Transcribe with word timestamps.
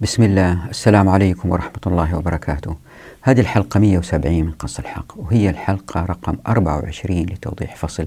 بسم 0.00 0.22
الله. 0.22 0.68
السلام 0.70 1.08
عليكم 1.08 1.50
ورحمة 1.50 1.80
الله 1.86 2.16
وبركاته. 2.16 2.76
هذه 3.22 3.40
الحلقة 3.40 3.80
170 3.80 4.44
من 4.44 4.50
قص 4.52 4.78
الحق 4.78 5.12
وهي 5.16 5.50
الحلقة 5.50 6.04
رقم 6.04 6.36
24 6.48 7.22
لتوضيح 7.22 7.76
فصل 7.76 8.06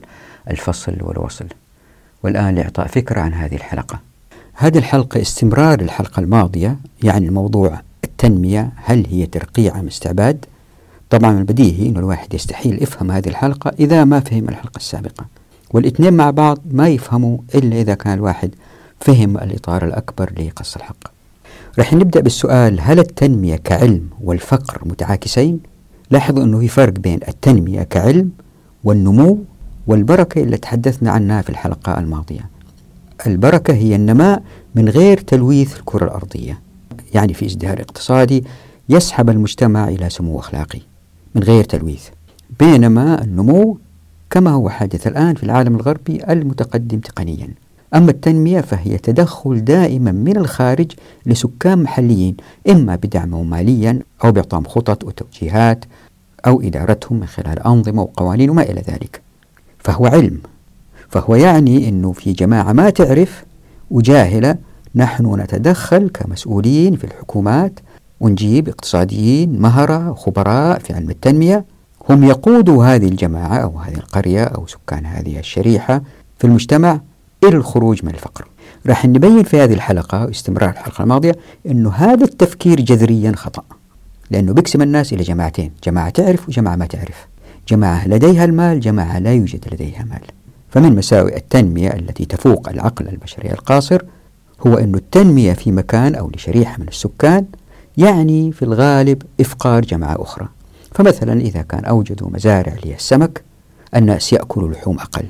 الفصل 0.49 0.97
والوصل. 1.01 1.45
والآن 2.23 2.55
لإعطاء 2.55 2.87
فكرة 2.87 3.21
عن 3.21 3.33
هذه 3.33 3.55
الحلقة. 3.55 3.99
هذه 4.53 4.77
الحلقة 4.77 5.21
استمرار 5.21 5.79
الحلقة 5.79 6.19
الماضية 6.19 6.77
يعني 7.03 7.27
الموضوع 7.27 7.81
التنمية 8.03 8.71
هل 8.75 9.05
هي 9.07 9.25
ترقيع 9.25 9.79
أم 9.79 9.87
استعباد؟ 9.87 10.45
طبعا 11.09 11.39
البديهي 11.39 11.89
أن 11.89 11.97
الواحد 11.97 12.33
يستحيل 12.33 12.83
يفهم 12.83 13.11
هذه 13.11 13.29
الحلقة 13.29 13.71
إذا 13.79 14.03
ما 14.03 14.19
فهم 14.19 14.49
الحلقة 14.49 14.77
السابقة. 14.77 15.25
والإثنين 15.71 16.13
مع 16.13 16.31
بعض 16.31 16.57
ما 16.71 16.89
يفهموا 16.89 17.37
إلا 17.55 17.81
إذا 17.81 17.93
كان 17.93 18.13
الواحد 18.13 18.51
فهم 18.99 19.37
الإطار 19.37 19.85
الأكبر 19.85 20.33
لقص 20.39 20.75
الحق. 20.75 21.18
رح 21.79 21.93
نبدأ 21.93 22.19
بالسؤال 22.19 22.81
هل 22.81 22.99
التنمية 22.99 23.55
كعلم 23.55 24.09
والفقر 24.21 24.81
متعاكسين؟ 24.85 25.59
لاحظوا 26.11 26.43
أنه 26.43 26.59
في 26.59 26.67
فرق 26.67 26.93
بين 26.93 27.19
التنمية 27.27 27.83
كعلم 27.83 28.31
والنمو 28.83 29.37
والبركة 29.87 30.43
اللي 30.43 30.57
تحدثنا 30.57 31.11
عنها 31.11 31.41
في 31.41 31.49
الحلقة 31.49 31.99
الماضية. 31.99 32.49
البركة 33.27 33.73
هي 33.73 33.95
النماء 33.95 34.43
من 34.75 34.89
غير 34.89 35.17
تلويث 35.17 35.79
الكرة 35.79 36.05
الأرضية. 36.05 36.59
يعني 37.13 37.33
في 37.33 37.45
ازدهار 37.45 37.81
اقتصادي 37.81 38.43
يسحب 38.89 39.29
المجتمع 39.29 39.87
إلى 39.87 40.09
سمو 40.09 40.39
أخلاقي 40.39 40.79
من 41.35 41.43
غير 41.43 41.63
تلويث. 41.63 42.07
بينما 42.59 43.23
النمو 43.23 43.77
كما 44.29 44.51
هو 44.51 44.69
حادث 44.69 45.07
الآن 45.07 45.35
في 45.35 45.43
العالم 45.43 45.75
الغربي 45.75 46.23
المتقدم 46.29 46.99
تقنيا. 46.99 47.49
أما 47.95 48.11
التنمية 48.11 48.61
فهي 48.61 48.97
تدخل 48.97 49.63
دائما 49.63 50.11
من 50.11 50.37
الخارج 50.37 50.91
لسكان 51.25 51.83
محليين 51.83 52.37
إما 52.69 52.95
بدعمهم 52.95 53.49
ماليا 53.49 53.99
أو 54.23 54.31
بإعطائهم 54.31 54.65
خطط 54.65 55.03
وتوجيهات 55.03 55.85
أو 56.47 56.61
إدارتهم 56.61 57.19
من 57.19 57.25
خلال 57.27 57.59
أنظمة 57.59 58.01
وقوانين 58.01 58.49
وما 58.49 58.61
إلى 58.61 58.81
ذلك. 58.81 59.21
فهو 59.79 60.05
علم. 60.05 60.39
فهو 61.09 61.35
يعني 61.35 61.89
أنه 61.89 62.11
في 62.11 62.33
جماعة 62.33 62.73
ما 62.73 62.89
تعرف 62.89 63.45
وجاهلة 63.91 64.55
نحن 64.95 65.41
نتدخل 65.41 66.09
كمسؤولين 66.09 66.95
في 66.95 67.03
الحكومات 67.03 67.79
ونجيب 68.19 68.69
اقتصاديين 68.69 69.61
مهرة 69.61 70.11
وخبراء 70.11 70.79
في 70.79 70.93
علم 70.93 71.09
التنمية. 71.09 71.65
هم 72.09 72.23
يقودوا 72.23 72.85
هذه 72.85 73.07
الجماعة 73.07 73.57
أو 73.57 73.79
هذه 73.79 73.95
القرية 73.95 74.43
أو 74.43 74.67
سكان 74.67 75.05
هذه 75.05 75.39
الشريحة 75.39 76.01
في 76.37 76.47
المجتمع 76.47 76.99
إلى 77.43 77.55
الخروج 77.55 78.05
من 78.05 78.09
الفقر. 78.09 78.47
راح 78.87 79.05
نبين 79.05 79.43
في 79.43 79.61
هذه 79.61 79.73
الحلقة 79.73 80.25
واستمرار 80.25 80.69
الحلقة 80.69 81.01
الماضية 81.01 81.35
أنه 81.65 81.89
هذا 81.89 82.23
التفكير 82.23 82.81
جذريا 82.81 83.31
خطأ. 83.35 83.63
لأنه 84.31 84.53
بيقسم 84.53 84.81
الناس 84.81 85.13
إلى 85.13 85.23
جماعتين 85.23 85.71
جماعة 85.83 86.09
تعرف 86.09 86.47
وجماعة 86.49 86.75
ما 86.75 86.85
تعرف. 86.85 87.27
جماعة 87.67 88.07
لديها 88.07 88.45
المال 88.45 88.79
جماعة 88.79 89.19
لا 89.19 89.33
يوجد 89.33 89.65
لديها 89.73 90.03
مال. 90.03 90.21
فمن 90.69 90.95
مساوئ 90.95 91.37
التنمية 91.37 91.89
التي 91.89 92.25
تفوق 92.25 92.69
العقل 92.69 93.07
البشري 93.07 93.51
القاصر 93.51 94.01
هو 94.67 94.77
أن 94.77 94.95
التنمية 94.95 95.53
في 95.53 95.71
مكان 95.71 96.15
أو 96.15 96.31
لشريحة 96.35 96.77
من 96.79 96.87
السكان 96.87 97.45
يعني 97.97 98.51
في 98.51 98.61
الغالب 98.65 99.23
إفقار 99.39 99.81
جماعة 99.81 100.21
أخرى. 100.21 100.47
فمثلا 100.91 101.41
إذا 101.41 101.61
كان 101.61 101.85
أوجدوا 101.85 102.29
مزارع 102.29 102.75
للسمك 102.85 103.43
الناس 103.95 104.33
يأكلوا 104.33 104.69
لحوم 104.69 104.99
أقل. 104.99 105.25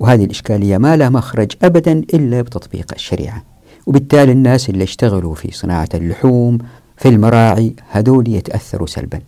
وهذه 0.00 0.24
الإشكالية 0.24 0.78
ما 0.78 0.96
لها 0.96 1.08
مخرج 1.08 1.52
أبدا 1.62 1.92
إلا 1.92 2.42
بتطبيق 2.42 2.92
الشريعة. 2.94 3.42
وبالتالي 3.86 4.32
الناس 4.32 4.70
اللي 4.70 4.84
اشتغلوا 4.84 5.34
في 5.34 5.50
صناعة 5.52 5.88
اللحوم 5.94 6.58
في 6.96 7.08
المراعي 7.08 7.74
هذول 7.90 8.28
يتأثروا 8.28 8.86
سلبا. 8.86 9.20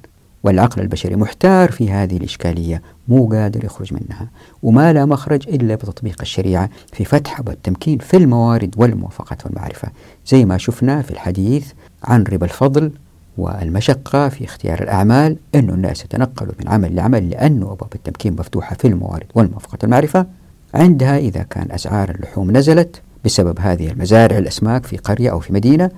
والعقل 0.44 0.82
البشري 0.82 1.16
محتار 1.16 1.70
في 1.70 1.90
هذه 1.90 2.16
الإشكالية 2.16 2.82
مو 3.08 3.28
قادر 3.28 3.64
يخرج 3.64 3.94
منها. 3.94 4.28
وما 4.62 4.92
لا 4.92 5.04
مخرج 5.04 5.48
إلا 5.48 5.74
بتطبيق 5.74 6.16
الشريعة 6.20 6.70
في 6.92 7.04
فتح 7.04 7.40
والتمكين 7.40 7.98
في 7.98 8.16
الموارد 8.16 8.74
والموافقة 8.76 9.36
والمعرفة. 9.44 9.88
زي 10.26 10.44
ما 10.44 10.58
شفنا 10.58 11.02
في 11.02 11.10
الحديث 11.10 11.72
عن 12.04 12.22
ربا 12.22 12.46
الفضل 12.46 12.92
والمشقة 13.38 14.28
في 14.28 14.44
اختيار 14.44 14.82
الأعمال 14.82 15.36
أن 15.54 15.70
الناس 15.70 16.04
يتنقلوا 16.04 16.52
من 16.60 16.68
عمل 16.68 16.94
لعمل 16.94 17.30
لأن 17.30 17.62
أبواب 17.62 17.94
التمكين 17.94 18.32
مفتوحة 18.32 18.76
في 18.76 18.88
الموارد 18.88 19.26
والموافقة 19.34 19.78
والمعرفة. 19.82 20.26
عندها 20.74 21.18
إذا 21.18 21.42
كان 21.42 21.70
أسعار 21.70 22.10
اللحوم 22.10 22.56
نزلت 22.56 23.00
بسبب 23.24 23.58
هذه 23.60 23.90
المزارع 23.90 24.38
الأسماك 24.38 24.86
في 24.86 24.96
قرية 24.96 25.30
أو 25.30 25.40
في 25.40 25.52
مدينة 25.52 25.90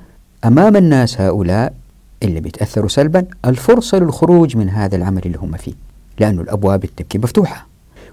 أمام 0.45 0.77
الناس 0.77 1.21
هؤلاء 1.21 1.75
اللي 2.23 2.41
بيتأثروا 2.41 2.89
سلبا 2.89 3.25
الفرصة 3.45 3.99
للخروج 3.99 4.57
من 4.57 4.69
هذا 4.69 4.97
العمل 4.97 5.23
اللي 5.27 5.39
هم 5.39 5.57
فيه 5.57 5.73
لأن 6.19 6.41
الأبواب 6.41 6.85
التمكين 6.85 7.21
مفتوحة 7.21 7.67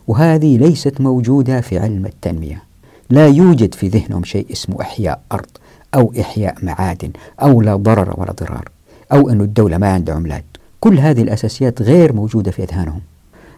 وهذه 0.08 0.58
ليست 0.58 1.02
موجودة 1.02 1.62
في 1.62 1.80
علم 1.80 2.06
التنمية. 2.06 2.64
لا 3.10 3.28
يوجد 3.28 3.74
في 3.74 3.88
ذهنهم 3.88 4.24
شيء 4.24 4.46
اسمه 4.52 4.82
إحياء 4.82 5.22
أرض 5.32 5.50
أو 5.96 6.14
إحياء 6.22 6.56
معادن 6.64 7.12
أو 7.42 7.62
لا 7.62 7.76
ضرر 7.76 8.14
ولا 8.18 8.32
ضرار 8.32 8.70
أو 9.12 9.30
أن 9.30 9.42
الدولة 9.42 9.78
ما 9.78 9.94
عندها 9.94 10.16
عملات. 10.16 10.44
كل 10.80 11.00
هذه 11.00 11.22
الأساسيات 11.22 11.82
غير 11.82 12.14
موجودة 12.14 12.52
في 12.52 12.64
أذهانهم. 12.64 13.02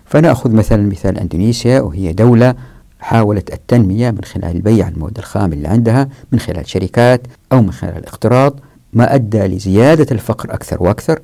فنأخذ 0.06 0.52
مثلا 0.52 0.84
مثال 0.84 1.20
أندونيسيا 1.20 1.82
وهي 1.82 2.14
دولة 2.14 2.56
حاولت 3.04 3.54
التنمية 3.54 4.12
من 4.12 4.24
خلال 4.24 4.56
البيع 4.56 4.88
المواد 4.88 5.18
الخام 5.18 5.54
اللي 5.54 5.68
عندها 5.68 6.10
من 6.32 6.40
خلال 6.40 6.70
شركات 6.70 7.22
أو 7.52 7.62
من 7.62 7.72
خلال 7.72 7.98
الاقتراض 7.98 8.60
ما 8.94 9.16
أدى 9.16 9.40
لزيادة 9.40 10.08
الفقر 10.12 10.54
أكثر 10.54 10.84
وأكثر. 10.84 11.20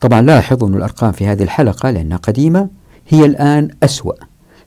طبعا 0.00 0.20
لاحظوا 0.20 0.68
أن 0.68 0.74
الأرقام 0.74 1.12
في 1.12 1.26
هذه 1.26 1.42
الحلقة 1.42 1.90
لأنها 1.90 2.16
قديمة 2.16 2.68
هي 3.08 3.24
الآن 3.24 3.68
أسوأ. 3.82 4.12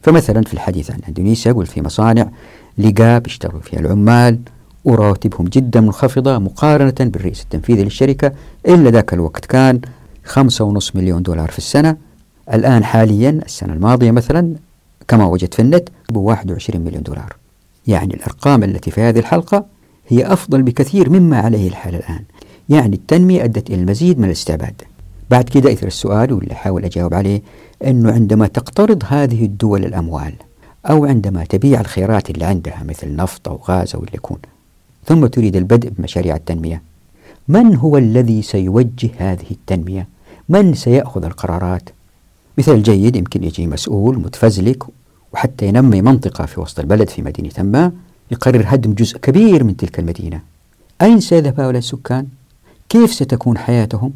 فمثلا 0.02 0.42
في 0.42 0.54
الحديث 0.54 0.92
عن 0.92 1.00
أندونيسيا 1.08 1.52
يقول 1.52 1.66
في 1.66 1.82
مصانع 1.82 2.30
لقاب 2.78 3.28
يشتغلوا 3.28 3.62
فيها 3.62 3.80
العمال 3.80 4.40
وراتبهم 4.86 5.48
جدا 5.48 5.82
منخفضة 5.82 6.38
مقارنة 6.38 6.96
بالرئيس 7.00 7.42
التنفيذي 7.42 7.84
للشركة 7.84 8.32
إلا 8.68 8.90
ذاك 8.90 9.14
الوقت 9.14 9.46
كان 9.46 9.82
خمسة 10.26 10.66
ونص 10.66 10.96
مليون 10.96 11.24
دولار 11.24 11.52
في 11.52 11.58
السنة. 11.58 11.98
الآن 12.54 12.84
حاليا 12.84 13.30
السنة 13.30 13.74
الماضية 13.74 14.12
مثلا 14.12 14.54
كما 15.07 15.25
وجدت 15.25 15.53
في 15.53 15.62
النت 15.62 15.90
ب 16.09 16.18
21 16.18 16.81
مليون 16.81 17.03
دولار 17.03 17.35
يعني 17.88 18.13
الأرقام 18.13 18.63
التي 18.63 18.91
في 18.91 19.01
هذه 19.01 19.19
الحلقة 19.19 19.66
هي 20.07 20.34
أفضل 20.34 20.63
بكثير 20.63 21.09
مما 21.09 21.40
عليه 21.40 21.68
الحال 21.68 21.95
الآن 21.95 22.23
يعني 22.69 22.95
التنمية 22.95 23.44
أدت 23.44 23.69
إلى 23.69 23.81
المزيد 23.81 24.19
من 24.19 24.25
الاستعباد 24.25 24.81
بعد 25.29 25.44
كده 25.50 25.69
يثير 25.69 25.88
السؤال 25.88 26.34
واللي 26.34 26.53
أحاول 26.53 26.85
أجاوب 26.85 27.13
عليه 27.13 27.41
أنه 27.85 28.12
عندما 28.12 28.47
تقترض 28.47 29.03
هذه 29.07 29.45
الدول 29.45 29.85
الأموال 29.85 30.34
أو 30.90 31.06
عندما 31.06 31.44
تبيع 31.44 31.81
الخيرات 31.81 32.29
اللي 32.29 32.45
عندها 32.45 32.84
مثل 32.84 33.16
نفط 33.16 33.47
أو 33.47 33.59
غاز 33.69 33.95
أو 33.95 34.00
اللي 34.00 34.16
يكون 34.16 34.38
ثم 35.06 35.25
تريد 35.25 35.56
البدء 35.56 35.89
بمشاريع 35.89 36.35
التنمية 36.35 36.81
من 37.47 37.75
هو 37.75 37.97
الذي 37.97 38.41
سيوجه 38.41 39.09
هذه 39.18 39.51
التنمية؟ 39.51 40.07
من 40.50 40.74
سيأخذ 40.74 41.25
القرارات؟ 41.25 41.89
مثال 42.57 42.84
جيد 42.84 43.16
يمكن 43.16 43.44
يجي 43.44 43.68
مسؤول 43.68 44.19
متفزلك 44.19 44.84
وحتى 45.34 45.68
ينمي 45.68 46.01
منطقة 46.01 46.45
في 46.45 46.59
وسط 46.59 46.79
البلد 46.79 47.09
في 47.09 47.22
مدينة 47.22 47.51
ما 47.59 47.91
يقرر 48.31 48.63
هدم 48.66 48.94
جزء 48.94 49.18
كبير 49.18 49.63
من 49.63 49.78
تلك 49.78 50.00
المدينة 50.00 50.41
أين 51.01 51.19
سيذهب 51.19 51.59
هؤلاء 51.59 51.78
السكان؟ 51.78 52.28
كيف 52.90 53.13
ستكون 53.13 53.57
حياتهم؟ 53.57 54.13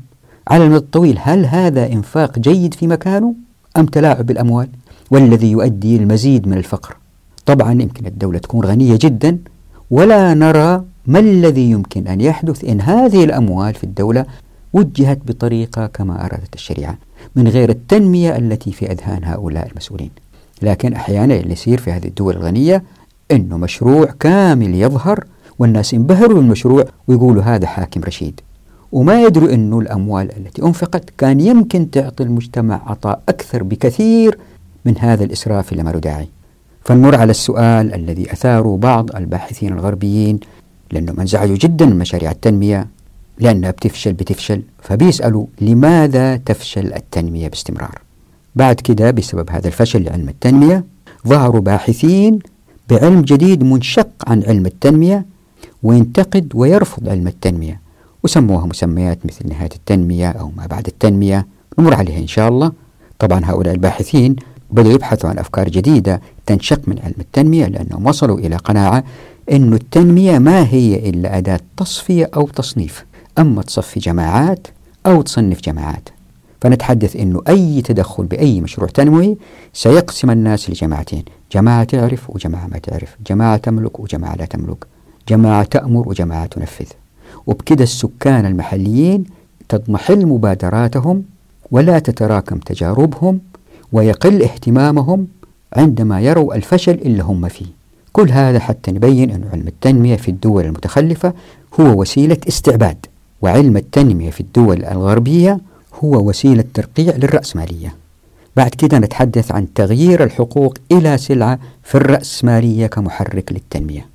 على 0.48 0.64
المدى 0.64 0.78
الطويل 0.78 1.18
هل 1.22 1.46
هذا 1.46 1.92
إنفاق 1.92 2.40
جيد 2.40 2.74
في 2.74 2.88
مكانه 2.88 3.36
أم 3.78 3.86
تلاعب 3.86 4.26
بالأموال 4.26 4.70
والذي 5.12 5.52
يؤدي 5.52 5.96
المزيد 5.96 6.48
من 6.48 6.58
الفقر 6.58 6.98
طبعا 7.46 7.72
يمكن 7.72 8.06
الدولة 8.06 8.40
تكون 8.40 8.66
غنية 8.66 8.98
جدا 9.02 9.38
ولا 9.92 10.34
نرى 10.34 10.84
ما 11.08 11.20
الذي 11.20 11.72
يمكن 11.72 12.08
أن 12.08 12.22
يحدث 12.22 12.64
إن 12.64 12.82
هذه 12.82 13.24
الأموال 13.24 13.74
في 13.74 13.84
الدولة 13.84 14.26
وجهت 14.74 15.20
بطريقة 15.26 15.88
كما 15.88 16.26
أرادت 16.26 16.54
الشريعة 16.56 16.98
من 17.36 17.48
غير 17.48 17.70
التنمية 17.70 18.38
التي 18.38 18.72
في 18.72 18.92
أذهان 18.92 19.24
هؤلاء 19.24 19.68
المسؤولين. 19.72 20.10
لكن 20.62 20.94
أحيانا 20.94 21.36
اللي 21.36 21.54
يصير 21.54 21.80
في 21.80 21.92
هذه 21.92 22.08
الدول 22.08 22.36
الغنية 22.36 22.84
أنه 23.32 23.58
مشروع 23.58 24.06
كامل 24.20 24.76
يظهر 24.76 25.26
والناس 25.60 25.94
ينبهروا 25.94 26.36
بالمشروع 26.36 26.86
ويقولوا 27.08 27.44
هذا 27.44 27.68
حاكم 27.68 28.02
رشيد. 28.04 28.40
وما 28.92 29.24
يدروا 29.24 29.54
أنه 29.54 29.80
الأموال 29.80 30.38
التي 30.38 30.62
أنفقت 30.62 31.10
كان 31.18 31.40
يمكن 31.40 31.92
تعطي 31.92 32.24
المجتمع 32.24 32.82
عطاء 32.86 33.22
أكثر 33.30 33.64
بكثير 33.64 34.38
من 34.86 34.98
هذا 34.98 35.24
الإسراف 35.24 35.72
اللي 35.72 35.84
ما 35.84 35.90
له 35.90 36.00
داعي. 36.00 36.28
فنمر 36.86 37.16
على 37.16 37.32
السؤال 37.32 37.94
الذي 37.94 38.34
أثاره 38.34 38.78
بعض 38.78 39.16
الباحثين 39.16 39.74
الغربيين 39.74 40.40
لأنهم 40.92 41.20
انزعجوا 41.20 41.56
جدا 41.56 41.86
من 41.86 42.00
مشاريع 42.00 42.32
التنمية 42.32 42.88
لأنها 43.42 43.72
بتفشل 43.72 44.14
بتفشل. 44.14 44.62
فبيسألوا 44.82 45.46
لماذا 45.62 46.38
تفشل 46.38 46.94
التنمية 46.94 47.48
باستمرار؟ 47.48 48.02
بعد 48.56 48.76
كده 48.76 49.12
بسبب 49.12 49.50
هذا 49.50 49.68
الفشل 49.68 50.04
لعلم 50.04 50.30
التنمية 50.30 50.84
ظهروا 51.28 51.62
باحثين 51.62 52.40
بعلم 52.90 53.22
جديد 53.22 53.64
منشق 53.64 54.08
عن 54.28 54.44
علم 54.48 54.66
التنمية 54.66 55.26
وينتقد 55.84 56.52
ويرفض 56.56 57.10
علم 57.10 57.28
التنمية. 57.28 57.82
وسموها 58.24 58.66
مسميات 58.66 59.20
مثل 59.26 59.50
نهاية 59.50 59.70
التنمية 59.76 60.30
أو 60.30 60.52
ما 60.58 60.66
بعد 60.66 60.88
التنمية. 60.88 61.48
نمر 61.80 61.94
عليها 61.94 62.20
إن 62.20 62.28
شاء 62.28 62.50
الله. 62.50 62.72
طبعا 63.20 63.42
هؤلاء 63.44 63.74
الباحثين 63.74 64.36
بدأوا 64.72 64.94
يبحثوا 64.94 65.30
عن 65.30 65.38
أفكار 65.40 65.70
جديدة 65.70 66.22
تنشق 66.46 66.82
من 66.88 67.00
علم 67.00 67.16
التنمية 67.20 67.66
لأنهم 67.66 68.08
وصلوا 68.08 68.40
إلى 68.40 68.56
قناعة 68.56 69.04
أن 69.52 69.74
التنمية 69.74 70.38
ما 70.40 70.68
هي 70.68 71.10
إلا 71.10 71.38
أداة 71.38 71.60
تصفية 71.78 72.30
أو 72.36 72.48
تصنيف. 72.48 73.06
أما 73.40 73.62
تصفي 73.62 74.00
جماعات 74.00 74.68
أو 75.06 75.22
تصنف 75.22 75.62
جماعات. 75.62 76.10
فنتحدث 76.62 77.16
أنه 77.16 77.42
أي 77.50 77.82
تدخل 77.82 78.26
بأي 78.26 78.62
مشروع 78.62 78.90
تنموي 78.90 79.38
سيقسم 79.74 80.32
الناس 80.32 80.70
لجماعتين. 80.70 81.26
جماعة 81.52 81.84
تعرف 81.84 82.30
وجماعة 82.30 82.68
ما 82.68 82.78
تعرف. 82.78 83.18
جماعة 83.28 83.58
تملك 83.58 84.00
وجماعة 84.00 84.36
لا 84.36 84.46
تملك. 84.46 84.86
جماعة 85.30 85.64
تأمر 85.64 86.10
وجماعة 86.10 86.46
تنفذ. 86.46 86.86
وبكده 87.48 87.84
السكان 87.84 88.46
المحليين 88.46 89.24
تضمحل 89.70 90.26
مبادراتهم 90.26 91.24
ولا 91.72 92.00
تتراكم 92.00 92.58
تجاربهم 92.58 93.40
ويقل 93.92 94.44
اهتمامهم 94.44 95.28
عندما 95.74 96.22
يروا 96.22 96.56
الفشل 96.56 96.92
اللي 96.92 97.24
هم 97.24 97.48
فيه. 97.48 97.66
كل 98.14 98.32
هذا 98.32 98.60
حتى 98.60 98.92
نبين 98.92 99.32
أن 99.32 99.44
علم 99.54 99.68
التنمية 99.68 100.16
في 100.16 100.32
الدول 100.32 100.66
المتخلفة 100.66 101.34
هو 101.80 102.02
وسيلة 102.02 102.38
استعباد. 102.48 103.06
وعلم 103.42 103.78
التنمية 103.78 104.30
في 104.30 104.42
الدول 104.42 104.86
الغربية 104.86 105.60
هو 106.04 106.30
وسيلة 106.30 106.64
ترقيع 106.74 107.16
للرأسمالية. 107.16 107.96
بعد 108.56 108.70
كده 108.70 109.00
نتحدث 109.00 109.52
عن 109.52 109.74
تغيير 109.74 110.24
الحقوق 110.24 110.78
إلى 110.92 111.18
سلعة 111.18 111.60
في 111.84 111.96
الرأسمالية 111.96 112.88
كمحرك 112.88 113.52
للتنمية. 113.52 114.06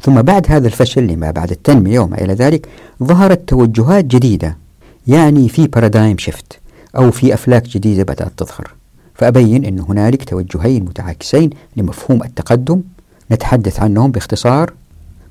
ثم 0.00 0.22
بعد 0.22 0.46
هذا 0.48 0.66
الفشل 0.66 1.06
لما 1.06 1.30
بعد 1.30 1.50
التنمية 1.50 2.00
وما 2.00 2.20
إلى 2.20 2.34
ذلك 2.34 2.68
ظهرت 3.02 3.48
توجهات 3.48 4.04
جديدة 4.04 4.56
يعني 5.06 5.48
في 5.48 5.66
بارادايم 5.66 6.18
شيفت 6.18 6.58
أو 6.96 7.10
في 7.10 7.34
أفلاك 7.34 7.68
جديدة 7.68 8.02
بدأت 8.02 8.32
تظهر. 8.36 8.70
فأبين 9.14 9.64
أن 9.64 9.80
هنالك 9.80 10.24
توجهين 10.24 10.84
متعاكسين 10.84 11.50
لمفهوم 11.76 12.22
التقدم. 12.22 12.80
نتحدث 13.30 13.80
عنهم 13.80 14.10
باختصار. 14.10 14.72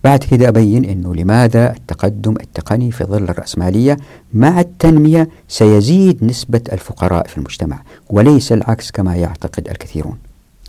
بعد 0.03 0.19
كده 0.23 0.47
أبين 0.47 0.85
أنه 0.85 1.15
لماذا 1.15 1.71
التقدم 1.71 2.31
التقني 2.31 2.91
في 2.91 3.03
ظل 3.03 3.23
الرأسمالية 3.23 3.97
مع 4.33 4.59
التنمية 4.59 5.29
سيزيد 5.47 6.23
نسبة 6.23 6.61
الفقراء 6.73 7.27
في 7.27 7.37
المجتمع 7.37 7.81
وليس 8.09 8.51
العكس 8.51 8.91
كما 8.91 9.15
يعتقد 9.15 9.67
الكثيرون. 9.67 10.17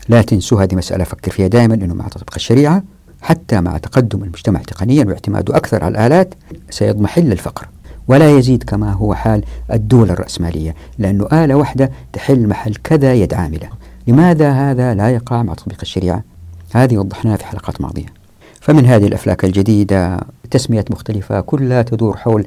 لا 0.09 0.23
تنسوا 0.23 0.63
هذه 0.63 0.75
مسألة 0.75 1.03
أفكر 1.03 1.31
فيها 1.31 1.47
دائما 1.47 1.75
أنه 1.75 1.95
مع 1.95 2.09
تطبيق 2.09 2.35
الشريعة 2.37 2.83
حتى 3.23 3.61
مع 3.61 3.79
تقدم 3.79 4.23
المجتمع 4.25 4.61
تقنيا 4.61 5.05
واعتماده 5.05 5.57
أكثر 5.57 5.85
على 5.85 5.93
الآلات 5.93 6.35
سيضمحل 6.71 7.33
الفقر 7.33 7.69
ولا 8.09 8.39
يزيد 8.39 8.63
كما 8.63 8.93
هو 8.93 9.15
حال 9.15 9.45
الدول 9.73 10.11
الرأسمالية 10.11 10.75
لأنه 10.99 11.29
آلة 11.33 11.55
واحدة 11.55 11.91
تحل 12.13 12.49
محل 12.49 12.75
كذا 12.75 13.15
يد 13.15 13.35
عاملة. 13.35 13.69
لماذا 14.07 14.53
هذا 14.53 14.95
لا 14.95 15.11
يقع 15.11 15.43
مع 15.43 15.55
تطبيق 15.55 15.79
الشريعة؟ 15.83 16.25
هذه 16.75 16.99
وضحناها 16.99 17.37
في 17.37 17.47
حلقات 17.47 17.81
ماضية. 17.81 18.22
فمن 18.63 18.87
هذه 18.87 19.07
الأفلاك 19.07 19.45
الجديدة 19.45 20.21
تسميات 20.51 20.91
مختلفة 20.91 21.41
كلها 21.41 21.83
تدور 21.83 22.17
حول 22.17 22.47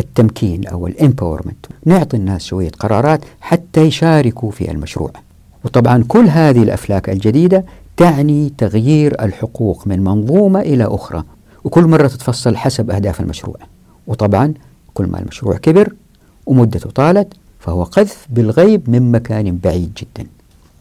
التمكين 0.00 0.66
أو 0.66 0.86
الامباورمنت 0.86 1.66
نعطي 1.84 2.16
الناس 2.16 2.44
شوية 2.44 2.70
قرارات 2.70 3.20
حتى 3.40 3.80
يشاركوا 3.80 4.50
في 4.50 4.70
المشروع. 4.70 5.10
وطبعا 5.64 6.04
كل 6.08 6.28
هذه 6.28 6.62
الأفلاك 6.62 7.10
الجديدة 7.10 7.64
تعني 7.96 8.52
تغيير 8.58 9.24
الحقوق 9.24 9.86
من 9.86 10.04
منظومة 10.04 10.60
إلى 10.60 10.84
أخرى 10.84 11.24
وكل 11.64 11.86
مرة 11.86 12.06
تتفصل 12.06 12.56
حسب 12.56 12.90
أهداف 12.90 13.20
المشروع. 13.20 13.56
وطبعا 14.06 14.54
كل 14.94 15.06
ما 15.06 15.18
المشروع 15.18 15.56
كبر 15.56 15.94
ومدته 16.46 16.90
طالت 16.90 17.32
فهو 17.60 17.82
قذف 17.82 18.26
بالغيب 18.30 18.90
من 18.90 19.12
مكان 19.12 19.58
بعيد 19.58 19.92
جدا. 19.96 20.28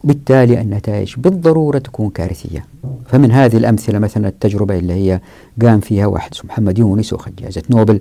بالتالي 0.03 0.61
النتائج 0.61 1.13
بالضرورة 1.17 1.77
تكون 1.77 2.09
كارثية. 2.09 2.65
فمن 3.05 3.31
هذه 3.31 3.57
الأمثلة 3.57 3.99
مثلا 3.99 4.27
التجربة 4.27 4.77
اللي 4.77 4.93
هي 4.93 5.19
قام 5.61 5.79
فيها 5.79 6.05
واحد 6.05 6.31
اسمه 6.33 6.51
محمد 6.51 6.79
يونس 6.79 7.13
وأخذ 7.13 7.31
جائزة 7.39 7.63
نوبل 7.69 7.99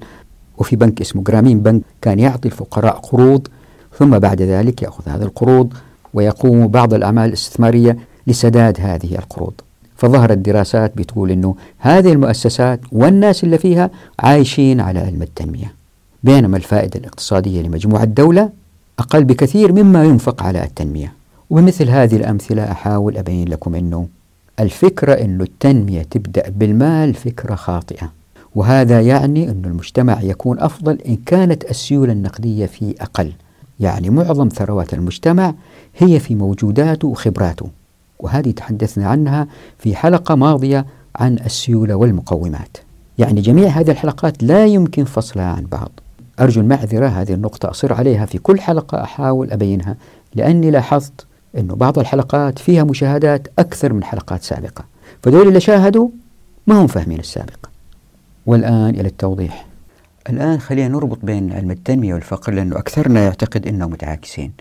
وفي 0.58 0.76
بنك 0.76 1.00
اسمه 1.00 1.23
جرامين 1.23 1.61
بنك 1.61 1.82
كان 2.02 2.19
يعطي 2.19 2.49
الفقراء 2.49 2.97
قروض 2.97 3.49
ثم 3.99 4.19
بعد 4.19 4.43
ذلك 4.43 4.82
يأخذ 4.82 5.08
هذه 5.08 5.23
القروض 5.23 5.75
ويقوم 6.14 6.69
بعض 6.69 6.94
الأعمال 6.94 7.29
الاستثمارية 7.29 7.97
لسداد 8.26 8.81
هذه 8.81 9.14
القروض. 9.19 9.53
فظهرت 9.96 10.38
دراسات 10.38 10.96
بتقول 10.96 11.31
أنه 11.31 11.55
هذه 11.79 12.12
المؤسسات 12.12 12.81
والناس 12.93 13.44
اللي 13.44 13.58
فيها 13.58 13.91
عايشين 14.19 14.81
على 14.81 14.99
علم 14.99 15.23
التنمية. 15.23 15.75
بينما 16.25 16.56
الفائدة 16.56 17.00
الاقتصادية 17.00 17.62
لمجموعة 17.62 18.03
الدولة 18.03 18.50
أقل 18.99 19.25
بكثير 19.25 19.73
مما 19.73 20.05
ينفق 20.05 20.43
على 20.43 20.64
التنمية. 20.64 21.19
وبمثل 21.50 21.91
هذه 21.91 22.17
الأمثلة 22.17 22.73
أحاول 22.73 23.17
أبين 23.17 23.49
لكم 23.49 23.75
أنه 23.75 24.08
الفكرة 24.61 25.12
أن 25.12 25.41
التنمية 25.41 26.02
تبدأ 26.02 26.49
بالمال 26.49 27.14
فكرة 27.14 27.55
خاطئة. 27.55 28.12
وهذا 28.55 29.00
يعني 29.00 29.50
أن 29.50 29.64
المجتمع 29.64 30.23
يكون 30.23 30.58
أفضل 30.61 30.99
إن 31.08 31.17
كانت 31.17 31.70
السيولة 31.70 32.12
النقدية 32.12 32.67
فيه 32.67 32.94
أقل. 33.00 33.32
يعني 33.81 34.11
معظم 34.11 34.49
ثروات 34.49 34.94
المجتمع 34.94 35.55
هي 35.99 36.20
في 36.20 36.35
موجوداته 36.35 37.08
وخبراته. 37.08 37.69
وهذه 38.19 38.50
تحدثنا 38.50 39.06
عنها 39.06 39.46
في 39.79 39.96
حلقة 39.96 40.35
ماضية 40.35 40.87
عن 41.17 41.38
السيولة 41.38 41.94
والمقومات. 41.94 42.76
يعني 43.19 43.41
جميع 43.41 43.69
هذه 43.69 43.91
الحلقات 43.91 44.43
لا 44.43 44.67
يمكن 44.67 45.05
فصلها 45.05 45.44
عن 45.44 45.67
بعض. 45.67 45.91
أرجو 46.41 46.61
المعذرة 46.61 47.06
هذه 47.06 47.32
النقطة 47.32 47.70
أصر 47.70 47.93
عليها 47.93 48.26
في 48.26 48.38
كل 48.38 48.61
حلقة 48.61 49.03
أحاول 49.03 49.50
أبينها 49.50 49.96
لأني 50.35 50.70
لاحظت 50.70 51.26
أنه 51.58 51.75
بعض 51.75 51.99
الحلقات 51.99 52.58
فيها 52.58 52.85
مشاهدات 52.85 53.49
أكثر 53.58 53.93
من 53.93 54.05
حلقات 54.05 54.43
سابقة. 54.43 54.85
فدول 55.23 55.49
اللي 55.49 55.61
شاهدوا 55.61 56.08
ما 56.67 56.82
هم 56.82 56.87
فاهمين 56.87 57.19
السابق 57.19 57.67
والآن 58.47 58.91
إلى 58.91 59.08
التوضيح. 59.08 59.67
الآن 60.31 60.61
خلينا 60.61 60.88
نربط 60.88 61.19
بين 61.23 61.52
علم 61.52 61.70
التنمية 61.70 62.14
والفقر 62.14 62.52
لأنه 62.52 62.79
أكثرنا 62.79 63.25
يعتقد 63.25 63.67
أنهم 63.67 63.91
متعاكسين. 63.91 64.52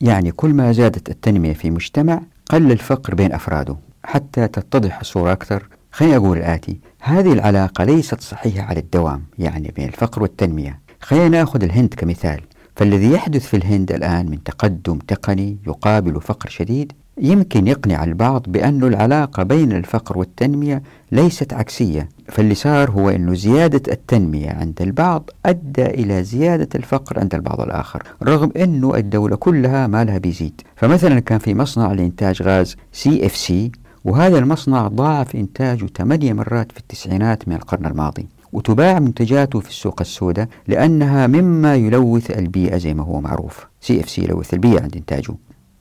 يعني 0.00 0.32
كل 0.32 0.54
ما 0.54 0.72
زادت 0.72 1.10
التنمية 1.10 1.52
في 1.52 1.70
مجتمع 1.70 2.20
قل 2.50 2.72
الفقر 2.72 3.14
بين 3.14 3.32
أفراده 3.32 3.76
حتى 4.04 4.48
تتضح 4.48 5.00
الصورة 5.00 5.32
أكثر. 5.32 5.68
خليني 5.92 6.16
أقول 6.16 6.38
الآتي 6.38 6.78
هذه 7.00 7.32
العلاقة 7.32 7.84
ليست 7.84 8.20
صحيحة 8.20 8.66
على 8.66 8.80
الدوام 8.80 9.22
يعني 9.38 9.72
بين 9.76 9.88
الفقر 9.88 10.22
والتنمية. 10.22 10.80
خلينا 11.00 11.28
نأخذ 11.28 11.64
الهند 11.64 11.94
كمثال. 11.94 12.40
فالذي 12.76 13.12
يحدث 13.12 13.46
في 13.46 13.56
الهند 13.56 13.92
الآن 13.92 14.30
من 14.30 14.42
تقدم 14.42 14.98
تقني 14.98 15.56
يقابل 15.66 16.20
فقر 16.20 16.48
شديد 16.48 16.92
يمكن 17.20 17.66
يقنع 17.66 18.04
البعض 18.04 18.42
بأن 18.48 18.84
العلاقة 18.84 19.42
بين 19.42 19.72
الفقر 19.72 20.18
والتنمية 20.18 20.82
ليست 21.12 21.52
عكسية 21.52 22.08
فاللي 22.28 22.54
صار 22.54 22.90
هو 22.90 23.10
أن 23.10 23.34
زيادة 23.34 23.92
التنمية 23.92 24.50
عند 24.50 24.82
البعض 24.82 25.30
أدى 25.46 25.86
إلى 25.86 26.24
زيادة 26.24 26.68
الفقر 26.74 27.20
عند 27.20 27.34
البعض 27.34 27.60
الآخر 27.60 28.02
رغم 28.22 28.52
أنه 28.56 28.94
الدولة 28.94 29.36
كلها 29.36 29.86
مالها 29.86 30.18
بيزيد. 30.18 30.60
فمثلا 30.76 31.20
كان 31.20 31.38
في 31.38 31.54
مصنع 31.54 31.92
لإنتاج 31.92 32.42
غاز 32.42 32.76
CFC 32.92 33.72
وهذا 34.04 34.38
المصنع 34.38 34.88
ضاعف 34.88 35.36
إنتاجه 35.36 35.86
ثمانية 35.96 36.32
مرات 36.32 36.72
في 36.72 36.78
التسعينات 36.78 37.48
من 37.48 37.54
القرن 37.54 37.86
الماضي. 37.86 38.26
وتباع 38.52 38.98
منتجاته 38.98 39.60
في 39.60 39.68
السوق 39.68 40.00
السوداء 40.00 40.48
لأنها 40.68 41.26
مما 41.26 41.74
يلوث 41.74 42.30
البيئة 42.30 42.76
زي 42.76 42.94
ما 42.94 43.02
هو 43.02 43.20
معروف. 43.20 43.66
CFC 43.80 44.24
يلوث 44.24 44.54
البيئة 44.54 44.82
عند 44.82 44.96
إنتاجه. 44.96 45.34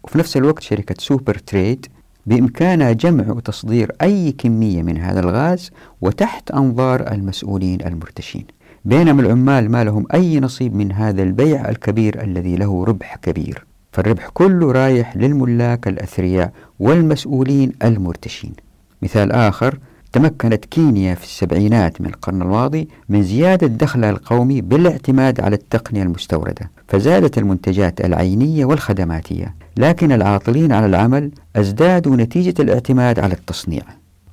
وفي 0.03 0.17
نفس 0.17 0.37
الوقت 0.37 0.63
شركة 0.63 0.95
Super 0.99 1.35
Trade 1.35 1.85
بإمكانها 2.25 2.91
جمع 2.91 3.31
وتصدير 3.31 3.91
أي 4.01 4.31
كمية 4.31 4.83
من 4.83 4.97
هذا 4.97 5.19
الغاز 5.19 5.71
وتحت 6.01 6.51
أنظار 6.51 7.11
المسؤولين 7.11 7.81
المرتشين. 7.81 8.45
بينما 8.85 9.21
العمال 9.21 9.71
ما 9.71 9.83
لهم 9.83 10.05
أي 10.13 10.39
نصيب 10.39 10.75
من 10.75 10.91
هذا 10.91 11.23
البيع 11.23 11.69
الكبير 11.69 12.23
الذي 12.23 12.55
له 12.55 12.83
ربح 12.83 13.15
كبير. 13.15 13.65
فالربح 13.91 14.29
كله 14.33 14.71
رايح 14.71 15.17
للملاك 15.17 15.87
الأثرياء 15.87 16.51
والمسؤولين 16.79 17.71
المرتشين. 17.83 18.53
مثال 19.01 19.31
آخر 19.31 19.79
تمكنت 20.15 20.65
كينيا 20.65 21.15
في 21.15 21.23
السبعينات 21.23 22.01
من 22.01 22.07
القرن 22.07 22.41
الماضي 22.41 22.87
من 23.09 23.23
زيادة 23.23 23.67
دخلها 23.67 24.09
القومي 24.09 24.61
بالاعتماد 24.61 25.41
على 25.41 25.55
التقنية 25.55 26.03
المستوردة 26.03 26.71
فزادت 26.87 27.37
المنتجات 27.37 28.01
العينية 28.01 28.65
والخدماتية 28.65 29.55
لكن 29.77 30.11
العاطلين 30.11 30.71
على 30.71 30.85
العمل 30.85 31.31
أزدادوا 31.55 32.15
نتيجة 32.15 32.61
الاعتماد 32.61 33.19
على 33.19 33.33
التصنيع. 33.33 33.83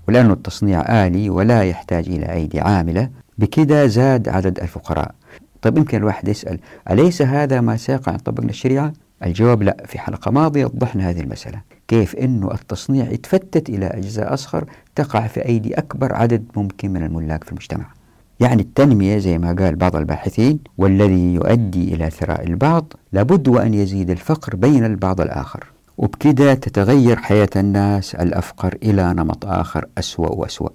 ولأن 0.08 0.30
التصنيع 0.30 1.06
آلي 1.06 1.30
ولا 1.30 1.62
يحتاج 1.62 2.08
إلى 2.08 2.32
أيدي 2.32 2.60
عاملة 2.60 3.08
بكذا 3.38 3.86
زاد 3.86 4.28
عدد 4.28 4.60
الفقراء. 4.60 5.14
طيب 5.62 5.78
يمكن 5.78 5.98
الواحد 5.98 6.28
يسأل 6.28 6.58
أليس 6.90 7.22
هذا 7.22 7.60
ما 7.60 7.76
سيقع 7.76 8.12
إن 8.12 8.18
طبقنا 8.18 8.50
الشريعة؟ 8.50 8.92
الجواب 9.24 9.62
لا 9.62 9.76
في 9.86 9.98
حلقة 9.98 10.30
ماضية 10.30 10.64
وضحنا 10.64 11.10
هذه 11.10 11.20
المسألة. 11.20 11.60
كيف 11.88 12.16
أنه 12.16 12.52
التصنيع 12.52 13.10
يتفتت 13.10 13.68
إلى 13.68 13.86
أجزاء 13.86 14.34
أصغر 14.34 14.64
تقع 14.94 15.26
في 15.26 15.44
أيدي 15.46 15.74
أكبر 15.74 16.14
عدد 16.14 16.44
ممكن 16.56 16.90
من 16.90 17.02
الملاك 17.04 17.44
في 17.44 17.50
المجتمع. 17.50 17.86
يعني 18.40 18.62
التنمية 18.62 19.18
زي 19.18 19.38
ما 19.38 19.52
قال 19.52 19.76
بعض 19.76 19.96
الباحثين 19.96 20.58
والذي 20.78 21.34
يؤدي 21.34 21.94
إلى 21.94 22.10
ثراء 22.10 22.46
البعض 22.46 22.92
لابد 23.12 23.48
وأن 23.48 23.74
يزيد 23.74 24.10
الفقر 24.10 24.56
بين 24.56 24.84
البعض 24.84 25.20
الآخر. 25.20 25.64
وبكده 25.98 26.54
تتغير 26.54 27.16
حياة 27.16 27.48
الناس 27.56 28.14
الأفقر 28.14 28.78
إلى 28.82 29.14
نمط 29.14 29.46
آخر 29.46 29.86
أسوأ 29.98 30.28
وأسوأ. 30.28 30.68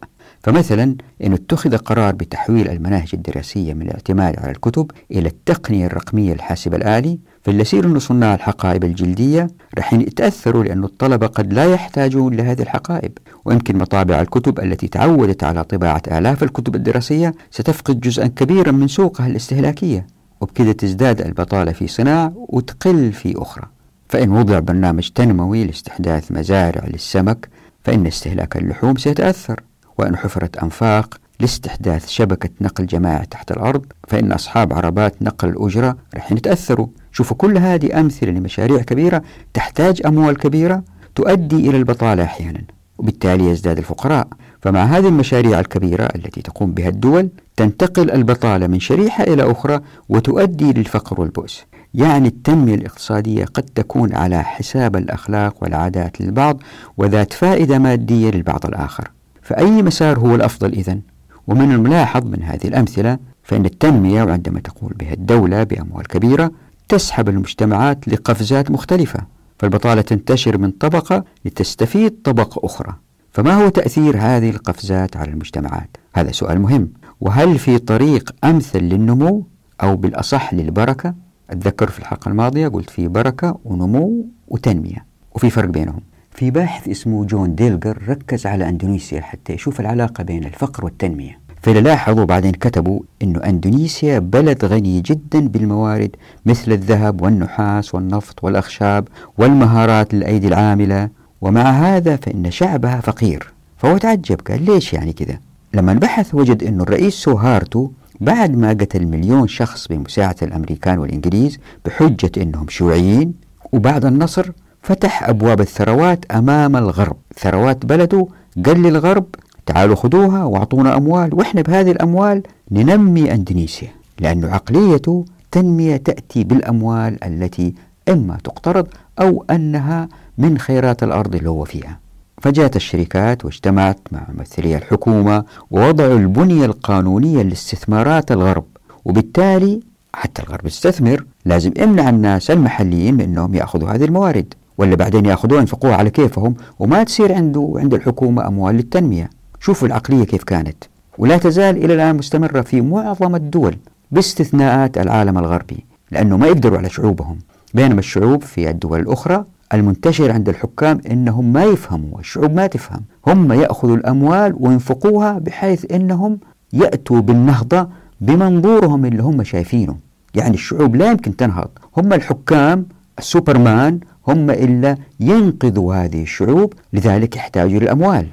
فمثلا 0.44 0.96
إن 1.24 1.34
اتخذ 1.34 1.78
قرار 1.78 2.16
بتحويل 2.16 2.70
المناهج 2.70 3.10
الدراسية 3.14 3.74
من 3.74 3.82
الاعتماد 3.82 4.40
على 4.40 4.52
الكتب 4.52 4.92
إلى 5.12 5.30
التقنية 5.30 5.86
الرقمية 5.86 6.34
الحاسب 6.34 6.74
الآلي 6.74 7.20
فاللي 7.44 7.62
يصير 7.62 7.86
أن 7.86 8.00
صناع 8.00 8.36
الحقائب 8.36 8.84
الجلدية 8.84 9.48
رح 9.78 9.94
يتأثروا 9.94 10.64
لأن 10.64 10.84
الطلبة 10.84 11.28
قد 11.28 11.54
لا 11.54 11.66
يحتاجون 11.66 12.34
لهذه 12.34 12.62
الحقائب. 12.62 13.12
ويمكن 13.46 13.78
مطابع 13.78 14.22
الكتب 14.22 14.60
التي 14.60 14.88
تعودت 14.88 15.44
على 15.44 15.64
طباعة 15.64 16.02
آلاف 16.08 16.44
الكتب 16.44 16.76
الدراسية 16.76 17.34
ستفقد 17.52 18.00
جزءا 18.00 18.28
كبيرا 18.28 18.72
من 18.72 18.88
سوقها 18.88 19.28
الاستهلاكية 19.28 20.08
وبكذا 20.42 20.72
تزداد 20.72 21.22
البطالة 21.22 21.72
في 21.72 21.88
صناع 21.88 22.32
وتقل 22.36 23.12
في 23.12 23.34
أخرى. 23.38 23.66
فإن 24.10 24.32
وضع 24.32 24.60
برنامج 24.60 25.10
تنموي 25.10 25.64
لاستحداث 25.64 26.32
مزارع 26.32 26.86
للسمك 26.88 27.50
فإن 27.84 28.08
استهلاك 28.08 28.58
اللحوم 28.58 28.96
سيتأثر. 28.96 29.62
وإن 29.98 30.18
حفرت 30.18 30.58
أنفاق 30.58 31.18
لاستحداث 31.40 32.08
شبكة 32.08 32.50
نقل 32.62 32.86
جماعي 32.86 33.26
تحت 33.26 33.52
الأرض 33.52 33.86
فإن 34.08 34.32
أصحاب 34.32 34.74
عربات 34.74 35.22
نقل 35.22 35.50
الأجرة 35.50 35.98
رح 36.16 36.32
يتأثروا. 36.32 36.88
شوفوا 37.12 37.38
كل 37.38 37.58
هذه 37.58 38.00
أمثلة 38.00 38.32
لمشاريع 38.32 38.82
كبيرة 38.82 39.22
تحتاج 39.54 40.02
أموال 40.06 40.38
كبيرة 40.38 40.84
تؤدي 41.16 41.70
إلى 41.70 41.78
البطالة 41.78 42.24
أحيانا 42.24 42.62
وبالتالي 42.98 43.46
يزداد 43.46 43.78
الفقراء. 43.78 44.28
فمع 44.62 44.84
هذه 44.84 45.08
المشاريع 45.08 45.60
الكبيرة 45.60 46.04
التي 46.16 46.42
تقوم 46.42 46.72
بها 46.72 46.90
الدول 46.90 47.30
تنتقل 47.56 48.12
البطالة 48.12 48.68
من 48.68 48.80
شريحة 48.80 49.24
إلى 49.24 49.52
أخرى 49.52 49.80
وتؤدي 50.10 50.74
للفقر 50.74 51.22
والبؤس. 51.22 51.64
يعني 51.94 52.28
التنمية 52.28 52.76
الاقتصادية 52.76 53.46
قد 53.46 53.64
تكون 53.64 54.16
على 54.16 54.44
حساب 54.44 54.96
الأخلاق 54.96 55.64
والعادات 55.64 56.22
للبعض 56.22 56.64
وذات 56.98 57.34
فائدة 57.34 57.80
مادية 57.80 58.32
للبعض 58.32 58.66
الآخر. 58.66 59.12
فأي 59.42 59.82
مسار 59.82 60.20
هو 60.20 60.36
الأفضل 60.36 60.74
إذن؟ 60.74 61.02
ومن 61.48 61.72
الملاحظ 61.72 62.26
من 62.26 62.44
هذه 62.44 62.68
الأمثلة 62.68 63.18
فإن 63.44 63.66
التنمية 63.66 64.24
وعندما 64.24 64.60
تقول 64.60 64.94
بها 64.94 65.14
الدولة 65.14 65.64
بأموال 65.64 66.08
كبيرة 66.08 66.52
تسحب 66.90 67.30
المجتمعات 67.30 68.08
لقفزات 68.08 68.72
مختلفة 68.72 69.20
فالبطالة 69.60 70.02
تنتشر 70.02 70.58
من 70.58 70.72
طبقة 70.72 71.24
لتستفيد 71.46 72.22
طبقة 72.24 72.66
أخرى 72.66 72.94
فما 73.32 73.54
هو 73.54 73.70
تأثير 73.70 74.18
هذه 74.18 74.50
القفزات 74.50 75.18
على 75.18 75.32
المجتمعات؟ 75.32 75.98
هذا 76.14 76.32
سؤال 76.32 76.62
مهم 76.62 76.90
وهل 77.22 77.60
في 77.60 77.80
طريق 77.80 78.36
أمثل 78.44 78.80
للنمو 78.80 79.48
أو 79.84 79.96
بالأصح 79.96 80.54
للبركة؟ 80.54 81.16
أتذكر 81.50 81.90
في 81.90 82.00
الحلقة 82.00 82.30
الماضية 82.30 82.68
قلت 82.68 82.90
في 82.90 83.08
بركة 83.08 83.60
ونمو 83.66 84.26
وتنمية 84.48 85.06
وفي 85.36 85.50
فرق 85.50 85.70
بينهم 85.70 86.02
في 86.38 86.52
باحث 86.52 86.88
اسمه 86.88 87.26
جون 87.26 87.56
بيلجر 87.56 87.98
ركز 88.08 88.46
على 88.46 88.70
أندونيسيا 88.70 89.22
حتى 89.22 89.54
يشوف 89.54 89.80
العلاقة 89.80 90.24
بين 90.24 90.44
الفقر 90.44 90.86
والتنمية. 90.86 91.40
فلاحظوا 91.62 92.26
بعدين 92.26 92.52
كتبوا 92.52 93.00
أن 93.24 93.36
أندونيسيا 93.36 94.20
بلد 94.20 94.66
غني 94.66 95.02
جدا 95.02 95.48
بالموارد 95.48 96.16
مثل 96.46 96.72
الذهب 96.72 97.22
والنحاس 97.22 97.96
والنفط 97.96 98.44
والأخشاب 98.44 99.08
والمهارات 99.38 100.14
للأيدي 100.14 100.48
العاملة 100.48 101.10
ومع 101.42 101.62
هذا 101.62 102.16
فإن 102.16 102.52
شعبها 102.52 103.02
فقير. 103.02 103.54
فهو 103.78 103.98
تعجب 103.98 104.42
قال 104.48 104.66
ليش 104.66 104.94
يعني 104.94 105.14
كذا؟ 105.14 105.40
لما 105.74 105.94
بحث 105.94 106.36
وجد 106.36 106.64
أن 106.64 106.82
الرئيس 106.82 107.14
سوهارتو 107.14 107.90
بعد 108.22 108.56
ما 108.56 108.70
قتل 108.70 109.06
مليون 109.06 109.48
شخص 109.48 109.88
بمساعدة 109.88 110.48
الأمريكان 110.48 111.00
والإنجليز 111.00 111.60
بحجة 111.86 112.32
أنهم 112.38 112.68
شيوعيين 112.70 113.34
وبعد 113.72 114.06
النصر 114.06 114.52
فتح 114.88 115.30
أبواب 115.30 115.62
الثروات 115.62 116.26
أمام 116.32 116.76
الغرب. 116.76 117.16
ثروات 117.40 117.86
بلده 117.86 118.28
قال 118.66 118.82
للغرب 118.82 119.26
تعالوا 119.66 119.96
خذوها 119.96 120.44
وأعطونا 120.44 120.98
أموال 120.98 121.36
وإحنا 121.36 121.62
بهذه 121.62 121.92
الأموال 121.92 122.44
ننمي 122.72 123.34
أندونيسيا. 123.34 123.90
لأن 124.20 124.46
عقليته 124.46 125.26
تنمية 125.52 125.98
تأتي 125.98 126.44
بالأموال 126.44 127.24
التي 127.24 127.74
إما 128.10 128.38
تقترض 128.44 128.88
أو 129.20 129.46
أنها 129.50 130.10
من 130.38 130.58
خيرات 130.58 131.04
الأرض 131.04 131.36
اللي 131.36 131.50
هو 131.50 131.64
فيها. 131.64 132.00
فجاءت 132.42 132.76
الشركات 132.76 133.46
واجتمعت 133.46 134.00
مع 134.12 134.22
ممثلي 134.38 134.78
الحكومة 134.78 135.44
ووضعوا 135.72 136.18
البنية 136.18 136.66
القانونية 136.66 137.42
لاستثمارات 137.42 138.32
الغرب. 138.32 138.66
وبالتالي 139.06 139.80
حتى 140.14 140.42
الغرب 140.42 140.66
يستثمر 140.66 141.26
لازم 141.46 141.72
يمنع 141.78 142.10
الناس 142.10 142.52
المحليين 142.52 143.14
من 143.14 143.22
أنهم 143.22 143.56
يأخذوا 143.56 143.90
هذه 143.90 144.06
الموارد. 144.06 144.54
ولا 144.78 144.96
بعدين 144.96 145.26
ياخذوها 145.26 145.60
ينفقوها 145.62 145.96
على 145.96 146.10
كيفهم 146.10 146.56
وما 146.80 147.04
تصير 147.04 147.34
عنده 147.34 147.74
عند 147.76 147.94
الحكومة 147.94 148.48
أموال 148.48 148.76
للتنمية. 148.76 149.30
شوفوا 149.60 149.88
العقلية 149.88 150.24
كيف 150.24 150.44
كانت. 150.44 150.84
ولا 151.18 151.38
تزال 151.38 151.78
إلى 151.78 151.94
الآن 151.94 152.18
مستمرة 152.18 152.62
في 152.62 152.82
معظم 152.82 153.36
الدول 153.36 153.76
باستثناءات 154.12 154.98
العالم 154.98 155.38
الغربي 155.38 155.86
لأنه 156.12 156.38
ما 156.38 156.48
يقدروا 156.48 156.78
على 156.78 156.90
شعوبهم. 156.90 157.38
بينما 157.74 158.00
الشعوب 158.00 158.44
في 158.44 158.70
الدول 158.70 159.00
الأخرى 159.00 159.46
المنتشر 159.74 160.32
عند 160.32 160.50
الحكام 160.50 161.02
إنهم 161.12 161.54
ما 161.54 161.64
يفهموا 161.64 162.20
الشعوب 162.20 162.54
ما 162.54 162.68
تفهم. 162.68 163.02
هم 163.28 163.52
يأخذوا 163.52 163.96
الأموال 163.96 164.56
وينفقوها 164.60 165.40
بحيث 165.40 165.92
إنهم 165.92 166.40
يأتوا 166.74 167.20
بالنهضة 167.20 167.88
بمنظورهم 168.22 169.06
اللي 169.06 169.24
هم 169.24 169.44
شايفينه. 169.44 169.96
يعني 170.36 170.54
الشعوب 170.54 170.96
لا 170.96 171.12
يمكن 171.12 171.36
تنهض. 171.36 171.70
هم 171.98 172.14
الحكام 172.14 172.86
السوبرمان 173.20 174.00
هم 174.28 174.50
إلا 174.50 174.98
ينقذوا 175.20 175.96
هذه 175.96 176.22
الشعوب 176.22 176.74
لذلك 176.94 177.36
يحتاجوا 177.36 177.80
للأموال. 177.80 178.28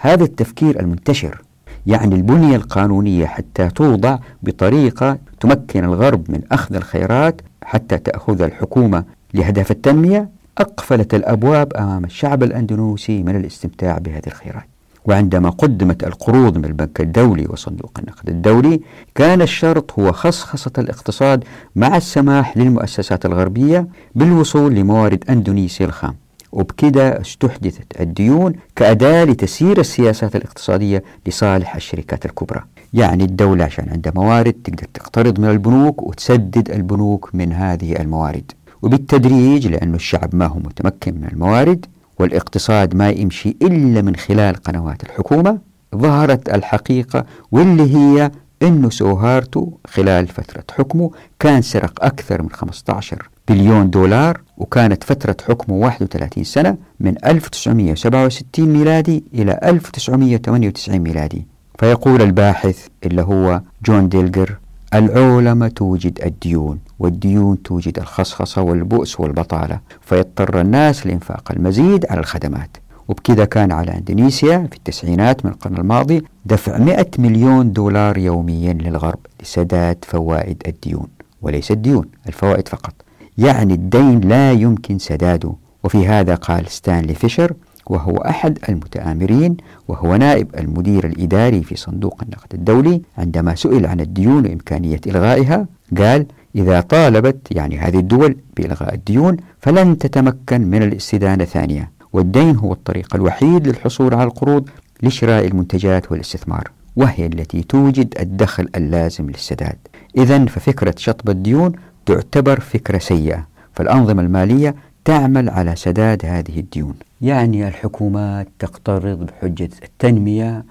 هذا 0.00 0.24
التفكير 0.24 0.80
المنتشر 0.80 1.42
يعني 1.86 2.14
البنية 2.14 2.56
القانونية 2.56 3.26
حتى 3.26 3.68
توضع 3.68 4.18
بطريقة 4.42 5.18
تمكن 5.40 5.84
الغرب 5.84 6.30
من 6.30 6.40
أخذ 6.52 6.74
الخيرات 6.74 7.40
حتى 7.62 7.98
تأخذ 7.98 8.42
الحكومة 8.42 9.04
لهدف 9.34 9.70
التنمية 9.70 10.28
أقفلت 10.58 11.14
الأبواب 11.14 11.72
أمام 11.76 12.04
الشعب 12.04 12.42
الأندونوسي 12.42 13.22
من 13.22 13.36
الاستمتاع 13.36 13.98
بهذه 13.98 14.26
الخيرات. 14.26 14.68
وعندما 15.08 15.50
قدمت 15.50 16.04
القروض 16.04 16.58
من 16.58 16.64
البنك 16.64 17.00
الدولي 17.00 17.46
وصندوق 17.48 17.98
النقد 17.98 18.28
الدولي 18.28 18.80
كان 19.14 19.42
الشرط 19.42 19.98
هو 19.98 20.12
خصخصة 20.12 20.72
الاقتصاد 20.78 21.44
مع 21.76 21.96
السماح 21.96 22.56
للمؤسسات 22.56 23.26
الغربية 23.26 23.88
بالوصول 24.14 24.74
لموارد 24.74 25.24
أندونيسيا 25.30 25.86
الخام. 25.86 26.14
وبكده 26.52 27.20
استحدثت 27.20 28.00
الديون 28.00 28.52
كأداة 28.76 29.24
لتسيير 29.24 29.80
السياسات 29.80 30.36
الاقتصادية 30.36 31.04
لصالح 31.26 31.76
الشركات 31.76 32.26
الكبرى. 32.26 32.62
يعني 32.94 33.24
الدولة 33.24 33.64
عشان 33.64 33.88
عندها 33.88 34.12
موارد 34.16 34.52
تقدر 34.52 34.86
تقترض 34.94 35.40
من 35.40 35.48
البنوك 35.48 36.02
وتسدد 36.02 36.70
البنوك 36.70 37.30
من 37.34 37.52
هذه 37.52 38.00
الموارد. 38.00 38.52
وبالتدريج 38.82 39.66
لأن 39.66 39.94
الشعب 39.94 40.34
ما 40.34 40.46
هو 40.46 40.58
متمكن 40.58 41.14
من 41.14 41.28
الموارد 41.32 41.86
والاقتصاد 42.18 42.94
ما 42.96 43.10
يمشي 43.10 43.56
إلا 43.62 44.02
من 44.02 44.16
خلال 44.16 44.54
قنوات 44.56 45.02
الحكومة 45.02 45.58
ظهرت 45.96 46.48
الحقيقة 46.48 47.24
واللي 47.52 47.96
هي 47.96 48.30
أنه 48.62 48.90
سوهارتو 48.90 49.70
خلال 49.86 50.26
فترة 50.26 50.64
حكمه 50.78 51.10
كان 51.38 51.62
سرق 51.62 52.04
أكثر 52.04 52.42
من 52.42 52.50
15 52.50 53.28
بليون 53.48 53.90
دولار 53.90 54.40
وكانت 54.56 55.04
فترة 55.04 55.36
حكمه 55.48 55.74
31 55.76 56.44
سنة 56.44 56.76
من 57.00 57.14
1967 57.26 58.68
ميلادي 58.68 59.24
إلى 59.34 59.60
1998 59.64 60.98
ميلادي. 60.98 61.46
فيقول 61.78 62.22
الباحث 62.22 62.86
اللي 63.04 63.22
هو 63.22 63.62
جون 63.86 64.08
بيلجر 64.08 64.58
العولمة 64.94 65.68
توجد 65.68 66.20
الديون 66.24 66.78
والديون 66.98 67.62
توجد 67.62 67.98
الخصخصة 67.98 68.62
والبؤس 68.62 69.20
والبطالة 69.20 69.80
فيضطر 70.00 70.60
الناس 70.60 71.06
لإنفاق 71.06 71.52
المزيد 71.52 72.06
على 72.10 72.20
الخدمات. 72.20 72.76
وبكذا 73.08 73.44
كان 73.44 73.72
على 73.72 73.94
إندونيسيا 73.96 74.68
في 74.70 74.76
التسعينات 74.76 75.46
من 75.46 75.50
القرن 75.52 75.76
الماضي 75.76 76.22
دفع 76.44 76.78
100 76.78 77.06
مليون 77.18 77.72
دولار 77.72 78.18
يوميا 78.18 78.72
للغرب 78.72 79.18
لسداد 79.42 80.04
فوائد 80.08 80.62
الديون 80.66 81.06
وليس 81.42 81.70
الديون 81.70 82.06
الفوائد 82.26 82.68
فقط. 82.68 82.94
يعني 83.38 83.74
الدين 83.74 84.20
لا 84.20 84.52
يمكن 84.52 84.98
سداده. 84.98 85.52
وفي 85.84 86.08
هذا 86.08 86.34
قال 86.34 86.70
ستانلي 86.70 87.14
فيشر 87.14 87.52
وهو 87.88 88.16
أحد 88.16 88.58
المتآمرين 88.68 89.56
وهو 89.88 90.16
نائب 90.16 90.54
المدير 90.58 91.06
الإداري 91.06 91.62
في 91.62 91.76
صندوق 91.76 92.22
النقد 92.22 92.54
الدولي. 92.54 93.02
عندما 93.18 93.54
سئل 93.54 93.86
عن 93.86 94.00
الديون 94.00 94.46
وإمكانية 94.46 95.00
إلغائها 95.06 95.66
قال 95.98 96.26
إذا 96.56 96.80
طالبت 96.80 97.38
يعني 97.50 97.78
هذه 97.78 97.98
الدول 97.98 98.36
بإلغاء 98.56 98.94
الديون 98.94 99.36
فلن 99.60 99.98
تتمكن 99.98 100.60
من 100.60 100.82
الاستدانة 100.82 101.44
ثانية. 101.44 101.90
والدين 102.12 102.56
هو 102.56 102.72
الطريق 102.72 103.14
الوحيد 103.14 103.68
للحصول 103.68 104.14
على 104.14 104.24
القروض 104.24 104.68
لشراء 105.02 105.46
المنتجات 105.46 106.12
والاستثمار 106.12 106.70
وهي 106.96 107.26
التي 107.26 107.62
توجد 107.62 108.14
الدخل 108.20 108.68
اللازم 108.76 109.30
للسداد 109.30 109.76
إذا 110.16 110.44
ففكرة 110.44 110.94
شطب 110.96 111.30
الديون 111.30 111.72
تعتبر 112.06 112.60
فكرة 112.60 112.98
سيئة 112.98 113.46
فالأنظمة 113.72 114.22
المالية 114.22 114.74
تعمل 115.04 115.48
على 115.48 115.76
سداد 115.76 116.26
هذه 116.26 116.58
الديون. 116.60 116.94
يعني 117.20 117.68
الحكومات 117.68 118.48
تقترض 118.58 119.26
بحجة 119.26 119.70
التنمية 119.84 120.64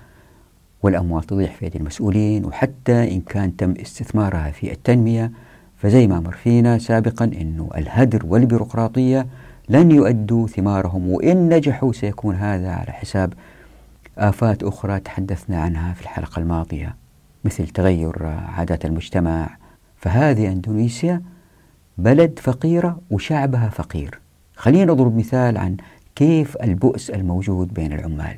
والأموال 0.84 1.24
تضيع 1.24 1.48
في 1.48 1.66
أيدي 1.66 1.78
المسؤولين 1.78 2.46
وحتى 2.46 3.16
إن 3.16 3.22
كان 3.22 3.56
تم 3.56 3.74
استثمارها 3.82 4.52
في 4.52 4.72
التنمية 4.72 5.32
فزي 5.78 6.08
ما 6.08 6.20
مر 6.20 6.32
فينا 6.32 6.78
سابقا 6.78 7.26
أنه 7.26 7.70
الهدر 7.78 8.26
والبيروقراطية 8.26 9.28
لن 9.70 9.92
يؤدوا 9.92 10.48
ثمارهم 10.48 11.10
وإن 11.10 11.54
نجحوا 11.54 11.94
سيكون 11.94 12.36
هذا 12.36 12.72
على 12.72 12.92
حساب 12.92 13.34
آفات 14.18 14.64
أخرى 14.64 15.00
تحدثنا 15.00 15.62
عنها 15.62 15.94
في 15.94 16.02
الحلقة 16.02 16.40
الماضية 16.40 16.96
مثل 17.44 17.68
تغير 17.68 18.26
عادات 18.26 18.86
المجتمع. 18.86 19.50
فهذه 19.98 20.48
أندونيسيا 20.48 21.22
بلد 21.98 22.40
فقيرة 22.40 23.00
وشعبها 23.12 23.70
فقير. 23.70 24.20
خلينا 24.56 24.94
نضرب 24.94 25.18
مثال 25.18 25.58
عن 25.58 25.78
كيف 26.18 26.58
البؤس 26.64 27.10
الموجود 27.10 27.74
بين 27.74 27.94
العمال؟ 27.94 28.36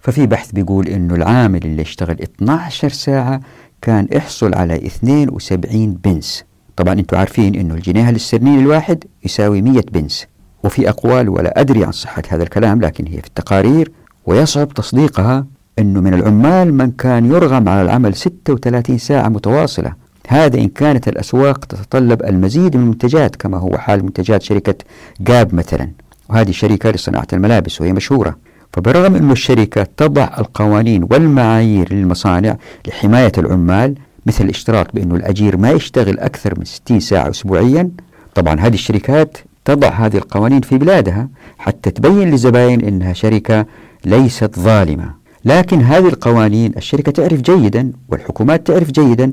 ففي 0.00 0.26
بحث 0.26 0.52
بيقول 0.52 0.88
إنه 0.88 1.14
العامل 1.14 1.64
اللي 1.64 1.82
اشتغل 1.82 2.22
12 2.22 2.88
ساعة 2.88 3.40
كان 3.82 4.08
يحصل 4.12 4.54
على 4.54 4.76
72 4.86 5.92
بنس. 6.04 6.44
طبعا 6.76 6.92
أنتم 6.92 7.16
عارفين 7.16 7.54
إنه 7.54 7.74
الجنيه 7.74 8.10
الاسترليني 8.10 8.60
الواحد 8.60 9.04
يساوي 9.24 9.62
100 9.62 9.82
بنس. 9.92 10.26
وفي 10.64 10.88
أقوال 10.88 11.28
ولا 11.28 11.60
أدري 11.60 11.84
عن 11.84 11.92
صحة 11.92 12.22
هذا 12.28 12.42
الكلام 12.42 12.80
لكن 12.80 13.06
هي 13.06 13.20
في 13.20 13.26
التقارير 13.26 13.92
ويصعب 14.26 14.68
تصديقها 14.68 15.46
إنه 15.78 16.00
من 16.00 16.14
العمال 16.14 16.74
من 16.74 16.90
كان 16.90 17.26
يرغم 17.26 17.68
على 17.68 17.82
العمل 17.82 18.14
36 18.14 18.98
ساعة 18.98 19.28
متواصلة. 19.28 19.92
هذا 20.28 20.58
إن 20.58 20.68
كانت 20.68 21.08
الأسواق 21.08 21.64
تتطلب 21.64 22.22
المزيد 22.22 22.76
من 22.76 22.82
المنتجات 22.82 23.36
كما 23.36 23.58
هو 23.58 23.78
حال 23.78 24.04
منتجات 24.04 24.42
شركة 24.42 24.74
جاب 25.20 25.54
مثلا. 25.54 25.90
وهذه 26.30 26.50
شركة 26.50 26.90
لصناعة 26.90 27.26
الملابس 27.32 27.80
وهي 27.80 27.92
مشهورة. 27.92 28.36
فبرغم 28.72 29.14
أن 29.14 29.30
الشركة 29.30 29.86
تضع 29.96 30.28
القوانين 30.38 31.06
والمعايير 31.10 31.94
للمصانع 31.94 32.56
لحماية 32.88 33.32
العمال 33.38 33.94
مثل 34.26 34.44
الاشتراط 34.44 34.86
بأن 34.94 35.12
الأجير 35.16 35.56
ما 35.56 35.70
يشتغل 35.70 36.18
أكثر 36.18 36.58
من 36.58 36.64
60 36.64 37.00
ساعة 37.00 37.30
أسبوعيا 37.30 37.90
طبعا 38.34 38.60
هذه 38.60 38.74
الشركات 38.74 39.38
تضع 39.64 39.88
هذه 39.88 40.16
القوانين 40.16 40.60
في 40.60 40.78
بلادها 40.78 41.28
حتى 41.58 41.90
تبين 41.90 42.30
للزبائن 42.30 42.80
أنها 42.80 43.12
شركة 43.12 43.66
ليست 44.04 44.58
ظالمة. 44.58 45.14
لكن 45.44 45.80
هذه 45.80 46.08
القوانين 46.08 46.72
الشركة 46.76 47.12
تعرف 47.12 47.40
جيدا 47.40 47.92
والحكومات 48.08 48.66
تعرف 48.66 48.90
جيدا 48.90 49.32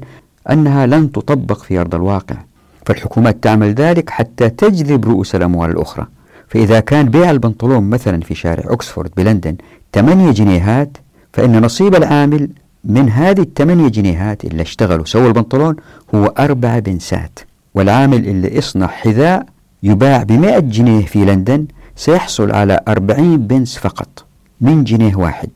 أنها 0.49 0.85
لن 0.85 1.11
تطبق 1.11 1.63
في 1.63 1.79
أرض 1.79 1.95
الواقع. 1.95 2.35
فالحكومات 2.85 3.43
تعمل 3.43 3.73
ذلك 3.73 4.09
حتى 4.09 4.49
تجذب 4.49 5.05
رؤوس 5.05 5.35
الأموال 5.35 5.71
الأخرى. 5.71 6.07
فإذا 6.47 6.79
كان 6.79 7.09
بيع 7.09 7.31
البنطلون 7.31 7.89
مثلا 7.89 8.21
في 8.21 8.35
شارع 8.35 8.73
أكسفورد 8.73 9.11
بلندن 9.17 9.55
8 9.93 10.31
جنيهات 10.31 10.97
فإن 11.33 11.61
نصيب 11.61 11.95
العامل 11.95 12.49
من 12.83 13.09
هذه 13.09 13.41
الثمانية 13.41 13.87
جنيهات 13.87 14.45
اللي 14.45 14.61
اشتغلوا 14.61 15.05
سووا 15.05 15.27
البنطلون 15.27 15.75
هو 16.15 16.25
أربع 16.25 16.79
بنسات. 16.79 17.39
والعامل 17.75 18.27
اللي 18.27 18.57
يصنع 18.57 18.87
حذاء 18.87 19.45
يباع 19.83 20.23
بمئة 20.23 20.59
جنيه 20.59 21.05
في 21.05 21.25
لندن 21.25 21.65
سيحصل 21.95 22.51
على 22.51 22.79
أربعين 22.87 23.37
بنس 23.37 23.77
فقط 23.77 24.25
من 24.61 24.83
جنيه 24.83 25.15
واحد. 25.15 25.49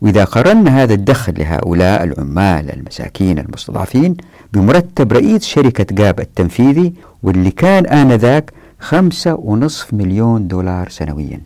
وإذا 0.00 0.24
قرنا 0.24 0.82
هذا 0.82 0.94
الدخل 0.94 1.34
لهؤلاء 1.38 2.04
العمال 2.04 2.70
المساكين 2.74 3.38
المستضعفين 3.38 4.16
بمرتب 4.52 5.12
رئيس 5.12 5.44
شركة 5.44 5.94
جاب 5.94 6.20
التنفيذي 6.20 6.94
واللي 7.22 7.50
كان 7.50 7.86
آنذاك 7.86 8.52
خمسة 8.84 9.34
ونصف 9.34 9.94
مليون 9.94 10.48
دولار 10.48 10.88
سنويا. 10.88 11.40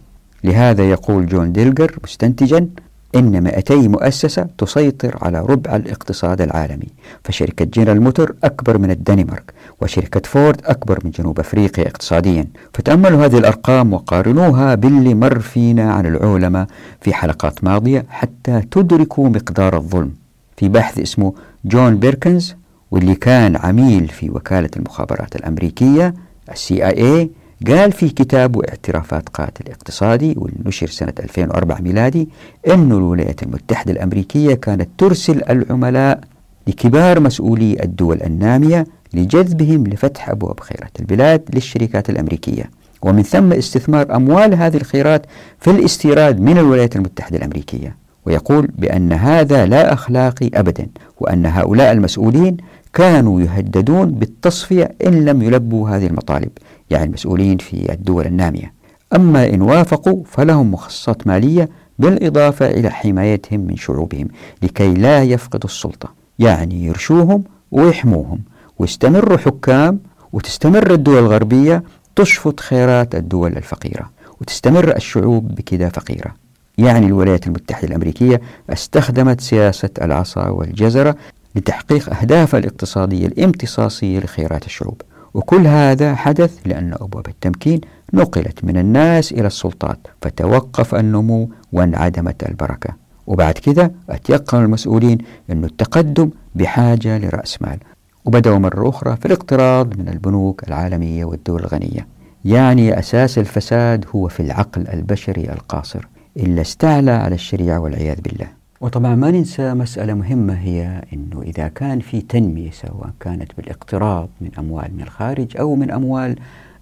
لهذا 0.45 0.91
يقول 0.91 1.27
جون 1.27 1.53
بيلجر 1.53 1.99
مستنتجا 2.05 2.69
إن 3.15 3.43
200 3.43 3.89
مؤسسة 3.89 4.47
تسيطر 4.59 5.19
على 5.23 5.41
ربع 5.41 5.77
الاقتصاد 5.77 6.41
العالمي. 6.41 6.89
فشركة 7.25 7.65
جنرال 7.65 8.01
موتور 8.01 8.35
أكبر 8.45 8.79
من 8.79 8.91
الدنمارك 8.91 9.53
وشركة 9.81 10.21
فورد 10.25 10.61
أكبر 10.65 10.99
من 11.05 11.11
جنوب 11.11 11.41
أفريقيا 11.41 11.87
اقتصاديا. 11.87 12.47
فتأملوا 12.75 13.25
هذه 13.25 13.39
الأرقام 13.39 13.93
وقارنوها 13.93 14.75
باللي 14.75 15.15
مر 15.15 15.39
فينا 15.39 15.93
عن 15.93 16.07
العولمة 16.07 16.67
في 17.01 17.15
حلقات 17.15 17.65
ماضية 17.65 18.07
حتى 18.09 18.63
تدركوا 18.71 19.29
مقدار 19.29 19.77
الظلم. 19.77 20.13
في 20.57 20.69
باحث 20.69 20.99
اسمه 20.99 21.35
جون 21.65 21.97
بيركنز 21.97 22.55
واللي 22.91 23.15
كان 23.15 23.57
عميل 23.57 24.09
في 24.09 24.31
وكالة 24.31 24.71
المخابرات 24.77 25.37
الأمريكية 25.37 26.15
السي 26.53 26.87
آي 26.87 27.21
اي 27.21 27.31
قال 27.67 27.93
في 27.93 28.09
كتابه 28.09 28.61
اعترافات 28.69 29.29
قاتل 29.29 29.71
اقتصادي 29.71 30.35
واللي 30.37 30.59
نشر 30.67 30.87
سنة 30.87 31.13
2004 31.21 31.81
ميلادي 31.81 32.29
أن 32.69 32.93
الولايات 32.93 33.43
المتحدة 33.43 33.93
الأمريكية 33.93 34.55
كانت 34.55 34.89
ترسل 34.99 35.43
العملاء 35.51 36.21
لكبار 36.67 37.21
مسؤولي 37.21 37.83
الدول 37.83 38.23
النامية 38.23 38.87
لجذبهم 39.15 39.87
لفتح 39.87 40.31
أبواب 40.31 40.61
خيرات 40.61 41.01
البلاد 41.01 41.43
للشركات 41.55 42.11
الأمريكية. 42.11 42.71
ومن 43.03 43.23
ثم 43.23 43.53
استثمار 43.53 44.17
أموال 44.17 44.55
هذه 44.55 44.77
الخيرات 44.77 45.27
في 45.61 45.71
الاستيراد 45.71 46.41
من 46.41 46.59
الولايات 46.59 46.97
المتحدة 46.97 47.37
الأمريكية. 47.39 47.97
ويقول 48.27 48.69
بأن 48.79 49.13
هذا 49.13 49.67
لا 49.67 49.93
أخلاقي 49.93 50.51
أبدا 50.55 50.87
وأن 51.21 51.47
هؤلاء 51.47 51.93
المسؤولين 51.93 52.57
كانوا 52.93 53.41
يهددون 53.41 54.11
بالتصفية 54.11 54.91
إن 55.07 55.25
لم 55.25 55.43
يلبوا 55.43 55.89
هذه 55.91 56.07
المطالب 56.07 56.51
يعني 56.91 57.05
المسؤولين 57.05 57.59
في 57.59 57.93
الدول 57.93 58.27
النامية. 58.27 58.73
أما 59.15 59.49
إن 59.49 59.63
وافقوا 59.63 60.25
فلهم 60.25 60.73
مخصصات 60.73 61.27
مالية 61.27 61.69
بالإضافة 61.99 62.67
إلى 62.67 62.91
حمايتهم 62.91 63.61
من 63.61 63.77
شعوبهم 63.77 64.29
لكي 64.63 64.95
لا 64.95 65.23
يفقدوا 65.23 65.71
السلطة 65.71 66.13
يعني 66.39 66.85
يرشوهم 66.85 67.45
ويحموهم. 67.71 68.41
ويستمروا 68.79 69.39
حكام 69.39 70.01
وتستمر 70.33 70.91
الدول 70.95 71.19
الغربية 71.19 71.83
تشفط 72.17 72.61
خيرات 72.61 73.15
الدول 73.15 73.57
الفقيرة 73.57 74.11
وتستمر 74.41 74.97
الشعوب 74.97 75.55
بكذا 75.55 75.89
فقيرة. 75.89 76.35
يعني 76.79 77.07
الولايات 77.07 77.47
المتحدة 77.47 77.89
الأمريكية 77.89 78.41
استخدمت 78.71 79.41
سياسة 79.41 79.91
العصا 80.03 80.49
والجزرة 80.49 81.17
لتحقيق 81.59 82.15
أهدافها 82.21 82.61
الاقتصادية 82.61 83.27
الامتصاصية 83.27 84.19
لخيرات 84.19 84.67
الشعوب. 84.67 85.03
وكل 85.35 85.67
هذا 85.67 86.15
حدث 86.15 86.59
لأن 86.67 86.95
أبواب 87.01 87.29
التمكين 87.29 87.81
نقلت 88.15 88.65
من 88.65 88.77
الناس 88.77 89.33
إلى 89.33 89.47
السلطات 89.47 89.99
فتوقف 90.23 90.95
النمو 90.95 91.51
وانعدمت 91.73 92.49
البركة. 92.49 92.91
وبعد 93.27 93.55
كده 93.55 93.93
أتيقن 94.11 94.63
المسؤولين 94.63 95.19
أن 95.51 95.65
التقدم 95.65 96.31
بحاجة 96.55 97.19
لرأس 97.19 97.63
مال. 97.63 97.79
وبدأوا 98.25 98.59
مرة 98.59 98.89
أخرى 98.89 99.17
في 99.17 99.27
الاقتراض 99.27 99.99
من 99.99 100.09
البنوك 100.09 100.69
العالمية 100.69 101.25
والدول 101.25 101.61
الغنية. 101.61 102.07
يعني 102.45 102.99
أساس 102.99 103.39
الفساد 103.39 104.05
هو 104.15 104.29
في 104.29 104.41
العقل 104.41 104.89
البشري 104.89 105.45
القاصر 105.53 106.09
إلا 106.37 106.61
استعلى 106.61 107.11
على 107.11 107.35
الشريعة 107.35 107.79
والعياذ 107.79 108.21
بالله. 108.21 108.47
وطبعا 108.81 109.15
ما 109.15 109.31
ننسى 109.31 109.75
مسألة 109.75 110.15
مهمة 110.15 110.55
هي 110.55 111.03
أنه 111.13 111.43
إذا 111.43 111.69
كان 111.69 112.01
في 112.01 112.21
تنمية 112.21 112.71
سواء 112.71 113.11
كانت 113.21 113.53
بالاقتراض 113.57 114.29
من 114.41 114.51
أموال 114.59 114.91
من 114.95 115.03
الخارج 115.03 115.57
أو 115.57 115.75
من 115.75 115.91
أموال 115.91 116.37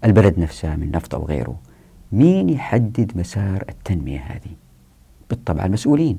البلد 0.05 0.39
نفسها 0.39 0.77
من 0.77 0.91
نفط 0.91 1.15
أو 1.15 1.25
غيره 1.25 1.57
مين 2.13 2.49
يحدد 2.49 3.13
مسار 3.15 3.65
التنمية 3.69 4.19
هذه؟ 4.19 4.55
بالطبع 5.31 5.65
المسؤولين 5.65 6.19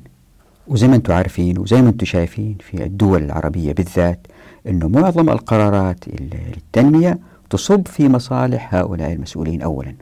وزي 0.67 0.87
ما 0.87 0.95
أنتم 0.95 1.13
عارفين 1.13 1.59
وزي 1.59 1.81
ما 1.81 1.89
أنتم 1.89 2.05
شايفين 2.05 2.57
في 2.59 2.83
الدول 2.83 3.23
العربية 3.23 3.73
بالذات 3.73 4.27
أنه 4.67 4.87
معظم 4.87 5.29
القرارات 5.29 5.99
للتنمية 6.07 7.19
تصب 7.49 7.87
في 7.87 8.09
مصالح 8.09 8.75
هؤلاء 8.75 9.13
المسؤولين 9.13 9.61
أولا 9.61 9.93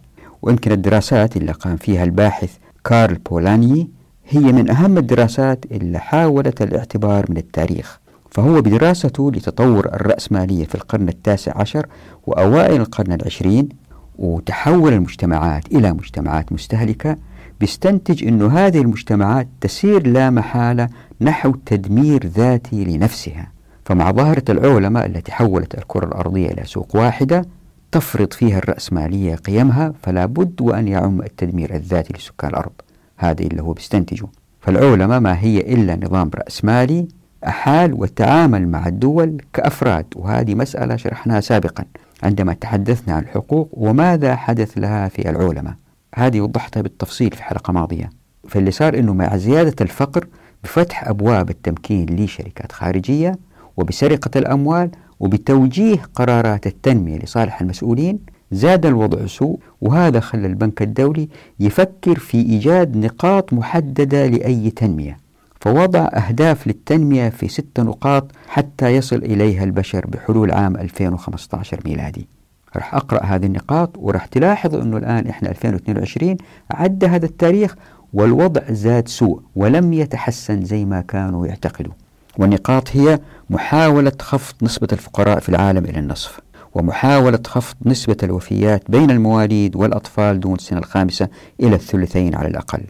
ويمكن 0.42 0.72
الدراسات 0.72 1.38
اللي 1.38 1.52
قام 1.52 1.78
فيها 1.78 2.04
الباحث 2.04 2.58
كارل 2.84 3.16
بولاني 3.16 3.95
هي 4.30 4.40
من 4.40 4.70
أهم 4.70 4.98
الدراسات 4.98 5.66
اللي 5.72 6.00
حاولت 6.00 6.62
الاعتبار 6.62 7.26
من 7.30 7.38
التاريخ 7.38 8.00
فهو 8.32 8.62
بدراسته 8.62 9.32
لتطور 9.32 9.86
الرأسمالية 9.86 10.66
في 10.66 10.76
القرن 10.76 11.10
التاسع 11.10 11.58
عشر 11.58 11.86
وأوائل 12.28 12.82
القرن 12.82 13.14
العشرين 13.14 13.70
وتحول 14.18 14.94
المجتمعات 14.94 15.66
إلى 15.72 15.94
مجتمعات 15.94 16.54
مستهلكة 16.54 17.18
بيستنتج 17.60 18.28
أن 18.28 18.42
هذه 18.42 18.82
المجتمعات 18.82 19.48
تسير 19.62 20.08
لا 20.08 20.30
محالة 20.30 20.90
نحو 21.22 21.52
تدمير 21.66 22.26
ذاتي 22.26 22.84
لنفسها. 22.86 23.52
فمع 23.86 24.12
ظاهرة 24.12 24.44
العولمة 24.50 25.06
التي 25.06 25.32
حولت 25.32 25.76
الكرة 25.78 26.06
الأرضية 26.06 26.52
إلى 26.52 26.64
سوق 26.66 26.96
واحدة 26.96 27.46
تفرض 27.92 28.34
فيها 28.34 28.58
الرأسمالية 28.58 29.36
قيمها 29.36 29.94
فلا 30.04 30.26
بد 30.26 30.62
وأن 30.62 30.88
يعم 30.88 31.22
التدمير 31.22 31.76
الذاتي 31.76 32.14
لسكان 32.14 32.50
الأرض. 32.50 32.72
هذا 33.18 33.42
اللي 33.42 33.62
هو 33.62 33.74
بيستنتجه. 33.74 34.28
فالعولمة 34.62 35.20
ما 35.20 35.40
هي 35.40 35.60
إلا 35.60 35.96
نظام 36.06 36.32
رأسمالي 36.36 37.08
أحال 37.48 37.94
وتعامل 37.94 38.68
مع 38.68 38.88
الدول 38.88 39.42
كأفراد. 39.54 40.06
وهذه 40.16 40.56
مسألة 40.56 40.96
شرحناها 40.96 41.40
سابقا 41.42 41.86
عندما 42.24 42.54
تحدثنا 42.54 43.14
عن 43.14 43.24
الحقوق 43.24 43.70
وماذا 43.74 44.36
حدث 44.36 44.78
لها 44.78 45.08
في 45.08 45.30
العولمة 45.30 45.76
هذه 46.16 46.42
وضحتها 46.42 46.82
بالتفصيل 46.82 47.32
في 47.32 47.44
حلقة 47.44 47.74
ماضية. 47.74 48.10
فاللي 48.48 48.72
صار 48.72 49.00
أنه 49.00 49.14
مع 49.14 49.38
زيادة 49.38 49.76
الفقر 49.82 50.28
بفتح 50.64 51.08
أبواب 51.08 51.50
التمكين 51.50 52.06
لشركات 52.10 52.72
خارجية 52.72 53.40
وبسرقة 53.78 54.32
الأموال 54.36 54.90
وبتوجيه 55.20 56.02
قرارات 56.16 56.68
التنمية 56.68 57.18
لصالح 57.18 57.62
المسؤولين 57.62 58.20
زاد 58.52 58.86
الوضع 58.86 59.26
سوء 59.26 59.60
وهذا 59.82 60.20
خلى 60.20 60.48
البنك 60.48 60.82
الدولي 60.82 61.30
يفكر 61.60 62.20
في 62.20 62.38
إيجاد 62.38 62.98
نقاط 62.98 63.54
محددة 63.54 64.28
لأي 64.28 64.70
تنمية 64.70 65.18
فوضع 65.62 66.00
أهداف 66.14 66.68
للتنمية 66.68 67.30
في 67.30 67.48
ست 67.48 67.80
نقاط 67.80 68.32
حتى 68.48 68.96
يصل 68.96 69.16
إليها 69.16 69.64
البشر 69.64 70.06
بحلول 70.08 70.52
عام 70.52 70.78
2015 70.78 71.80
ميلادي. 71.86 72.28
راح 72.76 72.96
أقرأ 72.96 73.24
هذه 73.24 73.46
النقاط 73.46 73.90
وراح 73.98 74.26
تلاحظ 74.26 74.76
أنه 74.76 74.98
الآن 74.98 75.28
إحنا 75.28 75.50
2022 75.50 76.38
عدى 76.72 77.06
هذا 77.06 77.26
التاريخ 77.26 77.76
والوضع 78.14 78.62
زاد 78.70 79.08
سوء 79.08 79.42
ولم 79.56 79.94
يتحسن 79.94 80.66
زي 80.66 80.86
ما 80.86 81.02
كانوا 81.02 81.48
يعتقدوا. 81.48 81.94
والنقاط 82.38 82.90
هي 82.96 83.20
محاولة 83.50 84.12
خفض 84.22 84.56
نسبة 84.62 84.88
الفقراء 84.92 85.40
في 85.40 85.50
العالم 85.50 85.86
إلى 85.86 86.00
النصف. 86.00 86.40
ومحاولة 86.76 87.40
خفض 87.48 87.76
نسبة 87.86 88.18
الوفيات 88.24 88.84
بين 88.92 89.12
المواليد 89.12 89.76
والأطفال 89.76 90.40
دون 90.40 90.56
السنة 90.56 90.80
الخامسة 90.80 91.28
إلى 91.60 91.76
الثلثين 91.76 92.36
على 92.36 92.48
الأقل. 92.48 92.82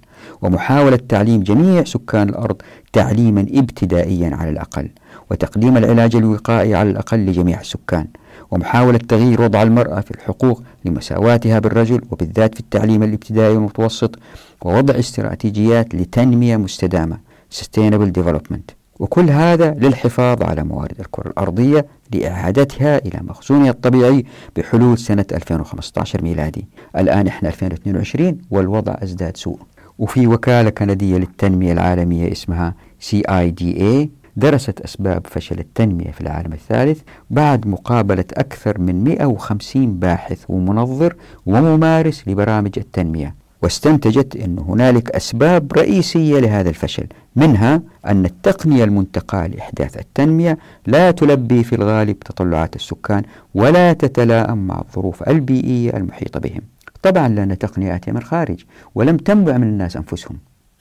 ومحاولة 0.41 0.99
تعليم 1.09 1.43
جميع 1.43 1.83
سكان 1.83 2.29
الأرض 2.29 2.55
تعليما 2.93 3.41
ابتدائيا 3.41 4.35
على 4.35 4.49
الأقل. 4.49 4.89
وتقديم 5.31 5.77
العلاج 5.77 6.15
الوقائي 6.15 6.75
على 6.75 6.89
الأقل 6.89 7.17
لجميع 7.17 7.59
السكان. 7.59 8.07
ومحاولة 8.51 8.97
تغيير 8.97 9.41
وضع 9.41 9.63
المرأة 9.63 9.99
في 9.99 10.11
الحقوق 10.11 10.63
لمساواتها 10.85 11.59
بالرجل 11.59 12.01
وبالذات 12.11 12.53
في 12.53 12.59
التعليم 12.59 13.03
الابتدائي 13.03 13.55
والمتوسط. 13.55 14.19
ووضع 14.61 14.99
استراتيجيات 14.99 15.95
لتنمية 15.95 16.57
مستدامة. 16.57 17.17
Sustainable 17.53 18.11
Development. 18.19 18.84
وكل 18.99 19.29
هذا 19.29 19.71
للحفاظ 19.73 20.43
على 20.43 20.63
موارد 20.63 20.99
الكرة 20.99 21.27
الأرضية 21.27 21.85
لإعادتها 22.13 22.97
إلى 22.97 23.19
مخزونها 23.21 23.69
الطبيعي 23.69 24.25
بحلول 24.55 24.97
سنة 24.97 25.25
2015 25.31 26.21
ميلادي. 26.23 26.67
الآن 26.97 27.27
إحنا 27.27 27.49
2022 27.49 28.37
والوضع 28.51 28.95
أزداد 29.03 29.37
سوء. 29.37 29.59
وفي 29.99 30.27
وكالة 30.27 30.69
كندية 30.69 31.17
للتنمية 31.17 31.73
العالمية 31.73 32.31
اسمها 32.31 32.75
CIDA 33.11 34.07
درست 34.37 34.81
أسباب 34.81 35.27
فشل 35.27 35.59
التنمية 35.59 36.11
في 36.11 36.21
العالم 36.21 36.53
الثالث 36.53 37.01
بعد 37.29 37.67
مقابلة 37.67 38.25
أكثر 38.33 38.79
من 38.79 39.03
150 39.03 39.99
باحث 39.99 40.43
ومنظر 40.49 41.15
وممارس 41.45 42.27
لبرامج 42.27 42.71
التنمية. 42.77 43.35
واستنتجت 43.65 44.35
أن 44.35 44.59
هنالك 44.59 45.11
أسباب 45.11 45.73
رئيسية 45.73 46.39
لهذا 46.39 46.69
الفشل 46.69 47.07
منها 47.35 47.81
أن 48.05 48.25
التقنية 48.25 48.83
المنتقاة 48.83 49.47
لإحداث 49.47 49.97
التنمية 49.97 50.57
لا 50.87 51.11
تلبي 51.11 51.63
في 51.63 51.75
الغالب 51.75 52.19
تطلعات 52.19 52.75
السكان 52.75 53.23
ولا 53.55 53.93
تتلائم 53.93 54.57
مع 54.67 54.81
الظروف 54.81 55.29
البيئية 55.29 55.97
المحيطة 55.97 56.39
بهم. 56.39 56.61
طبعا 57.03 57.27
لأن 57.27 57.57
تقنية 57.57 57.95
آتية 57.95 58.11
من 58.11 58.17
الخارج 58.17 58.63
ولم 58.95 59.17
تنبع 59.17 59.57
من 59.57 59.67
الناس 59.67 59.97
أنفسهم. 59.97 60.37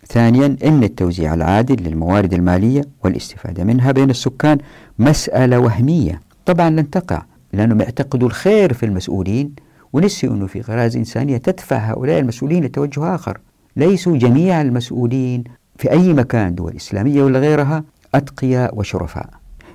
ثانيا 0.08 0.56
أن 0.64 0.84
التوزيع 0.84 1.34
العادل 1.34 1.82
للموارد 1.88 2.34
المالية 2.34 2.84
والاستفادة 3.04 3.64
منها 3.64 3.92
بين 3.92 4.10
السكان 4.10 4.58
مسألة 4.98 5.58
وهمية. 5.58 6.20
طبعا 6.46 6.70
لن 6.70 6.90
تقع 6.90 7.22
لأنهم 7.52 7.80
يعتقدوا 7.80 8.28
الخير 8.28 8.72
في 8.72 8.86
المسؤولين 8.86 9.63
ونسيوا 9.94 10.34
أنه 10.34 10.46
في 10.46 10.60
غرائز 10.60 10.96
إنسانية 10.96 11.36
تدفع 11.36 11.76
هؤلاء 11.76 12.20
المسؤولين 12.20 12.64
لتوجه 12.64 13.14
آخر. 13.14 13.40
ليسوا 13.76 14.16
جميع 14.16 14.60
المسؤولين 14.60 15.44
في 15.78 15.90
أي 15.90 16.12
مكان 16.12 16.54
دول 16.54 16.76
إسلامية 16.76 17.22
ولا 17.22 17.38
غيرها 17.38 17.84
أتقياء 18.14 18.78
وشرفاء. 18.78 19.30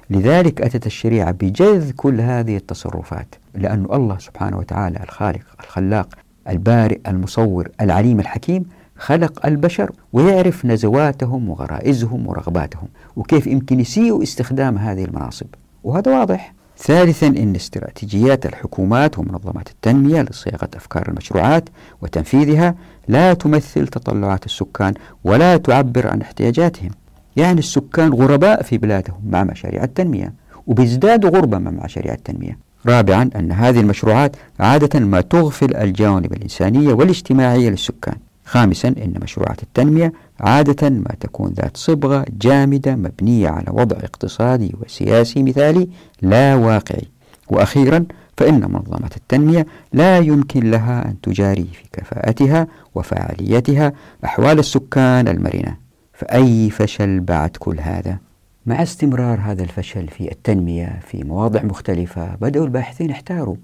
لذلك 0.09 0.61
أتت 0.61 0.85
الشريعة 0.85 1.31
بجذ 1.31 1.91
كل 1.91 2.21
هذه 2.21 2.57
التصرفات 2.57 3.35
لأن 3.53 3.85
الله 3.93 4.17
سبحانه 4.17 4.57
وتعالى 4.57 5.03
الخالق 5.03 5.45
الخلاق 5.63 6.09
البارئ 6.49 6.99
المصور 7.07 7.69
العليم 7.81 8.19
الحكيم 8.19 8.65
خلق 8.97 9.45
البشر 9.45 9.91
ويعرف 10.13 10.65
نزواتهم 10.65 11.49
وغرائزهم 11.49 12.27
ورغباتهم 12.27 12.87
وكيف 13.15 13.47
يمكن 13.47 13.79
يسيئوا 13.79 14.23
استخدام 14.23 14.77
هذه 14.77 15.05
المناصب. 15.05 15.47
وهذا 15.83 16.19
واضح. 16.19 16.53
ثالثا 16.81 17.27
أن 17.27 17.55
استراتيجيات 17.55 18.45
الحكومات 18.45 19.19
ومنظمات 19.19 19.69
التنمية 19.69 20.21
لصياغة 20.21 20.69
أفكار 20.75 21.09
المشروعات 21.09 21.69
وتنفيذها 22.01 22.75
لا 23.07 23.33
تمثل 23.33 23.87
تطلعات 23.87 24.45
السكان 24.45 24.93
ولا 25.23 25.57
تعبر 25.57 26.07
عن 26.07 26.21
احتياجاتهم. 26.21 26.89
يعني 27.35 27.59
السكان 27.59 28.13
غرباء 28.13 28.63
في 28.63 28.77
بلادهم 28.77 29.21
مع 29.29 29.43
مشاريع 29.43 29.83
التنمية 29.83 30.33
وبيزدادوا 30.67 31.29
غربة 31.29 31.57
مع 31.57 31.71
مشاريع 31.71 32.13
التنمية. 32.13 32.57
رابعا 32.87 33.29
أن 33.35 33.51
هذه 33.51 33.79
المشروعات 33.79 34.35
عادة 34.59 34.99
ما 34.99 35.21
تغفل 35.21 35.75
الجوانب 35.75 36.33
الإنسانية 36.33 36.93
والاجتماعية 36.93 37.69
للسكان. 37.69 38.15
خامسا 38.49 38.87
أن 38.87 39.13
مشروعات 39.23 39.63
التنمية 39.63 40.13
عادة 40.39 40.89
ما 40.89 41.15
تكون 41.19 41.53
ذات 41.53 41.77
صبغة 41.77 42.25
جامدة 42.41 42.95
مبنية 42.95 43.49
على 43.49 43.65
وضع 43.69 43.97
اقتصادي 43.97 44.75
وسياسي 44.81 45.43
مثالي 45.43 45.89
لا 46.21 46.55
واقعي. 46.55 47.07
وأخيرا 47.49 48.05
فإن 48.37 48.71
منظمة 48.71 49.09
التنمية 49.17 49.65
لا 49.93 50.17
يمكن 50.17 50.71
لها 50.71 51.05
أن 51.05 51.21
تجاري 51.21 51.67
في 51.73 51.83
كفاءتها 51.91 52.67
وفعاليتها 52.95 53.93
أحوال 54.25 54.59
السكان 54.59 55.27
المرنة. 55.27 55.77
فأي 56.13 56.69
فشل 56.69 57.19
بعد 57.19 57.49
كل 57.49 57.79
هذا؟ 57.79 58.17
مع 58.65 58.83
استمرار 58.83 59.39
هذا 59.39 59.63
الفشل 59.63 60.07
في 60.07 60.31
التنمية 60.31 60.99
في 61.07 61.23
مواضع 61.23 61.63
مختلفة 61.63 62.35
بدأوا 62.41 62.65
الباحثين 62.65 63.09
يحتاروا 63.09 63.55